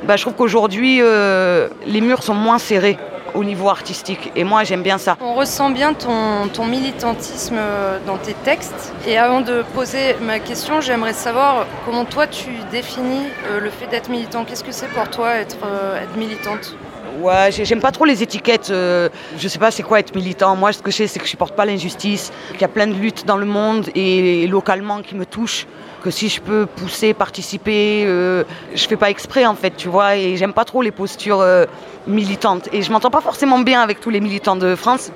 Bah, 0.04 0.16
je 0.16 0.22
trouve 0.22 0.34
qu'aujourd'hui 0.34 0.98
les 0.98 2.02
murs 2.02 2.24
sont 2.24 2.34
moins 2.34 2.58
serrés 2.58 2.98
au 3.36 3.44
niveau 3.44 3.70
artistique. 3.70 4.32
Et 4.36 4.44
moi, 4.44 4.64
j'aime 4.64 4.82
bien 4.82 4.98
ça. 4.98 5.18
On 5.22 5.34
ressent 5.34 5.70
bien 5.70 5.94
ton, 5.94 6.48
ton, 6.52 6.66
militantisme 6.66 7.58
euh, 7.58 8.00
dans 8.08 8.18
tes 8.18 8.34
textes. 8.34 8.94
Et 9.08 9.18
avant 9.18 9.42
de 9.42 9.64
poser 9.74 10.16
ma 10.22 10.40
question, 10.40 10.82
j'aimerais 10.82 11.14
savoir 11.14 11.68
comment 11.86 12.06
toi 12.06 12.28
tu 12.28 12.52
définis 12.72 13.28
euh, 13.48 13.60
le 13.60 13.70
fait 13.70 13.88
d'être 13.88 14.10
militant. 14.10 14.46
Qu'est-ce 14.46 14.64
que 14.64 14.72
c'est 14.72 14.88
pour 14.88 15.10
toi 15.10 15.36
être, 15.36 15.58
euh, 15.66 16.02
être 16.02 16.16
militante? 16.18 16.76
Ouais, 17.22 17.50
j'aime 17.52 17.80
pas 17.80 17.92
trop 17.92 18.04
les 18.04 18.22
étiquettes. 18.24 18.68
je 18.68 19.48
sais 19.48 19.58
pas 19.58 19.72
c'est 19.72 19.84
quoi 19.84 20.00
être 20.00 20.14
militant. 20.14 20.54
Moi, 20.58 20.74
ce 20.74 20.82
que 20.82 20.92
je 20.92 20.98
sais, 20.98 21.08
c'est 21.08 21.20
que 21.20 21.26
je 21.26 21.30
supporte 21.30 21.56
pas 21.56 21.64
l'injustice, 21.64 22.34
qu'il 22.52 22.62
y 22.62 22.66
a 22.66 22.68
plein 22.68 22.88
de 22.88 22.94
luttes 22.94 23.26
dans 23.26 23.38
le 23.38 23.46
monde 23.46 23.90
et 23.96 24.46
localement 24.48 25.02
qui 25.02 25.16
me 25.16 25.26
touchent 25.26 25.66
que 26.06 26.12
si 26.12 26.30
je 26.30 26.40
peux 26.40 26.68
pousser, 26.68 27.16
participer, 27.16 28.04
euh, 28.06 28.44
je 28.76 28.88
fais 28.88 28.96
pas 28.96 29.10
exprès 29.10 29.48
en 29.48 29.56
fait, 29.56 29.72
tu 29.76 29.90
vois, 29.90 30.16
et 30.18 30.38
j'aime 30.38 30.54
pas 30.54 30.64
trop 30.64 30.84
les 30.84 30.92
postures 30.92 31.42
euh, 31.42 31.66
militantes. 32.06 32.70
Et 32.72 32.84
je 32.84 32.92
m'entends 32.92 33.10
pas 33.10 33.22
forcément 33.22 33.58
bien 33.58 33.82
avec 33.82 34.02
tous 34.02 34.12
les 34.12 34.22
militants 34.22 34.56
de 34.56 34.76
France. 34.76 35.12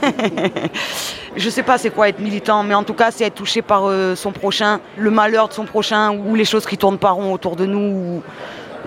je 1.36 1.50
sais 1.50 1.64
pas 1.64 1.78
c'est 1.78 1.90
quoi 1.90 2.08
être 2.08 2.20
militant, 2.20 2.62
mais 2.62 2.74
en 2.74 2.84
tout 2.84 2.94
cas 2.94 3.10
c'est 3.10 3.24
être 3.24 3.34
touché 3.34 3.60
par 3.60 3.86
euh, 3.86 4.14
son 4.14 4.30
prochain, 4.30 4.78
le 4.96 5.10
malheur 5.10 5.48
de 5.48 5.52
son 5.52 5.64
prochain, 5.64 6.12
ou 6.12 6.36
les 6.36 6.44
choses 6.44 6.64
qui 6.64 6.78
tournent 6.78 6.98
pas 6.98 7.10
rond 7.10 7.32
autour 7.32 7.56
de 7.56 7.66
nous 7.66 8.22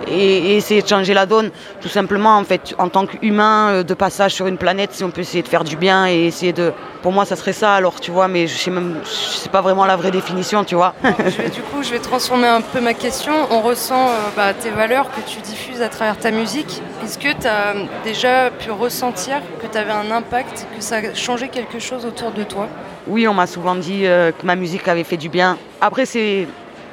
et, 0.08 0.58
essayer 0.58 0.82
de 0.82 0.88
changer 0.88 1.14
la 1.14 1.26
donne, 1.26 1.52
tout 1.82 1.90
simplement 1.90 2.38
en 2.38 2.44
fait, 2.44 2.74
en 2.78 2.90
tant 2.90 3.06
qu'humain 3.06 3.70
euh, 3.70 3.84
de 3.84 3.94
passage 3.94 4.34
sur 4.34 4.48
une 4.48 4.58
planète, 4.58 4.92
si 4.94 5.04
on 5.04 5.12
peut 5.12 5.22
essayer 5.22 5.44
de 5.44 5.48
faire 5.48 5.64
du 5.64 5.76
bien 5.76 6.08
et 6.08 6.26
essayer 6.26 6.54
de, 6.54 6.72
pour 7.02 7.12
moi 7.12 7.26
ça 7.26 7.36
serait 7.36 7.54
ça 7.54 7.74
alors, 7.74 8.00
tu 8.00 8.12
vois, 8.12 8.28
mais 8.28 8.48
je 8.48 8.58
sais 8.58 8.72
même, 8.72 8.98
sais 9.06 9.50
pas 9.50 9.62
vraiment 9.62 9.86
la 9.86 9.96
vraie 9.96 10.12
définition, 10.12 10.64
tu 10.64 10.76
vois. 10.76 10.94
du 11.04 11.62
coup, 11.62 11.84
je 11.84 11.92
vais 11.92 12.00
transformer 12.00 12.48
un 12.48 12.62
peu 12.62 12.80
ma 12.80 12.94
question. 12.94 13.34
On 13.52 13.62
ressent 13.62 14.08
euh, 14.08 14.30
bah, 14.36 14.54
tes 14.54 14.70
valeurs 14.70 15.10
que 15.12 15.22
tu 15.30 15.40
diffuses 15.40 15.82
à 15.82 15.90
travers 15.90 16.18
ta 16.18 16.32
musique. 16.32 16.82
Est-ce 17.04 17.18
que 17.18 17.34
tu 17.40 17.48
as 17.48 17.74
déjà 18.04 18.52
pu 18.52 18.72
ressentir 18.72 19.42
que 19.62 19.68
tu 19.68 19.78
avais 19.78 19.92
un 19.92 20.12
impact, 20.12 20.68
que 20.76 20.84
ça 20.84 20.98
a 20.98 21.14
changé 21.14 21.50
quelque 21.50 21.80
chose 21.80 22.06
autour 22.06 22.32
de 22.32 22.44
toi? 22.44 22.68
Oui, 23.08 23.28
on 23.28 23.34
m'a 23.34 23.48
souvent 23.48 23.76
dit 23.76 24.06
euh, 24.06 24.32
que 24.32 24.46
ma 24.46 24.56
musique 24.56 24.88
avait 24.88 25.04
fait 25.04 25.18
du 25.18 25.30
bien. 25.30 25.58
Après, 25.82 26.06
c'est 26.06 26.48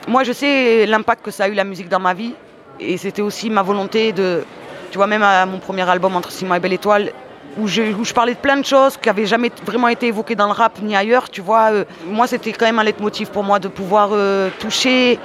moi, 0.09 0.25
je 0.25 0.33
sais 0.33 0.87
l'impact 0.87 1.25
que 1.25 1.31
ça 1.31 1.45
a 1.45 1.49
eu 1.49 1.55
la 1.55 1.65
musique 1.65 1.89
dans 1.89 2.01
ma 2.01 2.15
vie. 2.15 2.35
Et 2.81 2.97
c'était 2.97 3.23
aussi 3.23 3.51
ma 3.51 3.63
volonté 3.63 4.13
de, 4.13 4.43
tu 4.91 4.97
vois, 4.99 5.07
même 5.07 5.23
à 5.23 5.45
mon 5.47 5.59
premier 5.59 5.89
album, 5.89 6.17
Entre 6.17 6.31
Simon 6.31 6.55
et 6.55 6.61
Belle 6.61 6.73
Étoile, 6.73 7.13
où 7.59 7.67
je, 7.67 8.13
parlais 8.13 8.35
de 8.35 8.39
plein 8.39 8.57
de 8.57 8.65
choses 8.65 8.97
qui 8.97 9.09
n'avaient 9.09 9.27
jamais 9.27 9.51
vraiment 9.65 9.89
été 9.89 10.07
évoquées 10.07 10.35
dans 10.35 10.47
le 10.47 10.53
rap 10.53 10.81
ni 10.83 10.97
ailleurs, 10.97 11.29
tu 11.29 11.41
vois. 11.41 11.73
Euh, 11.73 11.85
moi, 12.07 12.27
c'était 12.27 12.53
quand 12.53 12.67
même 12.67 12.79
un 12.79 12.85
leitmotiv 12.85 13.29
pour 13.31 13.45
moi 13.45 13.59
de 13.59 13.69
pouvoir 13.69 14.11
euh, 14.13 14.51
toucher 14.59 15.19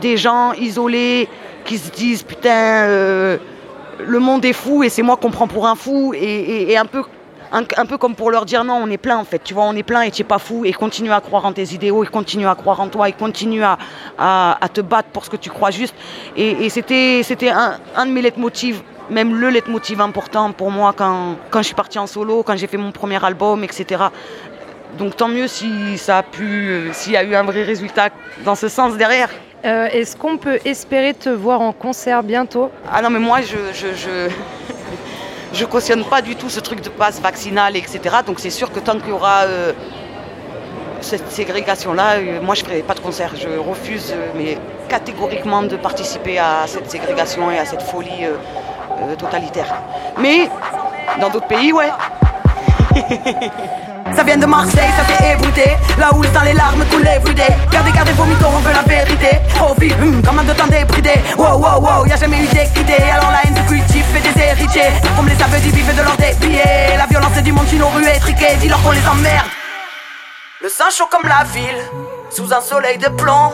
des 0.00 0.16
gens 0.16 0.52
isolés 0.54 1.28
qui 1.64 1.78
se 1.78 1.90
disent 1.90 2.22
putain, 2.22 2.86
euh, 2.86 3.38
le 4.00 4.18
monde 4.18 4.44
est 4.44 4.52
fou 4.52 4.82
et 4.82 4.88
c'est 4.88 5.02
moi 5.02 5.16
qu'on 5.16 5.30
prend 5.30 5.46
pour 5.46 5.66
un 5.66 5.76
fou 5.76 6.12
et 6.14 6.76
un 6.76 6.86
peu 6.86 7.04
un, 7.52 7.86
peu 7.86 7.98
comme 7.98 8.14
pour 8.14 8.30
leur 8.30 8.46
dire 8.46 8.64
non, 8.64 8.80
on 8.82 8.88
est 8.90 8.98
plein 8.98 9.18
en 9.18 9.24
fait, 9.24 9.42
tu 9.42 9.54
vois, 9.54 9.64
on 9.64 9.76
est 9.76 9.82
plein 9.82 10.02
et 10.02 10.10
tu 10.10 10.22
n'es 10.22 10.28
pas 10.28 10.38
fou 10.38 10.64
et 10.64 10.72
continue 10.72 11.12
à 11.12 11.20
croire 11.20 11.44
en 11.44 11.52
tes 11.52 11.74
idéaux 11.74 12.02
et 12.02 12.06
continue 12.06 12.46
à 12.46 12.54
croire 12.54 12.80
en 12.80 12.88
toi 12.88 13.08
et 13.08 13.12
continue 13.12 13.62
à, 13.62 13.78
à, 14.18 14.68
te 14.72 14.80
battre 14.80 15.08
pour 15.10 15.24
ce 15.24 15.30
que 15.30 15.36
tu 15.36 15.50
crois 15.50 15.70
juste. 15.70 15.94
Et, 16.36 16.68
c'était, 16.70 17.22
c'était 17.22 17.50
un, 17.50 17.78
un, 17.94 18.06
de 18.06 18.10
mes 18.10 18.22
leitmotivs, 18.22 18.82
même 19.10 19.34
le 19.34 19.50
leitmotiv 19.50 20.00
important 20.00 20.52
pour 20.52 20.70
moi 20.70 20.94
quand, 20.96 21.36
quand 21.50 21.60
je 21.60 21.66
suis 21.66 21.74
partie 21.74 21.98
en 21.98 22.06
solo, 22.06 22.42
quand 22.42 22.56
j'ai 22.56 22.66
fait 22.66 22.78
mon 22.78 22.92
premier 22.92 23.22
album, 23.22 23.62
etc. 23.64 24.04
Donc 24.98 25.16
tant 25.16 25.28
mieux 25.28 25.48
si 25.48 25.98
ça 25.98 26.18
a 26.18 26.22
pu, 26.22 26.88
s'il 26.92 27.12
y 27.12 27.16
a 27.16 27.24
eu 27.24 27.34
un 27.34 27.42
vrai 27.42 27.62
résultat 27.62 28.08
dans 28.44 28.54
ce 28.54 28.68
sens 28.68 28.96
derrière. 28.96 29.28
Euh, 29.64 29.86
est-ce 29.92 30.16
qu'on 30.16 30.38
peut 30.38 30.58
espérer 30.64 31.14
te 31.14 31.28
voir 31.28 31.60
en 31.60 31.72
concert 31.72 32.22
bientôt? 32.22 32.70
Ah 32.90 33.00
non 33.00 33.10
mais 33.10 33.20
moi 33.20 33.40
je, 33.42 33.56
je 33.72 33.94
je 33.94 34.28
cautionne 35.64 36.04
pas 36.04 36.22
du 36.22 36.36
tout 36.36 36.48
ce 36.48 36.60
truc 36.60 36.80
de 36.80 36.88
passe 36.88 37.20
vaccinal, 37.20 37.76
etc. 37.76 38.00
Donc 38.26 38.40
c'est 38.40 38.50
sûr 38.50 38.72
que 38.72 38.80
tant 38.80 38.98
qu'il 38.98 39.10
y 39.10 39.12
aura 39.12 39.42
euh, 39.42 39.72
cette 41.00 41.30
ségrégation-là, 41.30 42.16
euh, 42.16 42.40
moi 42.40 42.54
je 42.54 42.62
ne 42.62 42.68
ferai 42.68 42.82
pas 42.82 42.94
de 42.94 43.00
concert. 43.00 43.32
Je 43.36 43.48
refuse 43.58 44.12
euh, 44.12 44.28
mais 44.34 44.58
catégoriquement 44.88 45.62
de 45.62 45.76
participer 45.76 46.38
à 46.38 46.64
cette 46.66 46.90
ségrégation 46.90 47.50
et 47.50 47.58
à 47.58 47.64
cette 47.64 47.82
folie 47.82 48.26
totalitaire. 49.18 49.74
Mais 50.18 50.48
dans 51.20 51.30
d'autres 51.30 51.48
pays, 51.48 51.72
ouais. 51.72 51.90
Ça 54.14 54.24
vient 54.24 54.36
de 54.36 54.44
Marseille, 54.46 54.90
ça 54.96 55.04
fait 55.04 55.32
ébruiter 55.32 55.70
Là 55.98 56.10
où 56.14 56.22
sans 56.24 56.42
les 56.44 56.52
larmes 56.52 56.84
coulent 56.90 57.06
everyday 57.06 57.56
Gardez, 57.70 57.92
gardez 57.92 58.12
vos 58.12 58.24
mythos, 58.24 58.46
on 58.54 58.58
veut 58.58 58.72
la 58.74 58.82
vérité 58.82 59.38
Oh 59.62 59.72
vie, 59.78 59.92
hum, 60.02 60.20
de 60.20 60.52
temps 60.52 60.66
débridé 60.66 61.14
Wow, 61.38 61.58
wow, 61.58 61.80
wow, 61.80 62.06
y'a 62.06 62.16
jamais 62.16 62.38
eu 62.38 62.46
d'équité 62.46 62.96
Le 70.62 70.68
sang 70.68 70.90
chaud 70.96 71.08
comme 71.10 71.28
la 71.28 71.44
ville 71.52 71.82
Sous 72.30 72.54
un 72.54 72.60
soleil 72.60 72.96
de 72.96 73.08
plomb 73.08 73.52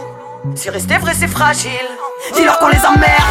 Si 0.54 0.68
rester 0.68 0.98
vrai 0.98 1.14
c'est 1.18 1.28
fragile 1.28 1.88
Dis-leur 2.34 2.58
qu'on 2.58 2.68
les 2.68 2.84
emmerde 2.84 3.22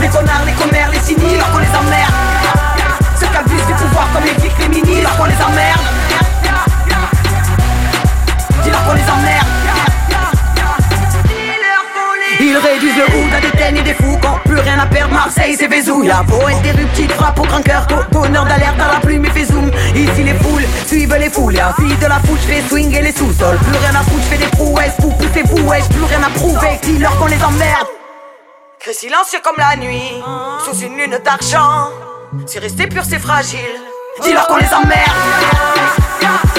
Les 0.00 0.08
connards, 0.08 0.44
les 0.46 0.52
commères, 0.52 0.90
les 0.90 1.00
cyniques 1.00 1.28
Dis-leur 1.28 1.50
qu'on 1.52 1.58
les 1.58 1.68
emmerde 1.68 2.12
qu'abusent 3.32 3.66
du 3.66 3.74
pouvoir 3.74 4.12
comme 4.12 4.24
les 4.24 4.34
flics, 4.34 4.58
les 4.58 4.68
minis, 4.68 4.82
dis-leur 4.82 5.16
qu'on 5.16 5.24
les 5.24 5.42
emmerde. 5.42 5.80
Dis-leur 8.62 8.84
qu'on 8.84 8.92
les 8.92 9.10
emmerde. 9.10 9.51
Ils 12.52 12.58
réduisent 12.58 12.96
le 12.98 13.04
hood 13.04 13.32
à 13.34 13.40
des 13.40 13.50
teigne 13.52 13.78
et 13.78 13.82
des 13.82 13.94
fous 13.94 14.18
Quand 14.20 14.38
plus 14.44 14.60
rien 14.60 14.78
à 14.78 14.84
perdre, 14.84 15.14
Marseille 15.14 15.56
c'est 15.58 15.68
Vézou 15.68 16.02
La 16.02 16.22
peau 16.22 16.46
interruptive 16.46 17.10
frappe 17.12 17.40
au 17.40 17.44
grand 17.44 17.62
cœur 17.62 17.86
Donneur 18.10 18.44
d'alerte 18.44 18.78
à 18.78 18.92
la 18.92 19.00
plume 19.00 19.24
et 19.24 19.30
fait 19.30 19.46
zoom. 19.46 19.70
Ici 19.94 20.22
les 20.22 20.34
foules 20.34 20.64
suivent 20.86 21.16
les 21.18 21.30
foules. 21.30 21.54
La 21.54 21.74
vie 21.78 21.94
de 21.94 22.06
la 22.06 22.20
foule, 22.20 22.36
fais 22.36 22.62
swing 22.68 22.94
et 22.94 23.00
les 23.00 23.12
sous-sols. 23.12 23.56
Plus 23.56 23.78
rien 23.78 23.98
à 23.98 24.02
foutre, 24.02 24.22
j'fais 24.24 24.36
des 24.36 24.50
prouesses. 24.50 24.92
Vous 24.98 25.12
poussez-vous, 25.12 25.66
wesh, 25.66 25.88
plus 25.88 26.04
rien 26.04 26.22
à 26.22 26.28
prouver. 26.28 26.78
Dis-leur 26.82 27.16
qu'on 27.16 27.26
les 27.26 27.42
emmerde. 27.42 27.86
Cri 28.80 28.92
silencieux 28.92 29.40
comme 29.42 29.56
la 29.56 29.74
nuit 29.76 30.22
Sous 30.66 30.78
une 30.80 30.98
lune 30.98 31.18
d'argent. 31.24 31.88
Si 32.46 32.58
rester 32.58 32.86
pur 32.86 33.02
c'est 33.08 33.18
fragile, 33.18 33.80
dis-leur 34.22 34.46
qu'on 34.46 34.58
les 34.58 34.74
emmerde. 34.74 35.16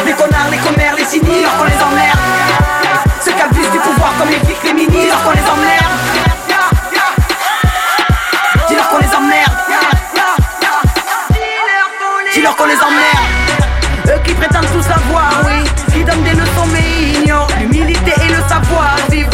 Les 0.03 0.13
connards, 0.13 0.49
les 0.49 0.57
commères, 0.57 0.95
les 0.97 1.05
cyniques, 1.05 1.47
qu'on 1.59 1.65
les 1.65 1.83
emmerde. 1.83 2.82
Ceux 3.23 3.31
qui 3.31 3.41
abusent 3.41 3.71
du 3.71 3.79
pouvoir 3.79 4.11
comme 4.19 4.27
les 4.27 4.39
flics, 4.39 4.61
les 4.65 4.73
minis, 4.73 4.87
dis-leur 4.87 5.23
qu'on 5.23 5.31
les 5.31 5.39
emmerde. 5.39 5.93
Dis-leur 8.67 8.89
qu'on 8.89 8.97
les 8.97 9.15
emmerde. 9.15 9.51
Dis-leur 12.33 12.55
qu'on 12.57 12.65
les 12.65 12.81
emmerde. 12.81 13.27
Eux 14.07 14.21
qui 14.25 14.33
prétendent 14.33 14.67
tout 14.73 14.81
savoir, 14.81 15.31
oui, 15.45 15.63
qui 15.93 16.03
donnent 16.03 16.23
des 16.23 16.31
leçons 16.31 16.67
mais 16.73 17.21
ignorent 17.21 17.47
l'humilité 17.59 18.13
et 18.25 18.29
le 18.29 18.41
savoir-vivre. 18.49 19.29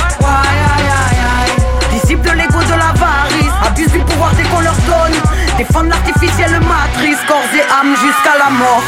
Disciples 1.89 2.29
de 2.29 2.35
l'ego 2.35 2.59
de 2.61 2.69
l'avarice, 2.69 3.53
abusent 3.65 3.91
du 3.91 3.99
pouvoir 3.99 4.31
dès 4.33 4.43
qu'on 4.43 4.59
leur 4.59 4.75
donne. 4.85 5.19
Défendre 5.57 5.89
l'artificielle 5.89 6.59
matrice, 6.59 7.17
corps 7.27 7.41
et 7.55 7.63
âme 7.73 7.95
jusqu'à 7.95 8.37
la 8.37 8.49
mort. 8.51 8.83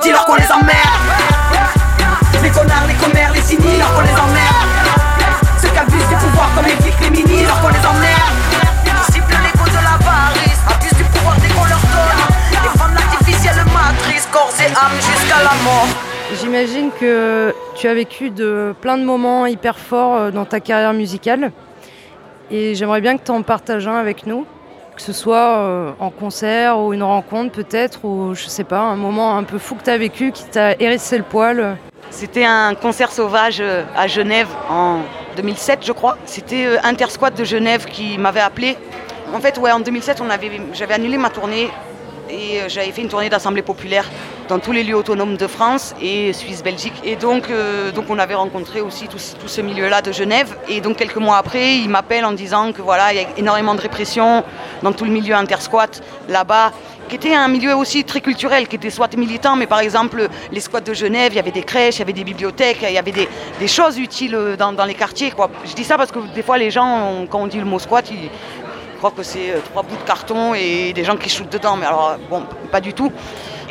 Dis-leur 0.00 0.24
qu'on 0.26 0.36
les 0.36 0.52
emmerde. 0.52 1.31
Les 2.42 2.50
connards, 2.50 2.86
les 2.88 2.94
commères, 2.94 3.32
les 3.32 3.40
cyniques, 3.40 3.64
dis-leur 3.64 3.94
qu'on 3.94 4.00
les 4.00 4.10
emmerde. 4.10 4.68
Ceux 5.60 5.68
qui 5.68 5.78
abusent 5.78 6.08
du 6.08 6.14
pouvoir 6.16 6.50
comme 6.56 6.64
les 6.64 6.72
flics, 6.82 7.00
les 7.00 7.10
minis, 7.10 7.24
dis-leur 7.24 7.60
qu'on 7.60 7.68
les 7.68 7.86
emmerde. 7.86 8.34
Disciples 9.06 9.36
l'écho 9.44 9.64
de 9.68 9.76
l'avarice, 9.76 10.60
abusent 10.68 10.98
du 10.98 11.04
pouvoir 11.04 11.36
dès 11.36 11.48
qu'on 11.48 11.64
leur 11.64 11.78
donne. 11.78 12.20
Défendre 12.50 12.94
l'artificielle 12.94 13.64
matrice, 13.72 14.28
corps 14.32 14.52
et 14.60 14.66
âme 14.66 14.96
jusqu'à 14.96 15.38
la 15.38 15.54
mort. 15.62 15.86
J'imagine 16.40 16.90
que 16.98 17.54
tu 17.76 17.86
as 17.86 17.94
vécu 17.94 18.30
de 18.30 18.74
plein 18.80 18.98
de 18.98 19.04
moments 19.04 19.46
hyper 19.46 19.78
forts 19.78 20.16
euh, 20.16 20.30
dans 20.30 20.44
ta 20.44 20.58
carrière 20.58 20.94
musicale. 20.94 21.52
Et 22.50 22.74
j'aimerais 22.74 23.00
bien 23.00 23.16
que 23.16 23.24
tu 23.24 23.30
en 23.30 23.42
partages 23.42 23.86
un 23.86 23.96
avec 23.96 24.26
nous, 24.26 24.46
que 24.96 25.02
ce 25.02 25.12
soit 25.12 25.58
euh, 25.58 25.92
en 26.00 26.10
concert 26.10 26.78
ou 26.80 26.92
une 26.92 27.02
rencontre 27.04 27.52
peut-être, 27.52 28.04
ou 28.04 28.34
je 28.34 28.46
sais 28.46 28.64
pas, 28.64 28.80
un 28.80 28.96
moment 28.96 29.36
un 29.36 29.44
peu 29.44 29.58
fou 29.58 29.76
que 29.76 29.84
tu 29.84 29.90
as 29.90 29.98
vécu 29.98 30.32
qui 30.32 30.44
t'a 30.44 30.72
hérissé 30.80 31.16
le 31.16 31.24
poil. 31.24 31.76
C'était 32.12 32.44
un 32.44 32.74
concert 32.74 33.10
sauvage 33.10 33.60
euh, 33.60 33.84
à 33.96 34.06
Genève 34.06 34.48
en 34.68 34.98
2007, 35.36 35.78
je 35.82 35.92
crois. 35.92 36.18
C'était 36.26 36.66
euh, 36.66 36.76
Intersquat 36.84 37.30
de 37.30 37.42
Genève 37.42 37.86
qui 37.86 38.18
m'avait 38.18 38.40
appelé. 38.40 38.76
En 39.34 39.40
fait, 39.40 39.56
ouais, 39.56 39.72
en 39.72 39.80
2007, 39.80 40.22
j'avais 40.74 40.94
annulé 40.94 41.16
ma 41.16 41.30
tournée 41.30 41.70
et 42.28 42.60
euh, 42.60 42.68
j'avais 42.68 42.92
fait 42.92 43.00
une 43.00 43.08
tournée 43.08 43.30
d'assemblée 43.30 43.62
populaire 43.62 44.04
dans 44.46 44.58
tous 44.58 44.72
les 44.72 44.84
lieux 44.84 44.94
autonomes 44.94 45.38
de 45.38 45.46
France 45.46 45.94
et 46.02 46.34
Suisse-Belgique. 46.34 47.00
Et 47.02 47.16
donc, 47.16 47.48
on 48.10 48.18
avait 48.18 48.34
rencontré 48.34 48.82
aussi 48.82 49.08
tout, 49.08 49.16
tout 49.40 49.48
ce 49.48 49.62
milieu-là 49.62 50.02
de 50.02 50.12
Genève. 50.12 50.54
Et 50.68 50.82
donc 50.82 50.98
quelques 50.98 51.16
mois 51.16 51.38
après, 51.38 51.76
il 51.76 51.88
m'appelle 51.88 52.26
en 52.26 52.32
disant 52.32 52.72
que 52.72 52.82
voilà, 52.82 53.14
il 53.14 53.22
y 53.22 53.24
a 53.24 53.28
énormément 53.38 53.74
de 53.74 53.80
répression 53.80 54.44
dans 54.82 54.92
tout 54.92 55.06
le 55.06 55.10
milieu 55.10 55.34
intersquat 55.34 56.02
là-bas 56.28 56.72
qui 57.12 57.16
était 57.16 57.34
un 57.34 57.48
milieu 57.48 57.76
aussi 57.76 58.04
très 58.04 58.22
culturel, 58.22 58.66
qui 58.66 58.76
était 58.76 58.88
soit 58.88 59.14
militant, 59.18 59.54
mais 59.54 59.66
par 59.66 59.80
exemple 59.80 60.28
les 60.50 60.60
squats 60.60 60.80
de 60.80 60.94
Genève, 60.94 61.30
il 61.34 61.36
y 61.36 61.38
avait 61.38 61.50
des 61.50 61.62
crèches, 61.62 61.96
il 61.96 61.98
y 61.98 62.02
avait 62.04 62.14
des 62.14 62.24
bibliothèques, 62.24 62.78
il 62.88 62.94
y 62.94 62.96
avait 62.96 63.12
des, 63.12 63.68
choses 63.68 63.98
utiles 63.98 64.56
dans, 64.58 64.86
les 64.86 64.94
quartiers. 64.94 65.30
Je 65.66 65.74
dis 65.74 65.84
ça 65.84 65.98
parce 65.98 66.10
que 66.10 66.20
des 66.34 66.42
fois 66.42 66.56
les 66.56 66.70
gens, 66.70 67.26
quand 67.28 67.40
on 67.40 67.48
dit 67.48 67.58
le 67.58 67.66
mot 67.66 67.78
squat, 67.78 68.10
ils 68.10 68.30
croient 68.96 69.10
que 69.10 69.22
c'est 69.22 69.50
euh, 69.50 69.58
trois 69.62 69.82
bouts 69.82 69.96
de 69.96 70.06
carton 70.06 70.54
et 70.54 70.94
des 70.94 71.04
gens 71.04 71.18
qui 71.18 71.28
shootent 71.28 71.52
dedans, 71.52 71.76
mais 71.76 71.84
alors 71.84 72.16
bon, 72.30 72.44
pas 72.70 72.80
du 72.80 72.94
tout. 72.94 73.12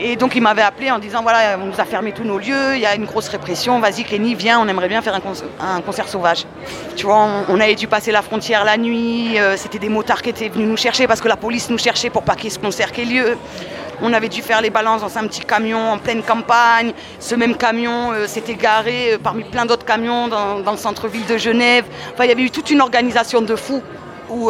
Et 0.03 0.15
donc 0.15 0.35
il 0.35 0.41
m'avait 0.41 0.63
appelé 0.63 0.89
en 0.89 0.97
disant 0.97 1.21
voilà, 1.21 1.59
on 1.61 1.67
nous 1.67 1.79
a 1.79 1.85
fermé 1.85 2.11
tous 2.11 2.23
nos 2.23 2.39
lieux, 2.39 2.73
il 2.73 2.81
y 2.81 2.87
a 2.87 2.95
une 2.95 3.05
grosse 3.05 3.27
répression, 3.27 3.79
vas-y 3.79 4.03
Kenny, 4.03 4.33
viens, 4.33 4.59
on 4.59 4.67
aimerait 4.67 4.87
bien 4.87 5.03
faire 5.03 5.13
un, 5.13 5.81
concert, 5.81 6.07
sauvage. 6.07 6.47
Tu 6.95 7.05
vois, 7.05 7.27
on, 7.47 7.59
avait 7.59 7.75
dû 7.75 7.85
passer 7.87 8.11
la 8.11 8.23
frontière 8.23 8.65
la 8.65 8.77
nuit, 8.77 9.39
euh, 9.39 9.55
c'était 9.57 9.77
des 9.77 9.89
motards 9.89 10.23
qui 10.23 10.31
étaient 10.31 10.49
venus 10.49 10.67
nous 10.67 10.77
chercher 10.77 11.05
parce 11.05 11.21
que 11.21 11.27
la 11.27 11.37
police 11.37 11.69
nous 11.69 11.77
cherchait 11.77 12.09
pour 12.09 12.23
pas 12.23 12.35
qu'il 12.35 12.49
ce 12.49 12.57
concert 12.57 12.91
qui 12.91 13.01
ait 13.01 13.05
lieu. 13.05 13.37
On 14.01 14.11
avait 14.13 14.29
dû 14.29 14.41
faire 14.41 14.61
les 14.61 14.71
balances 14.71 15.01
dans 15.01 15.17
un 15.19 15.27
petit 15.27 15.41
camion 15.41 15.91
en 15.91 15.99
pleine 15.99 16.23
campagne. 16.23 16.93
Ce 17.19 17.35
même 17.35 17.55
camion 17.55 18.11
euh, 18.11 18.25
s'était 18.25 18.55
garé 18.55 19.13
euh, 19.13 19.17
parmi 19.21 19.43
plein 19.43 19.67
d'autres 19.67 19.85
camions 19.85 20.27
dans, 20.27 20.71
le 20.71 20.77
centre-ville 20.77 21.27
de 21.27 21.37
Genève. 21.37 21.85
Enfin, 22.11 22.23
il 22.23 22.29
y 22.29 22.31
avait 22.31 22.41
eu 22.41 22.49
toute 22.49 22.71
une 22.71 22.81
organisation 22.81 23.43
de 23.43 23.55
fous 23.55 23.83
où, 24.31 24.49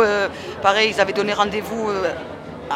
pareil, 0.62 0.94
ils 0.94 1.02
avaient 1.02 1.12
donné 1.12 1.34
rendez-vous 1.34 1.90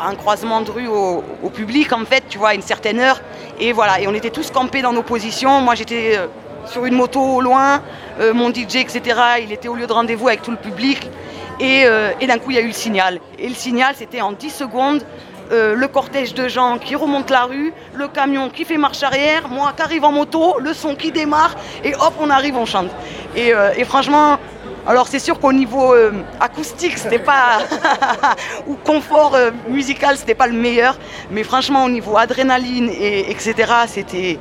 un 0.03 0.15
croisement 0.15 0.61
de 0.61 0.71
rue 0.71 0.87
au, 0.87 1.49
public, 1.53 1.93
en 1.93 2.05
fait, 2.05 2.23
tu 2.27 2.37
vois, 2.37 2.49
à 2.49 2.53
une 2.53 2.61
certaine 2.61 2.99
heure. 2.99 3.21
Et 3.59 3.71
voilà, 3.71 3.99
et 3.99 4.07
on 4.07 4.13
était 4.13 4.29
tous 4.29 4.51
campés 4.51 4.81
dans 4.81 4.93
nos 4.93 5.03
positions. 5.03 5.61
Moi, 5.61 5.75
j'étais 5.75 6.17
euh, 6.17 6.27
sur 6.65 6.85
une 6.85 6.95
moto 6.95 7.21
au 7.21 7.41
loin, 7.41 7.81
euh, 8.19 8.33
mon 8.33 8.49
DJ, 8.49 8.77
etc., 8.77 9.01
il 9.41 9.51
était 9.51 9.67
au 9.67 9.75
lieu 9.75 9.87
de 9.87 9.93
rendez-vous 9.93 10.27
avec 10.27 10.41
tout 10.41 10.51
le 10.51 10.57
public. 10.57 11.09
Euh, 11.61 12.11
et, 12.19 12.27
d'un 12.27 12.37
coup, 12.37 12.51
il 12.51 12.55
y 12.55 12.59
a 12.59 12.61
eu 12.61 12.67
le 12.67 12.73
signal. 12.73 13.19
Et 13.39 13.47
le 13.47 13.55
signal, 13.55 13.95
c'était 13.97 14.21
en 14.21 14.33
10 14.33 14.49
secondes, 14.49 15.03
le 15.51 15.85
cortège 15.85 16.33
de 16.33 16.47
gens 16.47 16.79
qui 16.79 16.95
remonte 16.95 17.29
la 17.29 17.43
rue, 17.43 17.71
le 17.93 18.07
camion 18.07 18.49
qui 18.49 18.65
fait 18.65 18.77
marche 18.77 19.03
arrière, 19.03 19.47
moi 19.47 19.73
qui 19.75 19.83
arrive 19.83 20.03
en 20.03 20.11
moto, 20.11 20.57
le 20.59 20.73
son 20.73 20.95
qui 20.95 21.11
démarre, 21.11 21.55
et 21.83 21.93
hop, 21.93 22.13
on 22.19 22.31
arrive, 22.31 22.57
on 22.57 22.65
chante. 22.65 22.89
Et, 23.35 23.53
et 23.77 23.85
franchement, 23.85 24.39
alors 24.87 25.07
c'est 25.07 25.19
sûr 25.19 25.39
qu'au 25.39 25.51
niveau 25.51 25.95
euh, 25.95 26.11
acoustique, 26.39 26.97
c'était 26.99 27.17
pas 27.17 27.59
ou 28.67 28.75
confort 28.75 29.33
euh, 29.33 29.49
musical, 29.67 30.15
c'était 30.15 30.35
pas 30.35 30.45
le 30.45 30.53
meilleur, 30.53 30.97
mais 31.31 31.43
franchement 31.43 31.85
au 31.85 31.89
niveau 31.89 32.17
adrénaline 32.17 32.89
et 32.89 33.31
etc. 33.31 33.55
C'était 33.87 34.37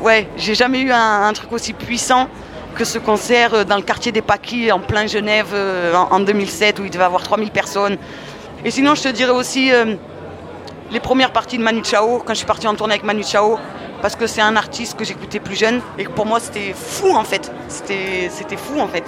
ouais, 0.00 0.28
j'ai 0.36 0.56
jamais 0.56 0.80
eu 0.80 0.90
un, 0.90 1.32
truc 1.32 1.52
aussi 1.52 1.74
puissant 1.74 2.28
que 2.74 2.84
ce 2.84 2.98
concert 2.98 3.54
euh, 3.54 3.64
dans 3.64 3.76
le 3.76 3.82
quartier 3.82 4.10
des 4.10 4.22
Paquis 4.22 4.72
en 4.72 4.80
plein 4.80 5.06
Genève 5.06 5.54
en, 5.94 6.18
2007 6.18 6.80
où 6.80 6.84
il 6.84 6.90
devait 6.90 7.04
avoir 7.04 7.22
3000 7.22 7.52
personnes. 7.52 7.96
Et 8.64 8.72
sinon, 8.72 8.96
je 8.96 9.02
te 9.02 9.08
dirais 9.08 9.30
aussi 9.30 9.70
les 10.90 11.00
premières 11.00 11.32
parties 11.32 11.58
de 11.58 11.62
Manu 11.62 11.84
Chao 11.84 12.18
quand 12.18 12.32
je 12.32 12.38
suis 12.38 12.46
partie 12.46 12.66
en 12.66 12.74
tournée 12.74 12.94
avec 12.94 13.04
Manu 13.04 13.22
Chao 13.22 13.58
parce 14.02 14.16
que 14.16 14.26
c'est 14.26 14.40
un 14.40 14.56
artiste 14.56 14.98
que 14.98 15.04
j'écoutais 15.04 15.38
plus 15.38 15.56
jeune 15.56 15.80
et 15.98 16.04
pour 16.04 16.26
moi 16.26 16.40
c'était 16.40 16.74
fou 16.74 17.14
en 17.14 17.24
fait. 17.24 17.52
C'était 17.68 18.56
fou 18.56 18.80
en 18.80 18.88
fait. 18.88 19.04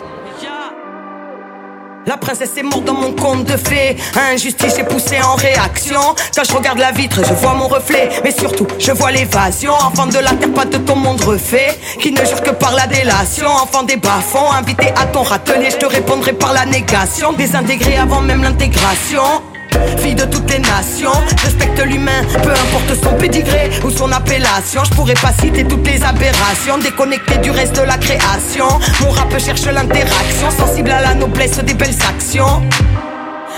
La 2.06 2.16
princesse 2.16 2.56
est 2.56 2.62
morte 2.62 2.84
dans 2.84 2.94
mon 2.94 3.10
conte 3.10 3.46
de 3.46 3.56
fées. 3.56 3.96
Injustice 4.32 4.78
est 4.78 4.84
poussée 4.84 5.20
en 5.20 5.34
réaction. 5.34 6.00
Quand 6.36 6.44
je 6.48 6.54
regarde 6.54 6.78
la 6.78 6.92
vitre, 6.92 7.20
je 7.26 7.34
vois 7.34 7.54
mon 7.54 7.66
reflet. 7.66 8.08
Mais 8.22 8.30
surtout, 8.30 8.64
je 8.78 8.92
vois 8.92 9.10
l'évasion. 9.10 9.72
Enfant 9.72 10.06
de 10.06 10.18
la 10.18 10.30
terre, 10.34 10.52
pas 10.52 10.66
de 10.66 10.76
ton 10.78 10.94
monde 10.94 11.20
refait. 11.22 11.76
Qui 12.00 12.12
ne 12.12 12.24
jure 12.24 12.42
que 12.42 12.50
par 12.50 12.74
la 12.74 12.86
délation. 12.86 13.48
Enfant 13.48 13.82
des 13.82 13.96
bas-fonds, 13.96 14.52
invité 14.52 14.90
à 14.90 15.06
ton 15.06 15.22
râtelier. 15.22 15.70
Je 15.72 15.78
te 15.78 15.86
répondrai 15.86 16.32
par 16.32 16.52
la 16.52 16.64
négation. 16.64 17.32
Désintégré 17.32 17.96
avant 17.96 18.20
même 18.20 18.44
l'intégration. 18.44 19.42
Fille 19.98 20.14
de 20.14 20.24
toutes 20.24 20.50
les 20.50 20.58
nations, 20.58 21.12
respecte 21.42 21.82
l'humain, 21.84 22.22
peu 22.42 22.50
importe 22.50 22.94
son 23.02 23.14
pédigré 23.14 23.70
ou 23.84 23.90
son 23.90 24.10
appellation. 24.12 24.82
Je 24.84 24.90
pourrais 24.90 25.14
pas 25.14 25.32
citer 25.40 25.64
toutes 25.64 25.86
les 25.86 26.02
aberrations, 26.02 26.78
déconnecté 26.78 27.38
du 27.38 27.50
reste 27.50 27.76
de 27.76 27.82
la 27.82 27.98
création. 27.98 28.66
Mon 29.00 29.10
rap 29.10 29.36
cherche 29.38 29.66
l'interaction, 29.66 30.50
sensible 30.50 30.90
à 30.90 31.00
la 31.00 31.14
noblesse 31.14 31.58
des 31.58 31.74
belles 31.74 31.98
actions. 32.08 32.62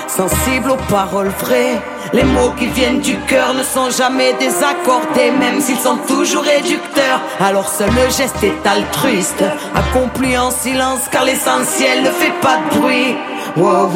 Sensible 0.06 0.70
aux 0.70 0.90
paroles 0.90 1.32
vraies, 1.40 1.80
les 2.12 2.24
mots 2.24 2.52
qui 2.58 2.66
viennent 2.66 3.00
du 3.00 3.16
cœur 3.26 3.52
ne 3.54 3.62
sont 3.62 3.90
jamais 3.90 4.32
désaccordés, 4.38 5.30
même 5.38 5.60
s'ils 5.60 5.78
sont 5.78 5.98
toujours 6.08 6.44
réducteurs. 6.44 7.20
Alors 7.40 7.68
seul 7.68 7.90
le 7.90 8.10
geste 8.10 8.42
est 8.42 8.66
altruiste, 8.66 9.44
accompli 9.74 10.36
en 10.38 10.50
silence, 10.50 11.00
car 11.12 11.24
l'essentiel 11.24 12.02
ne 12.02 12.10
fait 12.10 12.32
pas 12.40 12.56
de 12.56 12.78
bruit. 12.78 13.16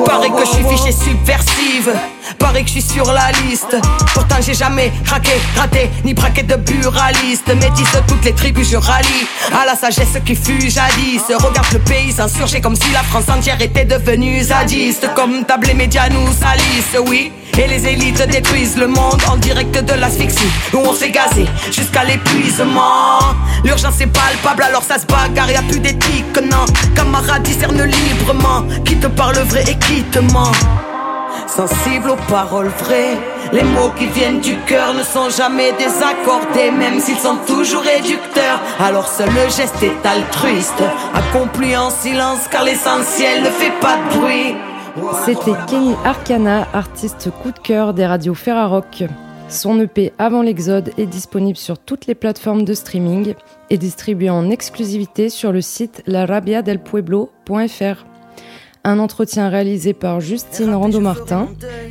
Paraît 0.04 0.30
que 0.30 0.44
je 0.44 0.50
suis 0.50 0.64
fichée 0.64 0.92
subversive. 0.92 1.92
Paraît 2.38 2.62
que 2.62 2.68
je 2.68 2.72
suis 2.72 2.82
sur 2.82 3.12
la 3.12 3.30
liste. 3.42 3.76
Pourtant 4.14 4.36
j'ai 4.40 4.54
jamais 4.54 4.92
craqué, 5.04 5.32
raté, 5.56 5.90
ni 6.04 6.14
braqué 6.14 6.42
de 6.42 6.56
buraliste. 6.56 7.48
Métis 7.48 7.90
de 7.92 8.00
toutes 8.06 8.24
les 8.24 8.32
tribus, 8.32 8.70
je 8.70 8.76
rallie 8.76 9.26
à 9.52 9.66
la 9.66 9.74
sagesse 9.74 10.18
qui 10.24 10.34
fut 10.34 10.60
jadis. 10.60 11.22
Regarde 11.28 11.72
le 11.72 11.78
pays 11.80 12.12
s'insurger 12.12 12.60
comme 12.60 12.76
si 12.76 12.90
la 12.92 13.02
France 13.02 13.28
entière 13.28 13.60
était 13.60 13.84
devenue 13.84 14.42
zadiste. 14.42 15.08
Comme 15.14 15.44
table 15.44 15.66
les 15.68 15.74
médias 15.74 16.08
nous 16.08 16.32
salissent, 16.32 16.98
oui. 17.08 17.32
Et 17.58 17.66
les 17.66 17.86
élites 17.86 18.26
détruisent 18.30 18.78
le 18.78 18.86
monde 18.86 19.20
en 19.30 19.36
direct 19.36 19.76
de 19.76 19.92
l'asphyxie 19.92 20.50
Où 20.72 20.78
on 20.78 20.94
s'est 20.94 21.10
gazé 21.10 21.46
jusqu'à 21.70 22.02
l'épuisement 22.02 23.18
L'urgence 23.62 24.00
est 24.00 24.06
palpable 24.06 24.62
alors 24.62 24.82
ça 24.82 24.98
se 24.98 25.04
bagarre, 25.04 25.50
y'a 25.50 25.60
plus 25.62 25.80
d'éthique, 25.80 26.40
non 26.50 26.64
Camarades 26.96 27.42
discerne 27.42 27.82
librement 27.82 28.64
Qui 28.86 28.96
te 28.96 29.06
parle 29.06 29.36
vrai 29.40 29.64
et 29.68 29.76
qui 29.76 30.02
te 30.04 30.20
ment 30.20 30.52
Sensible 31.54 32.10
aux 32.10 32.30
paroles 32.30 32.68
vraies 32.68 33.18
les 33.52 33.62
mots 33.62 33.90
qui 33.98 34.06
viennent 34.06 34.40
du 34.40 34.56
cœur 34.66 34.94
ne 34.94 35.02
sont 35.02 35.28
jamais 35.28 35.72
désaccordés, 35.72 36.70
même 36.70 36.98
s'ils 36.98 37.18
sont 37.18 37.36
toujours 37.46 37.82
réducteurs. 37.82 38.58
Alors 38.80 39.06
seul 39.06 39.28
le 39.28 39.50
geste 39.50 39.82
est 39.82 40.06
altruiste, 40.06 40.82
accompli 41.12 41.76
en 41.76 41.90
silence, 41.90 42.48
car 42.50 42.64
l'essentiel 42.64 43.42
ne 43.42 43.50
fait 43.50 43.78
pas 43.82 43.98
de 43.98 44.08
bruit. 44.18 44.54
C'était 45.26 45.52
Kenny 45.68 45.94
Arcana, 46.06 46.66
artiste 46.72 47.28
coup 47.42 47.50
de 47.50 47.58
cœur 47.58 47.92
des 47.92 48.06
radios 48.06 48.32
Ferrarock. 48.32 49.04
Son 49.50 49.78
EP 49.80 50.14
Avant 50.18 50.40
l'Exode 50.40 50.92
est 50.96 51.04
disponible 51.04 51.58
sur 51.58 51.78
toutes 51.78 52.06
les 52.06 52.14
plateformes 52.14 52.64
de 52.64 52.72
streaming 52.72 53.34
et 53.68 53.76
distribué 53.76 54.30
en 54.30 54.48
exclusivité 54.48 55.28
sur 55.28 55.52
le 55.52 55.60
site 55.60 56.02
larabiadelpueblo.fr. 56.06 58.06
Un 58.84 58.98
entretien 58.98 59.48
réalisé 59.48 59.92
par 59.92 60.20
Justine 60.20 60.74
Rando-Martin, 60.74 61.48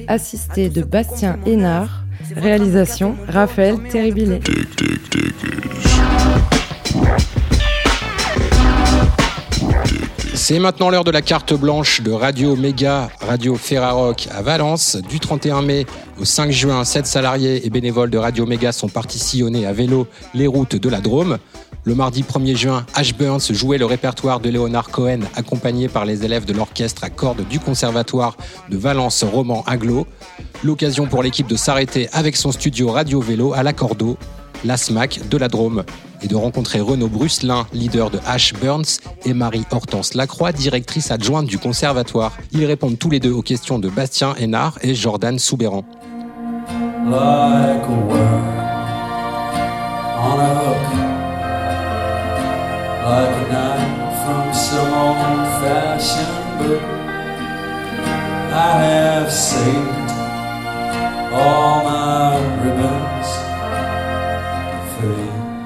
assisté 0.09 0.67
de 0.67 0.81
Bastien 0.81 1.39
Hénard, 1.45 2.03
réalisation 2.35 3.15
Raphaël 3.29 3.77
Terribilé. 3.89 4.41
C'est 10.33 10.59
maintenant 10.59 10.89
l'heure 10.89 11.05
de 11.05 11.11
la 11.11 11.21
carte 11.21 11.53
blanche 11.53 12.01
de 12.01 12.11
Radio 12.11 12.57
Méga, 12.57 13.09
Radio 13.21 13.55
Ferrarock 13.55 14.27
à 14.29 14.41
Valence. 14.41 14.97
Du 15.09 15.21
31 15.21 15.61
mai 15.61 15.85
au 16.19 16.25
5 16.25 16.51
juin, 16.51 16.83
7 16.83 17.05
salariés 17.05 17.65
et 17.65 17.69
bénévoles 17.69 18.09
de 18.09 18.17
Radio 18.17 18.45
Méga 18.45 18.73
sont 18.73 18.89
partis 18.89 19.19
sillonner 19.19 19.65
à 19.65 19.71
vélo 19.71 20.07
les 20.33 20.47
routes 20.47 20.75
de 20.75 20.89
la 20.89 20.99
Drôme. 20.99 21.37
Le 21.83 21.95
mardi 21.95 22.21
1er 22.21 22.55
juin, 22.55 22.85
Ash 22.93 23.15
Burns 23.15 23.51
jouait 23.51 23.79
le 23.79 23.85
répertoire 23.85 24.39
de 24.39 24.49
Léonard 24.49 24.89
Cohen 24.89 25.21
accompagné 25.35 25.87
par 25.87 26.05
les 26.05 26.23
élèves 26.23 26.45
de 26.45 26.53
l'orchestre 26.53 27.03
à 27.03 27.09
cordes 27.09 27.47
du 27.47 27.59
conservatoire 27.59 28.37
de 28.69 28.77
Valence 28.77 29.23
Roman 29.23 29.63
Aglo. 29.65 30.05
L'occasion 30.63 31.07
pour 31.07 31.23
l'équipe 31.23 31.47
de 31.47 31.55
s'arrêter 31.55 32.07
avec 32.13 32.35
son 32.35 32.51
studio 32.51 32.91
Radio 32.91 33.19
Vélo 33.19 33.53
à 33.53 33.63
l'accordo, 33.63 34.15
la 34.63 34.77
SMAC 34.77 35.27
de 35.27 35.37
la 35.37 35.47
Drôme 35.47 35.83
et 36.21 36.27
de 36.27 36.35
rencontrer 36.35 36.81
Renaud 36.81 37.07
Brusselin, 37.07 37.65
leader 37.73 38.11
de 38.11 38.19
Ash 38.27 38.53
Burns, 38.53 38.99
et 39.25 39.33
Marie-Hortense 39.33 40.13
Lacroix, 40.13 40.51
directrice 40.51 41.09
adjointe 41.09 41.47
du 41.47 41.57
conservatoire. 41.57 42.37
Ils 42.51 42.65
répondent 42.65 42.99
tous 42.99 43.09
les 43.09 43.19
deux 43.19 43.31
aux 43.31 43.41
questions 43.41 43.79
de 43.79 43.89
Bastien 43.89 44.35
Hénard 44.35 44.77
et 44.83 44.93
Jordan 44.93 45.39
Soubéran. 45.39 45.83
like 53.03 53.35
a 53.35 53.49
knife 53.49 54.23
from 54.23 54.53
some 54.53 54.93
old 54.93 55.47
fashioned 55.61 56.59
book. 56.59 56.81
I 58.53 58.83
have 58.83 59.31
saved 59.31 60.11
all 61.33 61.83
my 61.83 62.37
ribbons. 62.63 63.50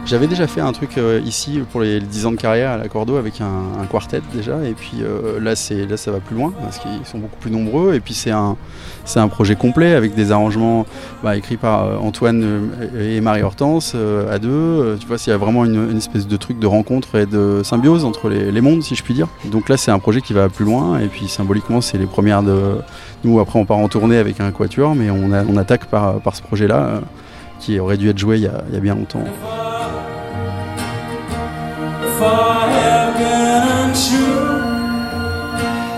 J'avais 0.06 0.28
déjà 0.28 0.46
fait 0.46 0.62
un 0.62 0.72
truc 0.72 1.00
ici 1.26 1.62
pour 1.72 1.82
les 1.82 2.00
10 2.00 2.28
ans 2.28 2.32
de 2.32 2.36
carrière 2.38 2.72
à 2.72 2.78
la 2.78 2.88
Cordo 2.88 3.16
avec 3.16 3.42
un, 3.42 3.86
quartet 3.90 4.22
déjà, 4.34 4.64
et 4.64 4.74
puis 4.74 5.02
là, 5.42 5.56
c'est, 5.56 5.88
là 5.88 5.98
ça 5.98 6.12
va 6.12 6.20
plus 6.20 6.36
loin 6.36 6.54
parce 6.62 6.78
qu'ils 6.78 7.06
sont 7.06 7.18
beaucoup 7.18 7.38
plus 7.40 7.50
nombreux, 7.50 7.96
et 7.96 8.00
puis 8.00 8.14
c'est 8.14 8.30
un, 8.30 8.56
un 9.16 9.28
projet 9.28 9.56
complet 9.56 9.96
avec 9.96 10.14
des 10.14 10.32
arrangements 10.32 10.86
bah, 11.24 11.36
écrits 11.36 11.58
par 11.58 12.04
Antoine 12.04 12.70
et 13.00 13.20
Marie-Hortense 13.20 13.96
à 14.30 14.38
deux. 14.38 14.96
Tu 15.00 15.08
vois, 15.08 15.18
il 15.26 15.30
y 15.30 15.34
a 15.34 15.38
vraiment 15.38 15.66
une, 15.66 15.98
espèce 15.98 16.28
de 16.28 16.38
truc 16.38 16.60
de 16.60 16.68
rencontre 16.68 17.16
et 17.16 17.26
de 17.26 17.62
symbiose 17.64 18.06
entre 18.06 18.30
les, 18.30 18.62
mondes, 18.62 18.84
si 18.84 18.94
je 18.94 19.04
puis 19.04 19.16
dire. 19.16 19.28
Donc 19.46 19.70
là, 19.70 19.78
c'est 19.78 19.92
un 19.92 20.00
projet 20.00 20.22
qui 20.22 20.34
va 20.34 20.50
plus 20.50 20.66
loin, 20.66 21.00
et 21.00 21.08
puis 21.08 21.28
symboliquement, 21.28 21.82
c'est 21.82 21.98
les 21.98 22.08
premières 22.08 22.44
de. 22.44 22.76
Nous, 23.24 23.40
après, 23.40 23.58
on 23.58 23.66
part 23.66 23.78
en 23.78 23.88
tournée 23.88 24.18
avec 24.18 24.40
un 24.40 24.52
quatuor, 24.52 24.94
mais 24.94 25.10
on, 25.10 25.32
on 25.32 25.58
attaque 25.58 25.86
par, 25.86 26.20
par 26.20 26.36
ce 26.36 26.44
projet-là 26.44 27.02
qui 27.60 27.80
aurait 27.80 27.98
dû 27.98 28.10
être 28.10 28.18
joué 28.18 28.38
il 28.38 28.44
y 28.44 28.48
a, 28.48 28.80
bien 28.80 28.96
longtemps. 28.96 29.24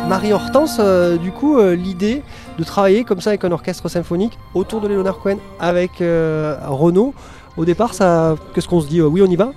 Marie 0.08 0.32
Hortense, 0.34 0.78
euh, 0.80 1.18
du 1.18 1.32
coup, 1.32 1.58
euh, 1.58 1.76
l'idée 1.76 2.24
de 2.58 2.64
travailler 2.64 3.04
comme 3.04 3.22
ça 3.22 3.32
avec 3.32 3.44
un 3.44 3.52
orchestre 3.52 3.90
symphonique 3.90 4.40
autour 4.54 4.82
de 4.82 4.88
Léonard 4.88 5.20
Cohen 5.20 5.38
avec 5.60 6.02
euh, 6.02 6.56
Renaud, 6.66 7.14
au 7.58 7.66
départ, 7.66 7.94
ça, 7.94 8.36
qu'est-ce 8.54 8.68
qu'on 8.68 8.82
se 8.82 8.88
dit 8.88 9.02
Oui, 9.02 9.22
on 9.22 9.30
y 9.30 9.36
va? 9.36 9.52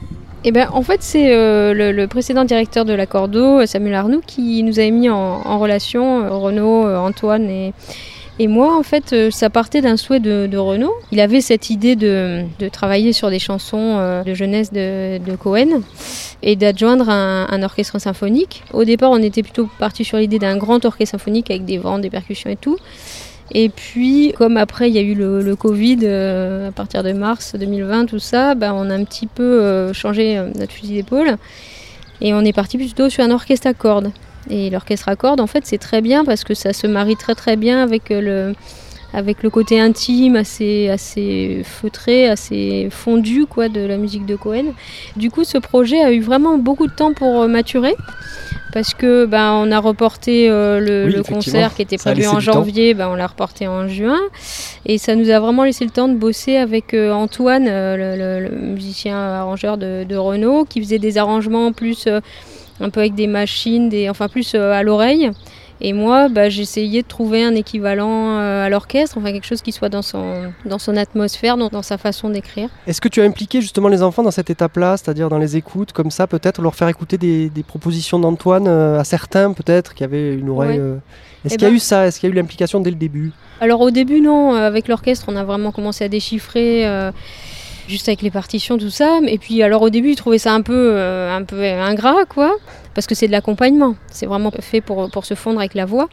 Eh 0.45 0.53
ben, 0.53 0.69
en 0.73 0.83
fait, 0.83 1.03
c'est 1.03 1.29
le, 1.33 2.07
précédent 2.07 2.45
directeur 2.45 2.85
de 2.85 2.95
la 2.95 3.07
Cordo, 3.07 3.65
Samuel 3.67 3.95
Arnoux, 3.95 4.23
qui 4.27 4.63
nous 4.63 4.79
avait 4.79 4.91
mis 4.91 5.09
en, 5.09 5.17
en 5.17 5.59
relation, 5.59 6.41
Renaud, 6.41 6.87
Antoine 6.97 7.49
et, 7.49 7.73
et 8.41 8.49
moi, 8.49 8.75
en 8.75 8.83
fait, 8.83 9.13
euh, 9.13 9.31
ça 9.31 9.51
partait 9.51 9.83
d'un 9.83 9.99
souhait 9.99 10.19
de, 10.19 10.57
Renaud. 10.57 10.95
Il 11.13 11.21
avait 11.21 11.43
cette 11.43 11.69
idée 11.69 11.95
de, 11.95 12.47
travailler 12.73 13.13
sur 13.13 13.29
des 13.29 13.39
chansons 13.39 13.99
euh, 13.99 14.23
de 14.23 14.33
jeunesse 14.33 14.73
de, 14.73 15.37
Cohen 15.37 15.83
et 16.43 16.57
d'adjoindre 16.57 17.11
un, 17.11 17.63
orchestre 17.63 17.99
symphonique. 17.99 18.63
Au 18.73 18.85
départ, 18.85 19.11
on 19.11 19.19
était 19.19 19.43
plutôt 19.43 19.69
parti 19.79 20.07
sur 20.07 20.17
l'idée 20.17 20.39
d'un 20.39 20.57
grand 20.57 20.83
orchestre 20.87 21.19
symphonique 21.19 21.51
avec 21.51 21.67
des 21.67 21.77
vents, 21.77 21.99
des 21.99 22.09
percussions 22.09 22.49
et 22.49 22.57
tout. 22.57 22.79
Et 23.53 23.69
puis, 23.69 24.33
comme 24.39 24.57
après 24.57 24.89
il 24.89 24.95
y 24.95 24.99
a 24.99 25.03
eu 25.03 25.15
le, 25.15 25.55
Covid 25.55 25.99
euh, 26.05 26.69
à 26.69 26.73
partir 26.73 27.03
de 27.03 27.13
mars 27.13 27.55
2020, 27.57 28.07
tout 28.07 28.21
ça, 28.21 28.55
ben, 28.55 28.73
on 28.73 28.89
a 28.89 28.95
un 28.95 29.05
petit 29.05 29.27
peu 29.27 29.93
changé 29.93 30.43
notre 30.57 30.73
fusil 30.73 30.95
d'épaule 30.95 31.37
et 32.23 32.33
on 32.33 32.41
est 32.41 32.55
parti 32.55 32.79
plutôt 32.79 33.11
sur 33.11 33.23
un 33.23 33.33
orchestre 33.33 33.67
à 33.67 33.75
cordes. 33.75 34.13
Et 34.49 34.71
l'orchestre 34.71 35.09
à 35.09 35.17
cordes, 35.17 35.41
en 35.41 35.47
fait, 35.47 35.67
c'est 35.67 35.79
très 35.79 36.01
bien 36.01 36.25
parce 36.25 36.45
que 36.45 36.55
ça 36.55 36.73
se 36.73 36.87
marie 36.87 37.17
très 37.17 37.35
très 37.35 37.57
bien 37.57 37.83
avec 37.83 38.11
euh, 38.11 38.21
le, 38.21 38.55
avec 39.13 39.43
le 39.43 39.51
côté 39.51 39.79
intime, 39.79 40.37
assez, 40.37 40.89
assez 40.89 41.63
feutré, 41.65 42.27
assez 42.27 42.89
fondu 42.91 43.47
quoi, 43.47 43.69
de 43.69 43.81
la 43.81 43.99
musique 43.99 44.25
de 44.25 44.37
Cohen. 44.37 44.73
Du 45.17 45.31
coup, 45.31 45.45
ce 45.45 45.59
projet 45.59 46.01
a 46.01 46.13
eu 46.13 46.21
vraiment 46.21 46.57
beaucoup 46.57 46.87
de 46.87 46.93
temps 46.93 47.13
pour 47.13 47.43
euh, 47.43 47.49
maturer. 47.49 47.95
Parce 48.73 48.95
que 48.95 49.27
ben, 49.27 49.51
on 49.55 49.73
a 49.73 49.81
reporté 49.81 50.49
euh, 50.49 50.79
le, 50.79 51.23
concert 51.25 51.75
qui 51.75 51.83
était 51.83 51.97
prévu 51.97 52.29
en 52.29 52.39
janvier, 52.39 52.95
ben, 52.95 53.09
on 53.09 53.17
l'a 53.17 53.27
reporté 53.27 53.67
en 53.67 53.89
juin. 53.89 54.21
Et 54.87 54.97
ça 54.97 55.17
nous 55.17 55.29
a 55.29 55.41
vraiment 55.41 55.65
laissé 55.65 55.85
le 55.85 55.91
temps 55.91 56.07
de 56.07 56.15
bosser 56.15 56.57
avec 56.57 56.95
Antoine, 56.95 57.65
le, 57.67 58.49
musicien 58.49 59.17
arrangeur 59.19 59.77
de, 59.77 60.05
de, 60.09 60.17
Renault, 60.17 60.67
qui 60.67 60.81
faisait 60.81 61.01
des 61.01 61.19
arrangements 61.19 61.73
plus 61.73 62.07
un 62.81 62.91
peu 62.91 63.01
avec 63.01 63.15
des 63.15 63.27
machines, 63.27 63.89
des, 63.89 64.09
enfin 64.09 64.29
plus 64.29 64.55
euh, 64.55 64.73
à 64.73 64.83
l'oreille. 64.83 65.31
Et 65.83 65.95
moi, 65.95 66.29
bah, 66.29 66.51
j'essayais 66.51 67.01
de 67.01 67.09
trouver 67.09 67.43
un 67.43 67.55
équivalent 67.55 68.37
euh, 68.39 68.67
à 68.67 68.69
l'orchestre, 68.69 69.17
enfin 69.17 69.33
quelque 69.33 69.47
chose 69.47 69.63
qui 69.63 69.73
soit 69.73 69.89
dans 69.89 70.03
son, 70.03 70.53
dans 70.67 70.79
son 70.79 70.95
atmosphère, 70.95 71.57
dans, 71.57 71.69
dans 71.69 71.83
sa 71.83 71.97
façon 71.97 72.29
d'écrire. 72.29 72.69
Est-ce 72.87 73.01
que 73.01 73.09
tu 73.09 73.23
as 73.23 73.25
impliqué 73.25 73.63
justement 73.63 73.89
les 73.89 74.03
enfants 74.03 74.23
dans 74.23 74.31
cette 74.31 74.51
étape-là, 74.51 74.99
c'est-à-dire 74.99 75.31
dans 75.31 75.39
les 75.39 75.57
écoutes, 75.57 75.93
comme 75.93 76.11
ça, 76.11 76.27
peut-être 76.27 76.61
leur 76.61 76.75
faire 76.75 76.89
écouter 76.89 77.17
des, 77.17 77.49
des 77.49 77.63
propositions 77.63 78.19
d'Antoine 78.19 78.67
euh, 78.69 79.01
à 79.01 79.05
certains, 79.05 79.55
peut-être, 79.55 79.95
qui 79.95 80.05
avaient 80.05 80.35
une 80.35 80.51
oreille. 80.51 80.79
Est-ce 81.47 81.55
eh 81.55 81.57
qu'il 81.57 81.63
y 81.63 81.65
a 81.65 81.71
ben 81.71 81.77
eu 81.77 81.79
ça? 81.79 82.07
Est-ce 82.07 82.21
qu'il 82.21 82.29
y 82.29 82.33
a 82.33 82.35
eu 82.35 82.37
l'implication 82.37 82.81
dès 82.81 82.91
le 82.91 82.97
début? 82.97 83.33
Alors 83.63 83.81
au 83.81 83.91
début, 83.91 84.21
non. 84.21 84.53
Avec 84.53 84.87
l'orchestre, 84.87 85.25
on 85.29 85.37
a 85.37 85.45
vraiment 85.45 85.73
commencé 85.73 86.05
à 86.05 86.09
déchiffrer 86.09 86.85
juste 87.91 88.09
avec 88.09 88.23
les 88.23 88.31
partitions, 88.31 88.79
tout 88.79 88.91
ça. 88.91 89.19
Et 89.27 89.39
puis, 89.39 89.63
alors 89.63 89.83
au 89.83 89.91
début, 89.91 90.11
ils 90.13 90.17
trouvaient 90.17 90.39
ça 90.39 90.55
un 90.55 90.63
peu, 90.63 90.93
euh, 90.95 91.35
un 91.35 91.43
peu 91.45 91.63
ingrat, 91.63 92.25
quoi, 92.29 92.57
parce 92.95 93.07
que 93.07 93.15
c'est 93.15 93.27
de 93.27 93.33
l'accompagnement. 93.33 93.97
C'est 94.11 94.27
vraiment 94.27 94.51
fait 94.61 94.81
pour, 94.81 95.11
pour 95.11 95.25
se 95.25 95.35
fondre 95.35 95.59
avec 95.59 95.75
la 95.75 95.85
voix. 95.85 96.09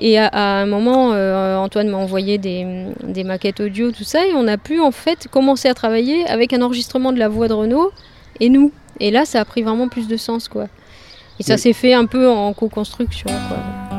Et 0.00 0.18
à, 0.18 0.30
un 0.32 0.66
moment, 0.66 1.12
euh, 1.12 1.56
Antoine 1.56 1.88
m'a 1.88 1.98
envoyé 1.98 2.38
des, 2.38 2.64
des, 3.02 3.24
maquettes 3.24 3.60
audio, 3.60 3.90
tout 3.90 4.04
ça, 4.04 4.24
et 4.26 4.32
on 4.32 4.46
a 4.46 4.56
pu 4.56 4.80
en 4.80 4.92
fait 4.92 5.26
commencer 5.28 5.68
à 5.68 5.74
travailler 5.74 6.24
avec 6.28 6.52
un 6.52 6.62
enregistrement 6.62 7.12
de 7.12 7.18
la 7.18 7.28
voix 7.28 7.48
de 7.48 7.54
Renault 7.54 7.90
et 8.38 8.48
nous. 8.48 8.70
Et 9.00 9.10
là, 9.10 9.24
ça 9.24 9.40
a 9.40 9.44
pris 9.44 9.62
vraiment 9.62 9.88
plus 9.88 10.06
de 10.06 10.16
sens, 10.16 10.48
quoi. 10.48 10.68
Et 11.40 11.42
ça 11.42 11.56
s'est 11.56 11.72
fait 11.72 11.94
un 11.94 12.06
peu 12.06 12.28
en 12.28 12.52
co-construction, 12.52 13.28
quoi. 13.48 13.97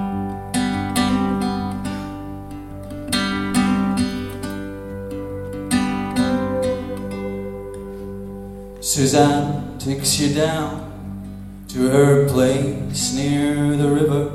Suzanne 8.81 9.77
takes 9.77 10.17
you 10.21 10.33
down 10.33 11.65
to 11.67 11.89
her 11.89 12.29
place 12.29 13.13
near 13.13 13.75
the 13.75 13.89
river. 13.89 14.31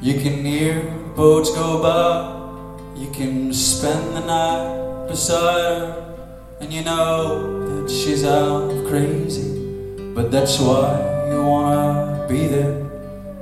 You 0.00 0.20
can 0.20 0.44
hear 0.44 0.82
boats 1.16 1.52
go 1.52 1.82
by, 1.82 2.96
you 2.96 3.10
can 3.10 3.52
spend 3.52 4.14
the 4.14 4.20
night 4.20 5.08
beside 5.08 5.80
her, 5.80 6.16
and 6.60 6.72
you 6.72 6.84
know 6.84 7.82
that 7.82 7.90
she's 7.90 8.24
out 8.24 8.70
crazy, 8.86 9.96
but 10.14 10.30
that's 10.30 10.60
why 10.60 11.28
you 11.28 11.42
wanna 11.42 12.24
be 12.28 12.46
there. 12.46 12.86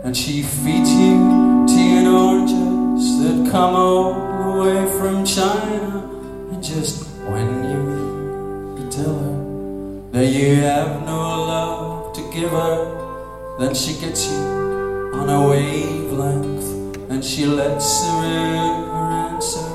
And 0.04 0.16
she 0.16 0.42
feeds 0.42 0.90
you 0.90 1.66
tea 1.68 1.98
and 1.98 2.08
oranges 2.08 3.18
that 3.20 3.50
come 3.52 3.76
all 3.76 4.14
the 4.14 4.62
way 4.62 4.90
from 4.98 5.22
China, 5.26 6.08
and 6.50 6.64
just 6.64 7.04
when 7.28 7.46
you 7.70 7.76
meet, 7.76 8.84
you 8.84 8.90
tell 8.90 9.18
her 9.18 9.43
that 10.14 10.26
you 10.26 10.62
have 10.62 11.04
no 11.04 11.44
love 11.44 12.12
to 12.12 12.20
give 12.32 12.50
her, 12.50 12.86
then 13.58 13.74
she 13.74 13.94
gets 13.94 14.28
you 14.28 15.10
on 15.12 15.28
a 15.28 15.48
wavelength, 15.48 17.10
and 17.10 17.20
she 17.22 17.44
lets 17.46 18.02
the 18.02 18.12
river 18.22 19.10
answer 19.32 19.66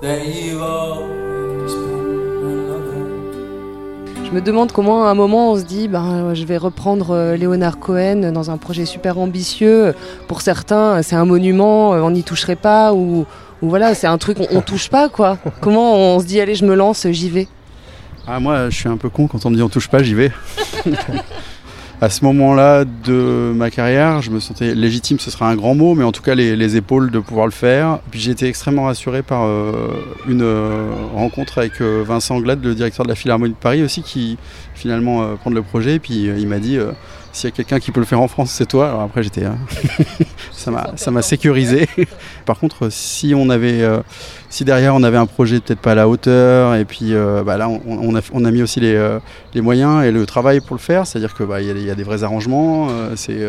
that 0.00 0.24
you've 0.24 0.62
always 0.62 1.72
been 1.74 2.40
her 2.40 2.56
lover. 2.70 4.24
Je 4.24 4.30
me 4.30 4.40
demande 4.40 4.70
comment 4.70 5.04
à 5.06 5.10
un 5.10 5.14
moment 5.14 5.50
on 5.50 5.56
se 5.56 5.64
dit 5.64 5.88
ben, 5.88 6.34
je 6.34 6.44
vais 6.44 6.56
reprendre 6.56 7.10
euh, 7.10 7.36
Léonard 7.36 7.80
Cohen 7.80 8.30
dans 8.32 8.52
un 8.52 8.58
projet 8.58 8.86
super 8.86 9.18
ambitieux. 9.18 9.94
Pour 10.28 10.40
certains, 10.42 11.02
c'est 11.02 11.16
un 11.16 11.24
monument, 11.24 11.94
euh, 11.94 12.00
on 12.02 12.12
n'y 12.12 12.22
toucherait 12.22 12.54
pas, 12.54 12.92
ou, 12.92 13.26
ou 13.60 13.68
voilà, 13.68 13.96
c'est 13.96 14.06
un 14.06 14.18
truc, 14.18 14.38
on, 14.38 14.46
on 14.56 14.60
touche 14.60 14.88
pas 14.88 15.08
quoi. 15.08 15.38
Comment 15.60 15.96
on 15.96 16.20
se 16.20 16.26
dit 16.26 16.40
allez, 16.40 16.54
je 16.54 16.64
me 16.64 16.76
lance, 16.76 17.08
j'y 17.10 17.28
vais? 17.28 17.48
Ah, 18.26 18.40
moi, 18.40 18.70
je 18.70 18.76
suis 18.76 18.88
un 18.88 18.96
peu 18.96 19.08
con 19.08 19.26
quand 19.26 19.44
on 19.46 19.50
me 19.50 19.56
dit 19.56 19.62
on 19.62 19.68
touche 19.68 19.88
pas, 19.88 20.02
j'y 20.02 20.14
vais. 20.14 20.32
à 22.00 22.08
ce 22.08 22.24
moment-là 22.24 22.84
de 22.84 23.52
ma 23.54 23.70
carrière, 23.70 24.22
je 24.22 24.30
me 24.30 24.40
sentais 24.40 24.74
légitime, 24.74 25.18
ce 25.18 25.30
serait 25.30 25.44
un 25.44 25.54
grand 25.54 25.74
mot, 25.74 25.94
mais 25.94 26.04
en 26.04 26.12
tout 26.12 26.22
cas 26.22 26.34
les, 26.34 26.76
épaules 26.76 27.10
de 27.10 27.18
pouvoir 27.18 27.46
le 27.46 27.52
faire. 27.52 27.98
Puis 28.10 28.20
j'ai 28.20 28.30
été 28.30 28.46
extrêmement 28.46 28.84
rassuré 28.84 29.22
par 29.22 29.44
euh, 29.44 29.72
une 30.26 30.42
euh, 30.42 30.90
rencontre 31.14 31.58
avec 31.58 31.80
euh, 31.82 32.02
Vincent 32.06 32.40
Glad, 32.40 32.64
le 32.64 32.74
directeur 32.74 33.04
de 33.04 33.10
la 33.10 33.14
Philharmonie 33.14 33.52
de 33.52 33.58
Paris 33.58 33.82
aussi, 33.82 34.02
qui 34.02 34.38
finalement 34.74 35.36
prend 35.36 35.50
le 35.50 35.62
projet. 35.62 35.98
Puis 35.98 36.24
il 36.24 36.48
m'a 36.48 36.58
dit 36.58 36.78
s'il 37.32 37.48
y 37.48 37.52
a 37.52 37.56
quelqu'un 37.56 37.78
qui 37.78 37.92
peut 37.92 38.00
le 38.00 38.06
faire 38.06 38.20
en 38.20 38.28
France, 38.28 38.50
c'est 38.50 38.66
toi. 38.66 38.88
Alors 38.88 39.02
après, 39.02 39.22
j'étais, 39.22 39.44
ça 40.52 40.70
m'a, 40.70 40.92
ça 40.96 41.10
m'a 41.10 41.22
sécurisé. 41.22 41.88
Par 42.46 42.58
contre, 42.58 42.88
si 42.90 43.34
on 43.36 43.50
avait, 43.50 43.82
euh, 43.82 44.00
si 44.48 44.64
derrière 44.64 44.94
on 44.94 45.02
avait 45.02 45.16
un 45.16 45.26
projet 45.26 45.60
peut-être 45.60 45.80
pas 45.80 45.92
à 45.92 45.94
la 45.94 46.08
hauteur, 46.08 46.74
et 46.74 46.84
puis 46.84 47.14
euh, 47.14 47.42
bah 47.44 47.56
là, 47.56 47.68
on, 47.68 48.16
a, 48.16 48.20
on, 48.32 48.44
a, 48.44 48.50
mis 48.50 48.62
aussi 48.62 48.80
les, 48.80 48.94
euh, 48.94 49.18
les, 49.54 49.60
moyens 49.60 50.04
et 50.04 50.10
le 50.10 50.26
travail 50.26 50.60
pour 50.60 50.74
le 50.74 50.80
faire. 50.80 51.06
C'est-à-dire 51.06 51.34
que 51.34 51.44
bah, 51.44 51.60
il 51.60 51.66
y, 51.82 51.90
a 51.90 51.94
des 51.94 52.02
vrais 52.02 52.24
arrangements, 52.24 52.88
c'est, 53.14 53.46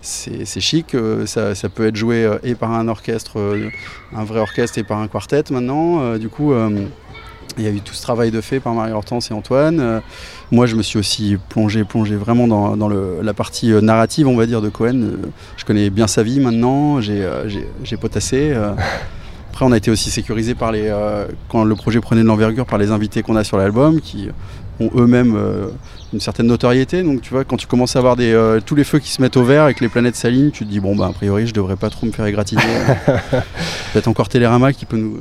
c'est, 0.00 0.60
chic, 0.60 0.96
ça, 1.26 1.54
ça, 1.54 1.68
peut 1.68 1.86
être 1.86 1.96
joué 1.96 2.28
et 2.42 2.54
par 2.54 2.72
un 2.72 2.88
orchestre, 2.88 3.38
un 4.14 4.24
vrai 4.24 4.40
orchestre, 4.40 4.78
et 4.78 4.82
par 4.82 4.98
un 4.98 5.08
quartet 5.08 5.44
maintenant. 5.50 6.16
du 6.16 6.28
coup. 6.28 6.52
Il 7.58 7.64
y 7.64 7.66
a 7.66 7.70
eu 7.70 7.80
tout 7.80 7.94
ce 7.94 8.02
travail 8.02 8.30
de 8.30 8.40
fait 8.40 8.60
par 8.60 8.74
Marie-Hortense 8.74 9.30
et 9.30 9.34
Antoine. 9.34 9.80
Euh, 9.80 10.00
moi, 10.50 10.66
je 10.66 10.76
me 10.76 10.82
suis 10.82 10.98
aussi 10.98 11.36
plongé, 11.48 11.84
plongé 11.84 12.16
vraiment 12.16 12.46
dans, 12.46 12.88
la 12.88 13.34
partie 13.34 13.72
euh, 13.72 13.80
narrative, 13.80 14.28
on 14.28 14.36
va 14.36 14.46
dire, 14.46 14.60
de 14.62 14.68
Cohen. 14.68 15.02
Euh, 15.02 15.16
je 15.56 15.64
connais 15.64 15.90
bien 15.90 16.06
sa 16.06 16.22
vie 16.22 16.40
maintenant, 16.40 17.00
j'ai 17.00 17.96
potassé. 18.00 18.54
après, 19.50 19.64
on 19.64 19.72
a 19.72 19.76
été 19.76 19.90
aussi 19.90 20.10
sécurisé 20.10 20.54
par 20.54 20.72
les, 20.72 20.92
quand 21.48 21.64
le 21.64 21.74
projet 21.74 22.00
prenait 22.00 22.22
de 22.22 22.26
l'envergure 22.26 22.66
par 22.66 22.78
les 22.78 22.90
invités 22.90 23.22
qu'on 23.22 23.36
a 23.36 23.44
sur 23.44 23.58
l'album, 23.58 24.00
qui 24.00 24.28
ont 24.80 24.90
eux-mêmes 24.96 25.36
une 26.12 26.20
certaine 26.20 26.46
notoriété. 26.46 27.02
Donc 27.02 27.22
tu 27.22 27.30
vois, 27.30 27.44
quand 27.44 27.56
tu 27.56 27.66
commences 27.66 27.96
à 27.96 28.00
avoir 28.00 28.16
des, 28.16 28.32
euh, 28.32 28.60
tous 28.64 28.74
les 28.74 28.84
feux 28.84 28.98
qui 28.98 29.10
se 29.10 29.22
mettent 29.22 29.36
au 29.36 29.44
vert 29.44 29.68
et 29.68 29.74
que 29.74 29.80
les 29.80 29.88
planètes 29.88 30.16
s'alignent, 30.16 30.50
tu 30.50 30.64
te 30.64 30.70
dis 30.70 30.80
bon 30.80 30.96
bah 30.96 31.06
a 31.06 31.12
priori 31.12 31.46
je 31.46 31.54
devrais 31.54 31.76
pas 31.76 31.90
trop 31.90 32.06
me 32.06 32.12
faire 32.12 32.26
égratigner. 32.26 32.62
Peut-être 33.92 34.08
encore 34.08 34.28
Télérama 34.28 34.72
qui 34.72 34.86
peut 34.86 34.96
nous. 34.96 35.18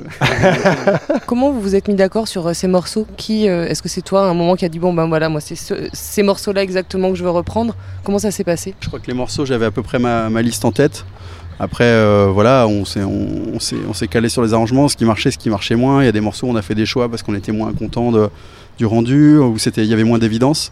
Comment 1.27 1.51
vous 1.51 1.61
vous 1.61 1.75
êtes 1.75 1.87
mis 1.87 1.95
d'accord 1.95 2.27
sur 2.27 2.47
euh, 2.47 2.53
ces 2.53 2.67
morceaux 2.67 3.05
Qui 3.17 3.47
euh, 3.47 3.67
est-ce 3.67 3.81
que 3.81 3.89
c'est 3.89 4.01
toi 4.01 4.25
à 4.25 4.29
un 4.29 4.33
moment 4.33 4.55
qui 4.55 4.65
a 4.65 4.69
dit 4.69 4.79
bon 4.79 4.93
ben 4.93 5.07
voilà 5.07 5.29
moi 5.29 5.41
c'est 5.41 5.55
ces 5.93 6.23
morceaux-là 6.23 6.63
exactement 6.63 7.11
que 7.11 7.15
je 7.15 7.23
veux 7.23 7.29
reprendre 7.29 7.75
Comment 8.03 8.19
ça 8.19 8.31
s'est 8.31 8.43
passé? 8.43 8.73
Je 8.79 8.87
crois 8.87 8.99
que 8.99 9.07
les 9.07 9.13
morceaux 9.13 9.45
j'avais 9.45 9.65
à 9.65 9.71
peu 9.71 9.83
près 9.83 9.99
ma, 9.99 10.29
liste 10.41 10.65
en 10.65 10.71
tête. 10.71 11.05
Après, 11.61 12.29
voilà, 12.31 12.67
on 12.67 12.85
s'est, 12.85 13.03
on, 13.03 13.51
on 13.53 13.93
s'est 13.93 14.07
calé 14.07 14.29
sur 14.29 14.41
les 14.41 14.53
arrangements, 14.53 14.87
ce 14.87 14.95
qui 14.95 15.03
marchait, 15.03 15.29
ce 15.29 15.37
qui 15.37 15.49
marchait 15.49 15.75
moins. 15.75 16.01
Il 16.01 16.05
y 16.05 16.07
a 16.07 16.13
des 16.13 16.21
morceaux 16.21 16.47
où 16.47 16.49
on 16.49 16.55
a 16.55 16.61
fait 16.61 16.73
des 16.73 16.85
choix 16.85 17.09
parce 17.09 17.21
qu'on 17.21 17.35
était 17.35 17.51
moins 17.51 17.73
content 17.73 18.13
de, 18.13 18.29
du 18.79 18.85
rendu, 18.85 19.37
où 19.37 19.57
il 19.57 19.85
y 19.85 19.93
avait 19.93 20.05
moins 20.05 20.19
d'évidence. 20.19 20.71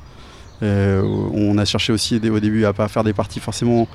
Euh, 0.63 1.03
on 1.33 1.57
a 1.57 1.65
cherché 1.65 1.93
aussi 1.93 2.15
au 2.15 2.39
début 2.39 2.65
à 2.65 2.73
pas 2.73 2.87
faire 2.87 3.03
des 3.03 3.13
parties 3.13 3.39
forcément 3.39 3.87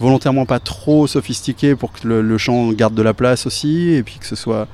volontairement 0.00 0.46
pas 0.46 0.58
trop 0.58 1.06
sophistiquées 1.06 1.76
pour 1.76 1.92
que 1.92 2.08
le, 2.08 2.38
chant 2.38 2.72
garde 2.72 2.94
de 2.94 3.02
la 3.02 3.14
place 3.14 3.46
aussi 3.46 3.90
et 3.90 4.02
puis 4.02 4.18
que 4.18 4.26
ce 4.26 4.34
soit 4.34 4.66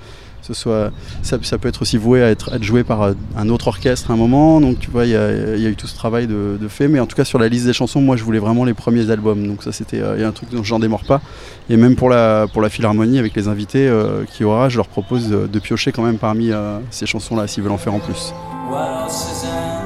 ça, 0.53 1.59
peut 1.59 1.69
être 1.69 1.83
aussi 1.83 1.97
voué 1.97 2.23
à 2.23 2.31
être, 2.31 2.63
joué 2.63 2.85
par 2.85 3.13
un 3.37 3.49
autre 3.49 3.67
orchestre 3.67 4.13
à 4.13 4.15
un 4.15 4.17
moment. 4.17 4.61
Donc 4.61 4.79
tu 4.79 4.89
vois 4.89 5.05
il 5.05 5.11
y, 5.11 5.17
a, 5.17 5.57
eu 5.57 5.75
tout 5.75 5.89
ce 5.89 5.97
travail 5.97 6.29
de, 6.29 6.57
fait. 6.69 6.87
Mais 6.87 7.01
en 7.01 7.07
tout 7.07 7.17
cas 7.17 7.25
sur 7.25 7.41
la 7.41 7.49
liste 7.49 7.67
des 7.67 7.73
chansons 7.73 8.01
moi 8.01 8.17
je 8.17 8.23
voulais 8.23 8.39
vraiment 8.39 8.65
les 8.65 8.73
premiers 8.73 9.11
albums. 9.11 9.45
Donc 9.47 9.65
ça 9.65 9.73
c'était 9.73 10.01
a 10.01 10.13
un 10.13 10.33
truc 10.33 10.51
dont 10.51 10.63
j'en 10.63 10.79
démords 10.79 11.05
pas. 11.05 11.21
Et 11.69 11.77
même 11.77 11.97
pour 11.97 12.09
la 12.09 12.47
pour 12.53 12.63
la 12.63 12.69
philharmonie 12.69 13.19
avec 13.19 13.35
les 13.35 13.49
invités 13.49 13.89
euh, 13.89 14.25
qui 14.33 14.45
aura 14.45 14.69
je 14.69 14.77
leur 14.77 14.87
propose 14.87 15.29
de, 15.29 15.59
piocher 15.59 15.91
quand 15.91 16.05
même 16.05 16.19
parmi 16.19 16.53
euh, 16.53 16.79
ces 16.91 17.07
chansons 17.07 17.35
là 17.35 17.49
s'ils 17.49 17.65
veulent 17.65 17.73
en 17.73 17.79
faire 17.79 17.95
en 17.95 17.99
plus 17.99 18.33
Well, 18.69 19.09
Suzanne. 19.09 19.86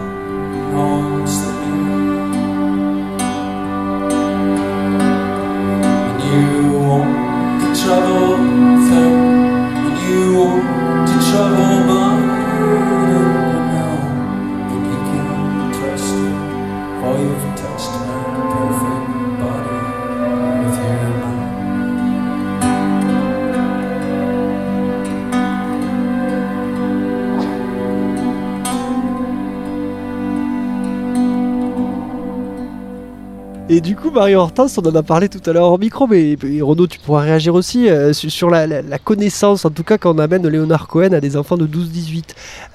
Et 33.73 33.81
du 33.81 33.95
coup, 33.95 34.11
Marie 34.11 34.35
Hortense, 34.35 34.79
on 34.79 34.83
en 34.83 34.95
a 34.97 35.05
parlé 35.05 35.29
tout 35.29 35.49
à 35.49 35.53
l'heure 35.53 35.71
en 35.71 35.79
micro, 35.79 36.09
mais 36.09 36.37
Renaud, 36.61 36.89
tu 36.89 36.99
pourras 36.99 37.21
réagir 37.21 37.55
aussi 37.55 37.89
euh, 37.89 38.13
sur 38.13 38.51
la, 38.51 38.83
connaissance, 38.99 39.65
en 39.65 39.71
tout 39.71 39.85
cas 39.85 39.97
quand 39.97 40.13
on 40.17 40.19
amène 40.19 40.45
Léonard 40.49 40.89
Cohen 40.89 41.13
à 41.13 41.21
des 41.21 41.37
enfants 41.37 41.57
de 41.57 41.69
12-18. 41.69 42.25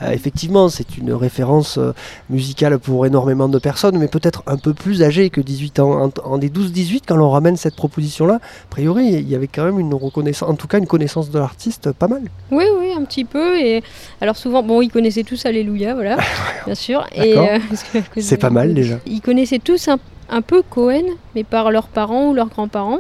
Euh, 0.03 0.11
effectivement, 0.11 0.69
c'est 0.69 0.97
une 0.97 1.11
référence 1.11 1.77
euh, 1.77 1.91
musicale 2.29 2.79
pour 2.79 3.05
énormément 3.05 3.49
de 3.49 3.59
personnes, 3.59 3.97
mais 3.97 4.07
peut-être 4.07 4.41
un 4.47 4.55
peu 4.55 4.73
plus 4.73 5.03
âgées 5.03 5.29
que 5.29 5.41
18 5.41 5.79
ans. 5.79 6.09
En, 6.23 6.37
des 6.37 6.47
12-18, 6.47 7.01
quand 7.05 7.19
on 7.19 7.29
ramène 7.29 7.57
cette 7.57 7.75
proposition-là, 7.75 8.35
a 8.35 8.69
priori, 8.69 9.05
il 9.05 9.29
y 9.29 9.35
avait 9.35 9.47
quand 9.47 9.65
même 9.65 9.81
une 9.81 9.93
reconnaissance, 9.93 10.47
en 10.47 10.55
tout 10.55 10.67
cas 10.67 10.77
une 10.77 10.87
connaissance 10.87 11.29
de 11.29 11.39
l'artiste 11.39 11.91
pas 11.91 12.07
mal. 12.07 12.21
Oui, 12.51 12.63
oui, 12.79 12.93
un 12.97 13.03
petit 13.03 13.25
peu. 13.25 13.59
Et 13.59 13.83
alors 14.21 14.37
souvent, 14.37 14.63
bon, 14.63 14.81
ils 14.81 14.89
connaissaient 14.89 15.23
tous 15.23 15.45
Alléluia, 15.45 15.93
voilà, 15.93 16.15
bien 16.65 16.75
sûr. 16.75 17.05
Et 17.13 17.35
c'est 18.17 18.37
pas 18.37 18.49
mal 18.49 18.73
déjà. 18.73 18.95
Ils 19.05 19.19
connaissaient 19.19 19.59
tous 19.59 19.89
un 19.89 19.97
un 20.30 20.41
peu 20.41 20.61
Cohen, 20.69 21.03
mais 21.36 21.43
par 21.43 21.71
leurs 21.71 21.88
parents 21.88 22.30
ou 22.30 22.34
leurs 22.34 22.49
grands-parents. 22.49 22.99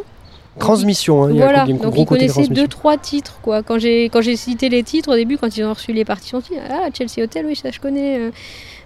Transmission, 0.57 1.25
hein, 1.25 1.31
voilà, 1.33 1.65
donc 1.65 1.93
ils 1.97 2.05
connaissaient 2.05 2.47
deux 2.47 2.69
trois 2.69 2.97
titres 2.97 3.39
quoi. 3.41 3.61
Quand 3.61 3.77
j'ai 3.77 4.05
quand 4.05 4.21
j'ai 4.21 4.37
cité 4.37 4.69
les 4.69 4.83
titres 4.83 5.11
au 5.11 5.15
début, 5.15 5.37
quand 5.37 5.57
ils 5.57 5.65
ont 5.65 5.73
reçu 5.73 5.91
les 5.91 6.05
partitions, 6.05 6.41
ils 6.49 6.57
ah 6.69 6.87
Chelsea 6.93 7.21
Hotel, 7.21 7.45
oui 7.45 7.57
ça 7.57 7.71
je 7.71 7.79
connais. 7.81 8.19
Euh. 8.19 8.31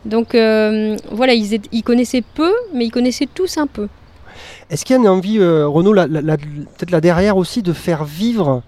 Donc 0.04 0.34
euh, 0.34 0.98
voilà, 1.12 1.34
ils, 1.34 1.60
ils 1.72 1.84
connaissaient 1.84 2.24
peu, 2.24 2.52
mais 2.74 2.86
ils 2.86 2.92
connaissaient 2.92 3.30
tous 3.32 3.60
un 3.60 3.68
peu. 3.68 3.88
Est-ce 4.70 4.86
qu'il 4.86 4.96
y 4.96 5.00
a 5.00 5.02
une 5.02 5.08
envie, 5.08 5.40
euh, 5.40 5.68
Renaud, 5.68 5.94
peut-être 5.94 6.92
là 6.92 7.02
derrière 7.02 7.38
aussi, 7.38 7.62
de 7.62 7.74
faire 7.74 8.04
vivre 8.04 8.62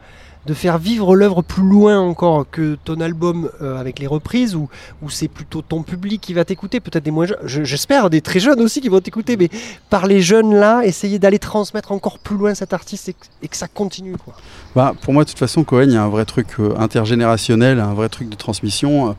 de 0.45 0.53
faire 0.53 0.77
vivre 0.77 1.15
l'œuvre 1.15 1.41
plus 1.41 1.63
loin 1.63 1.99
encore 1.99 2.49
que 2.49 2.77
ton 2.83 2.99
album 2.99 3.49
euh, 3.61 3.79
avec 3.79 3.99
les 3.99 4.07
reprises 4.07 4.55
ou, 4.55 4.69
ou 5.01 5.09
c'est 5.09 5.27
plutôt 5.27 5.61
ton 5.61 5.83
public 5.83 6.19
qui 6.19 6.33
va 6.33 6.45
t'écouter, 6.45 6.79
peut-être 6.79 7.03
des 7.03 7.11
moins 7.11 7.27
jeunes, 7.27 7.65
j'espère 7.65 8.09
des 8.09 8.21
très 8.21 8.39
jeunes 8.39 8.59
aussi 8.61 8.81
qui 8.81 8.89
vont 8.89 9.01
t'écouter, 9.01 9.37
mais 9.37 9.49
par 9.89 10.07
les 10.07 10.21
jeunes 10.21 10.55
là, 10.55 10.83
essayer 10.83 11.19
d'aller 11.19 11.39
transmettre 11.39 11.91
encore 11.91 12.17
plus 12.17 12.37
loin 12.37 12.55
cet 12.55 12.73
artiste 12.73 13.09
et, 13.09 13.47
que 13.47 13.57
ça 13.57 13.67
continue. 13.67 14.15
Quoi. 14.17 14.33
Bah, 14.75 14.93
pour 15.01 15.13
moi, 15.13 15.23
de 15.23 15.29
toute 15.29 15.39
façon, 15.39 15.63
Cohen, 15.63 15.83
il 15.83 15.93
y 15.93 15.97
a 15.97 16.03
un 16.03 16.09
vrai 16.09 16.25
truc 16.25 16.47
euh, 16.59 16.73
intergénérationnel, 16.77 17.79
un 17.79 17.93
vrai 17.93 18.09
truc 18.09 18.29
de 18.29 18.35
transmission, 18.35 19.09
euh, 19.09 19.13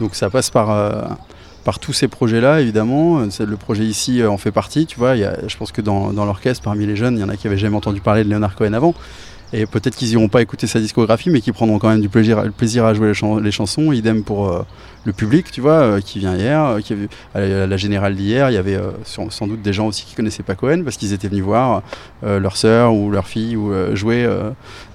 donc 0.00 0.14
ça 0.14 0.28
passe 0.28 0.50
par 0.50 1.16
par 1.64 1.80
tous 1.80 1.92
ces 1.92 2.06
projets-là, 2.06 2.60
évidemment. 2.60 3.18
Le 3.40 3.56
projet 3.56 3.82
ici 3.82 4.24
en 4.24 4.36
fait 4.36 4.52
partie, 4.52 4.86
tu 4.86 5.00
vois. 5.00 5.16
je 5.16 5.56
pense 5.56 5.72
que 5.72 5.80
dans, 5.80 6.12
dans 6.12 6.24
l'orchestre, 6.24 6.62
parmi 6.62 6.86
les 6.86 6.94
jeunes, 6.94 7.16
il 7.16 7.20
y 7.20 7.24
en 7.24 7.28
a 7.28 7.36
qui 7.36 7.48
n'avaient 7.48 7.58
jamais 7.58 7.76
entendu 7.76 8.00
parler 8.00 8.22
de 8.22 8.30
Leonard 8.30 8.54
Cohen 8.54 8.72
avant. 8.72 8.94
Et 9.52 9.66
peut-être 9.66 9.94
qu'ils 9.94 10.08
n'iront 10.08 10.28
pas 10.28 10.42
écouter 10.42 10.66
sa 10.66 10.80
discographie, 10.80 11.30
mais 11.30 11.40
qui 11.40 11.52
prendront 11.52 11.78
quand 11.78 11.88
même 11.88 12.00
du 12.00 12.08
plaisir, 12.08 12.42
plaisir 12.56 12.84
à 12.84 12.94
jouer 12.94 13.12
les, 13.42 13.50
chansons. 13.52 13.92
Idem 13.92 14.24
pour 14.24 14.48
euh, 14.48 14.62
le 15.04 15.12
public, 15.12 15.50
tu 15.52 15.60
vois, 15.60 15.72
euh, 15.72 16.00
qui 16.00 16.18
vient 16.18 16.36
hier, 16.36 16.64
euh, 16.64 16.80
qui 16.80 16.92
a 16.92 16.96
vu, 16.96 17.08
à 17.34 17.40
la, 17.40 17.76
générale 17.76 18.16
d'hier, 18.16 18.50
il 18.50 18.54
y 18.54 18.56
avait 18.56 18.78
sans, 19.04 19.46
doute 19.46 19.62
des 19.62 19.72
gens 19.72 19.86
aussi 19.86 20.04
qui 20.04 20.14
connaissaient 20.14 20.42
pas 20.42 20.56
Cohen 20.56 20.82
parce 20.82 20.96
qu'ils 20.96 21.12
étaient 21.12 21.28
venus 21.28 21.44
voir 21.44 21.82
leur 22.22 22.56
sœur 22.56 22.94
ou 22.94 23.10
leur 23.10 23.28
fille 23.28 23.56
ou 23.56 23.72
jouer. 23.94 24.26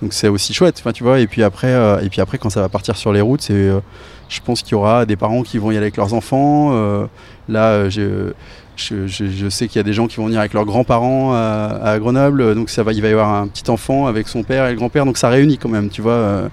donc 0.01 0.13
c'est 0.13 0.27
aussi 0.27 0.53
chouette, 0.53 0.83
tu 0.93 1.03
vois. 1.03 1.19
Et 1.19 1.27
puis 1.27 1.43
après, 1.43 1.73
et 2.03 2.09
puis 2.09 2.21
après, 2.21 2.37
quand 2.37 2.49
ça 2.49 2.61
va 2.61 2.69
partir 2.69 2.97
sur 2.97 3.13
les 3.13 3.21
routes, 3.21 3.47
je 3.47 4.39
pense 4.43 4.63
qu'il 4.63 4.73
y 4.73 4.75
aura 4.75 5.05
des 5.05 5.15
parents 5.15 5.43
qui 5.43 5.57
vont 5.59 5.71
y 5.71 5.75
aller 5.75 5.85
avec 5.85 5.97
leurs 5.97 6.13
enfants. 6.13 7.07
là, 7.47 7.87
je 8.89 9.49
sais 9.49 9.67
qu'il 9.67 9.77
y 9.77 9.79
a 9.79 9.83
des 9.83 9.93
gens 9.93 10.07
qui 10.07 10.17
vont 10.17 10.25
venir 10.25 10.39
avec 10.39 10.53
leurs 10.53 10.65
grands-parents 10.65 11.33
à, 11.33 11.97
Grenoble, 11.99 12.55
donc 12.55 12.69
ça 12.69 12.83
va, 12.83 12.93
il 12.93 13.01
va 13.01 13.07
y 13.07 13.11
avoir 13.11 13.29
un 13.29 13.47
petit 13.47 13.69
enfant 13.69 14.07
avec 14.07 14.27
son 14.27 14.43
père 14.43 14.67
et 14.67 14.71
le 14.71 14.77
grand-père, 14.77 15.05
donc 15.05 15.17
ça 15.17 15.29
réunit 15.29 15.57
quand 15.57 15.69
même, 15.69 15.89
tu 15.89 16.01
vois, 16.01 16.11
euh, 16.13 16.49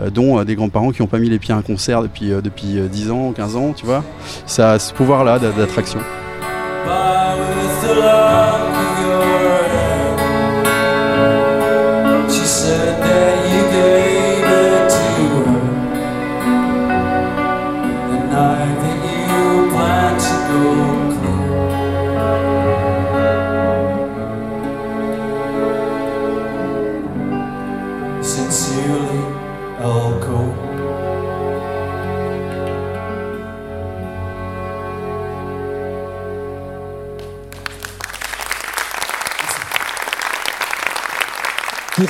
euh, 0.00 0.10
dont 0.10 0.38
euh, 0.38 0.44
des 0.44 0.54
grands-parents 0.54 0.90
qui 0.90 1.02
n'ont 1.02 1.08
pas 1.08 1.18
mis 1.18 1.28
les 1.28 1.38
pieds 1.38 1.54
à 1.54 1.56
un 1.56 1.62
concert 1.62 2.02
depuis, 2.02 2.30
depuis 2.42 2.80
10 2.90 3.10
ans, 3.10 3.32
15 3.32 3.56
ans, 3.56 3.72
tu 3.72 3.86
vois. 3.86 4.04
Ça 4.46 4.72
a 4.72 4.78
ce 4.78 4.92
pouvoir-là 4.92 5.38
d'attraction. 5.38 6.00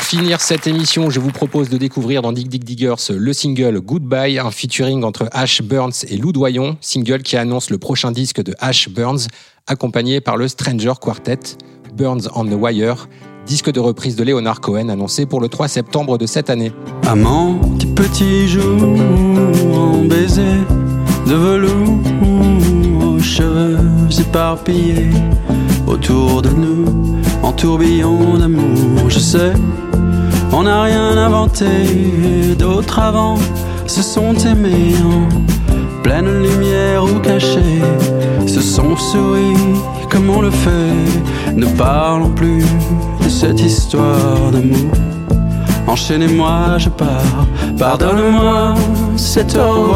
Pour 0.01 0.07
finir 0.09 0.41
cette 0.41 0.67
émission, 0.67 1.11
je 1.11 1.21
vous 1.21 1.31
propose 1.31 1.69
de 1.69 1.77
découvrir 1.77 2.23
dans 2.23 2.33
Dig 2.33 2.49
Dig 2.49 2.65
Diggers 2.65 2.95
le 3.11 3.33
single 3.35 3.81
Goodbye, 3.81 4.39
un 4.39 4.51
featuring 4.51 5.05
entre 5.05 5.29
Ash 5.31 5.61
Burns 5.61 6.07
et 6.09 6.17
Lou 6.17 6.33
Doyon, 6.33 6.79
single 6.81 7.23
qui 7.23 7.37
annonce 7.37 7.69
le 7.69 7.77
prochain 7.77 8.11
disque 8.11 8.43
de 8.43 8.55
Ash 8.61 8.89
Burns, 8.89 9.29
accompagné 9.67 10.23
par 10.23 10.39
le 10.39 10.49
Stranger 10.49 10.95
Quartet, 10.99 11.39
Burns 11.95 12.31
on 12.35 12.47
the 12.47 12.55
Wire, 12.55 13.11
disque 13.45 13.71
de 13.71 13.79
reprise 13.79 14.17
de 14.17 14.25
Leonard 14.25 14.63
Cohen 14.63 14.89
annoncé 14.89 15.27
pour 15.27 15.39
le 15.39 15.49
3 15.49 15.69
septembre 15.69 16.17
de 16.17 16.25
cette 16.25 16.49
année. 16.49 16.73
Amant, 17.07 17.61
tes 17.79 17.87
petits 17.87 18.49
jours 18.49 18.83
en 19.75 19.99
baiser 20.05 20.65
de 21.27 21.35
velours, 21.35 23.23
cheveux 23.23 23.79
éparpillés 24.19 25.11
autour 25.91 26.43
de 26.43 26.51
nous, 26.51 27.21
en 27.43 27.53
tourbillon 27.53 28.39
d'amour, 28.39 29.09
je 29.09 29.19
sais 29.19 29.53
on 30.53 30.65
n'a 30.65 30.83
rien 30.83 31.17
inventé 31.17 31.67
d'autre 32.59 32.99
avant, 32.99 33.39
se 33.87 34.03
sont 34.03 34.35
aimés 34.35 34.95
en 35.05 36.03
pleine 36.03 36.43
lumière 36.43 37.05
ou 37.05 37.19
cachés, 37.21 37.83
se 38.47 38.61
sont 38.61 38.97
souris 38.97 39.55
comme 40.11 40.29
on 40.29 40.41
le 40.41 40.51
fait. 40.51 41.55
Ne 41.55 41.67
parlons 41.67 42.31
plus 42.31 42.65
de 43.23 43.29
cette 43.29 43.61
histoire 43.61 44.51
d'amour. 44.51 44.93
Enchaînez-moi, 45.87 46.79
je 46.79 46.89
pars. 46.89 47.47
Pardonne-moi, 47.79 48.75
c'est 49.17 49.57
au 49.57 49.95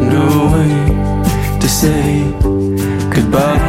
no 0.00 0.48
way 0.52 0.81
goodbye. 3.10 3.60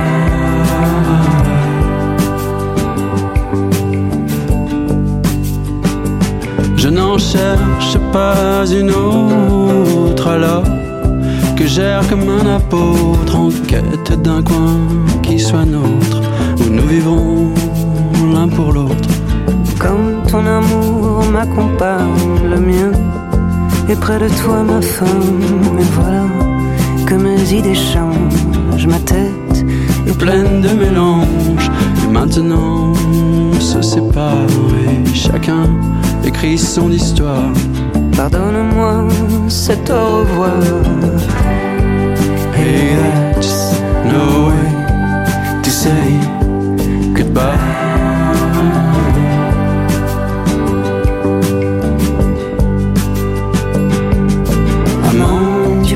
Je 6.75 6.89
n'en 6.89 7.17
cherche 7.17 7.97
pas 8.11 8.65
une 8.69 8.91
autre 8.91 10.27
alors 10.27 10.63
que 11.55 11.65
j'erre 11.65 12.05
comme 12.09 12.27
un 12.27 12.55
apôtre 12.57 13.35
en 13.35 13.49
quête 13.67 14.11
d'un 14.21 14.41
coin 14.43 14.79
qui 15.21 15.39
soit 15.39 15.65
nôtre 15.65 16.19
où 16.59 16.69
nous 16.69 16.87
vivrons 16.87 17.51
l'un 18.33 18.49
pour 18.49 18.73
l'autre. 18.73 19.09
Comme 19.79 20.23
ton 20.29 20.45
amour 20.45 21.23
m'accompagne, 21.31 22.49
le 22.49 22.59
mien 22.59 22.91
est 23.89 23.99
près 23.99 24.19
de 24.19 24.27
toi, 24.27 24.63
ma 24.63 24.81
femme. 24.81 25.79
Et 25.79 25.87
voilà 25.95 26.52
que 27.05 27.15
mes 27.15 27.53
idées 27.53 27.75
changent, 27.75 28.87
ma 28.87 28.99
tête 28.99 29.65
est 30.07 30.17
pleine 30.17 30.61
de 30.61 30.69
mélange. 30.69 31.69
Et 32.03 32.11
maintenant, 32.11 32.93
se 33.59 33.81
sépare 33.81 34.47
chacun 35.13 35.67
écrit 36.25 36.57
son 36.57 36.91
histoire. 36.91 37.51
Pardonne-moi, 38.15 39.07
c'est 39.47 39.89
au 39.89 40.19
revoir. 40.19 40.61
Hey, 42.55 42.95
that's 42.95 43.79
no 44.05 44.49
way 44.49 45.61
to 45.63 45.69
say 45.69 46.19
goodbye. 47.13 47.83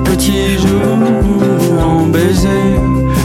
Petit 0.03 0.57
baiser 2.08 2.76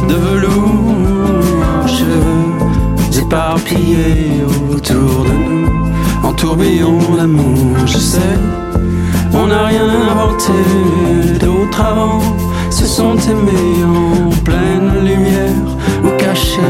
de 0.08 0.14
velours, 0.14 1.86
cheveux 1.86 3.18
éparpillés 3.18 4.42
autour 4.70 5.24
de 5.24 5.32
nous, 5.32 6.28
en 6.28 6.32
tourbillon 6.32 6.98
d'amour, 7.16 7.76
je 7.86 7.98
sais. 7.98 8.38
On 9.34 9.46
n'a 9.46 9.66
rien 9.66 9.88
inventé 9.88 10.52
d'autre 11.40 11.80
avant, 11.80 12.20
se 12.70 12.86
sont 12.86 13.16
aimés 13.16 13.84
en 13.84 14.30
pleine 14.42 15.04
lumière 15.04 15.68
ou 16.04 16.10
cachés, 16.18 16.60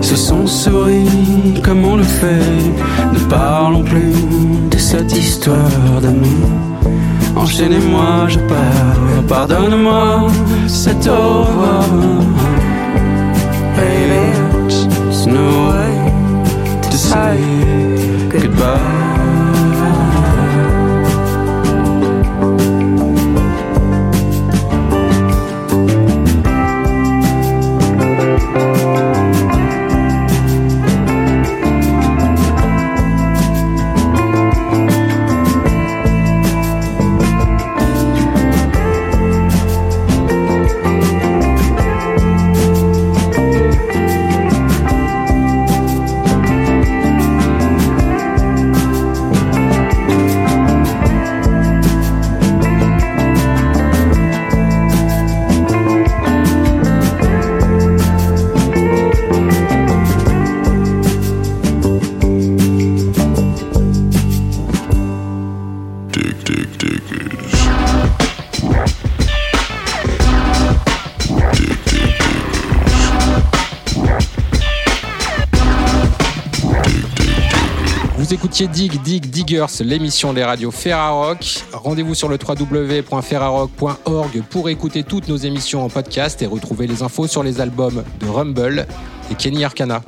se 0.00 0.16
sont 0.16 0.46
souris 0.46 1.60
comme 1.62 1.84
on 1.84 1.96
le 1.96 2.02
fait. 2.02 2.58
Ne 3.12 3.18
parlons 3.28 3.84
plus 3.84 4.14
de 4.70 4.78
cette 4.78 5.16
histoire 5.16 6.00
d'amour. 6.00 6.61
Enchaînez-moi, 7.36 8.28
je 8.28 8.38
pars, 8.38 9.24
pardonne-moi, 9.28 10.28
c'est 10.66 11.08
au 11.08 11.42
revoir. 11.42 11.84
Baby, 13.76 14.24
it's 15.08 15.26
no 15.26 15.70
way 15.70 15.94
to 16.90 16.96
say 16.96 17.38
goodbye. 18.30 19.01
Dig 78.68 79.02
Dig 79.02 79.30
Diggers, 79.30 79.66
l'émission 79.80 80.32
des 80.32 80.44
radios 80.44 80.70
Ferrarock. 80.70 81.64
Rendez-vous 81.72 82.14
sur 82.14 82.28
le 82.28 82.36
www.ferrarock.org 82.36 84.42
pour 84.50 84.68
écouter 84.68 85.02
toutes 85.02 85.26
nos 85.28 85.36
émissions 85.36 85.84
en 85.84 85.88
podcast 85.88 86.42
et 86.42 86.46
retrouver 86.46 86.86
les 86.86 87.02
infos 87.02 87.26
sur 87.26 87.42
les 87.42 87.60
albums 87.60 88.04
de 88.20 88.26
Rumble 88.26 88.86
et 89.30 89.34
Kenny 89.34 89.64
Arcana. 89.64 90.02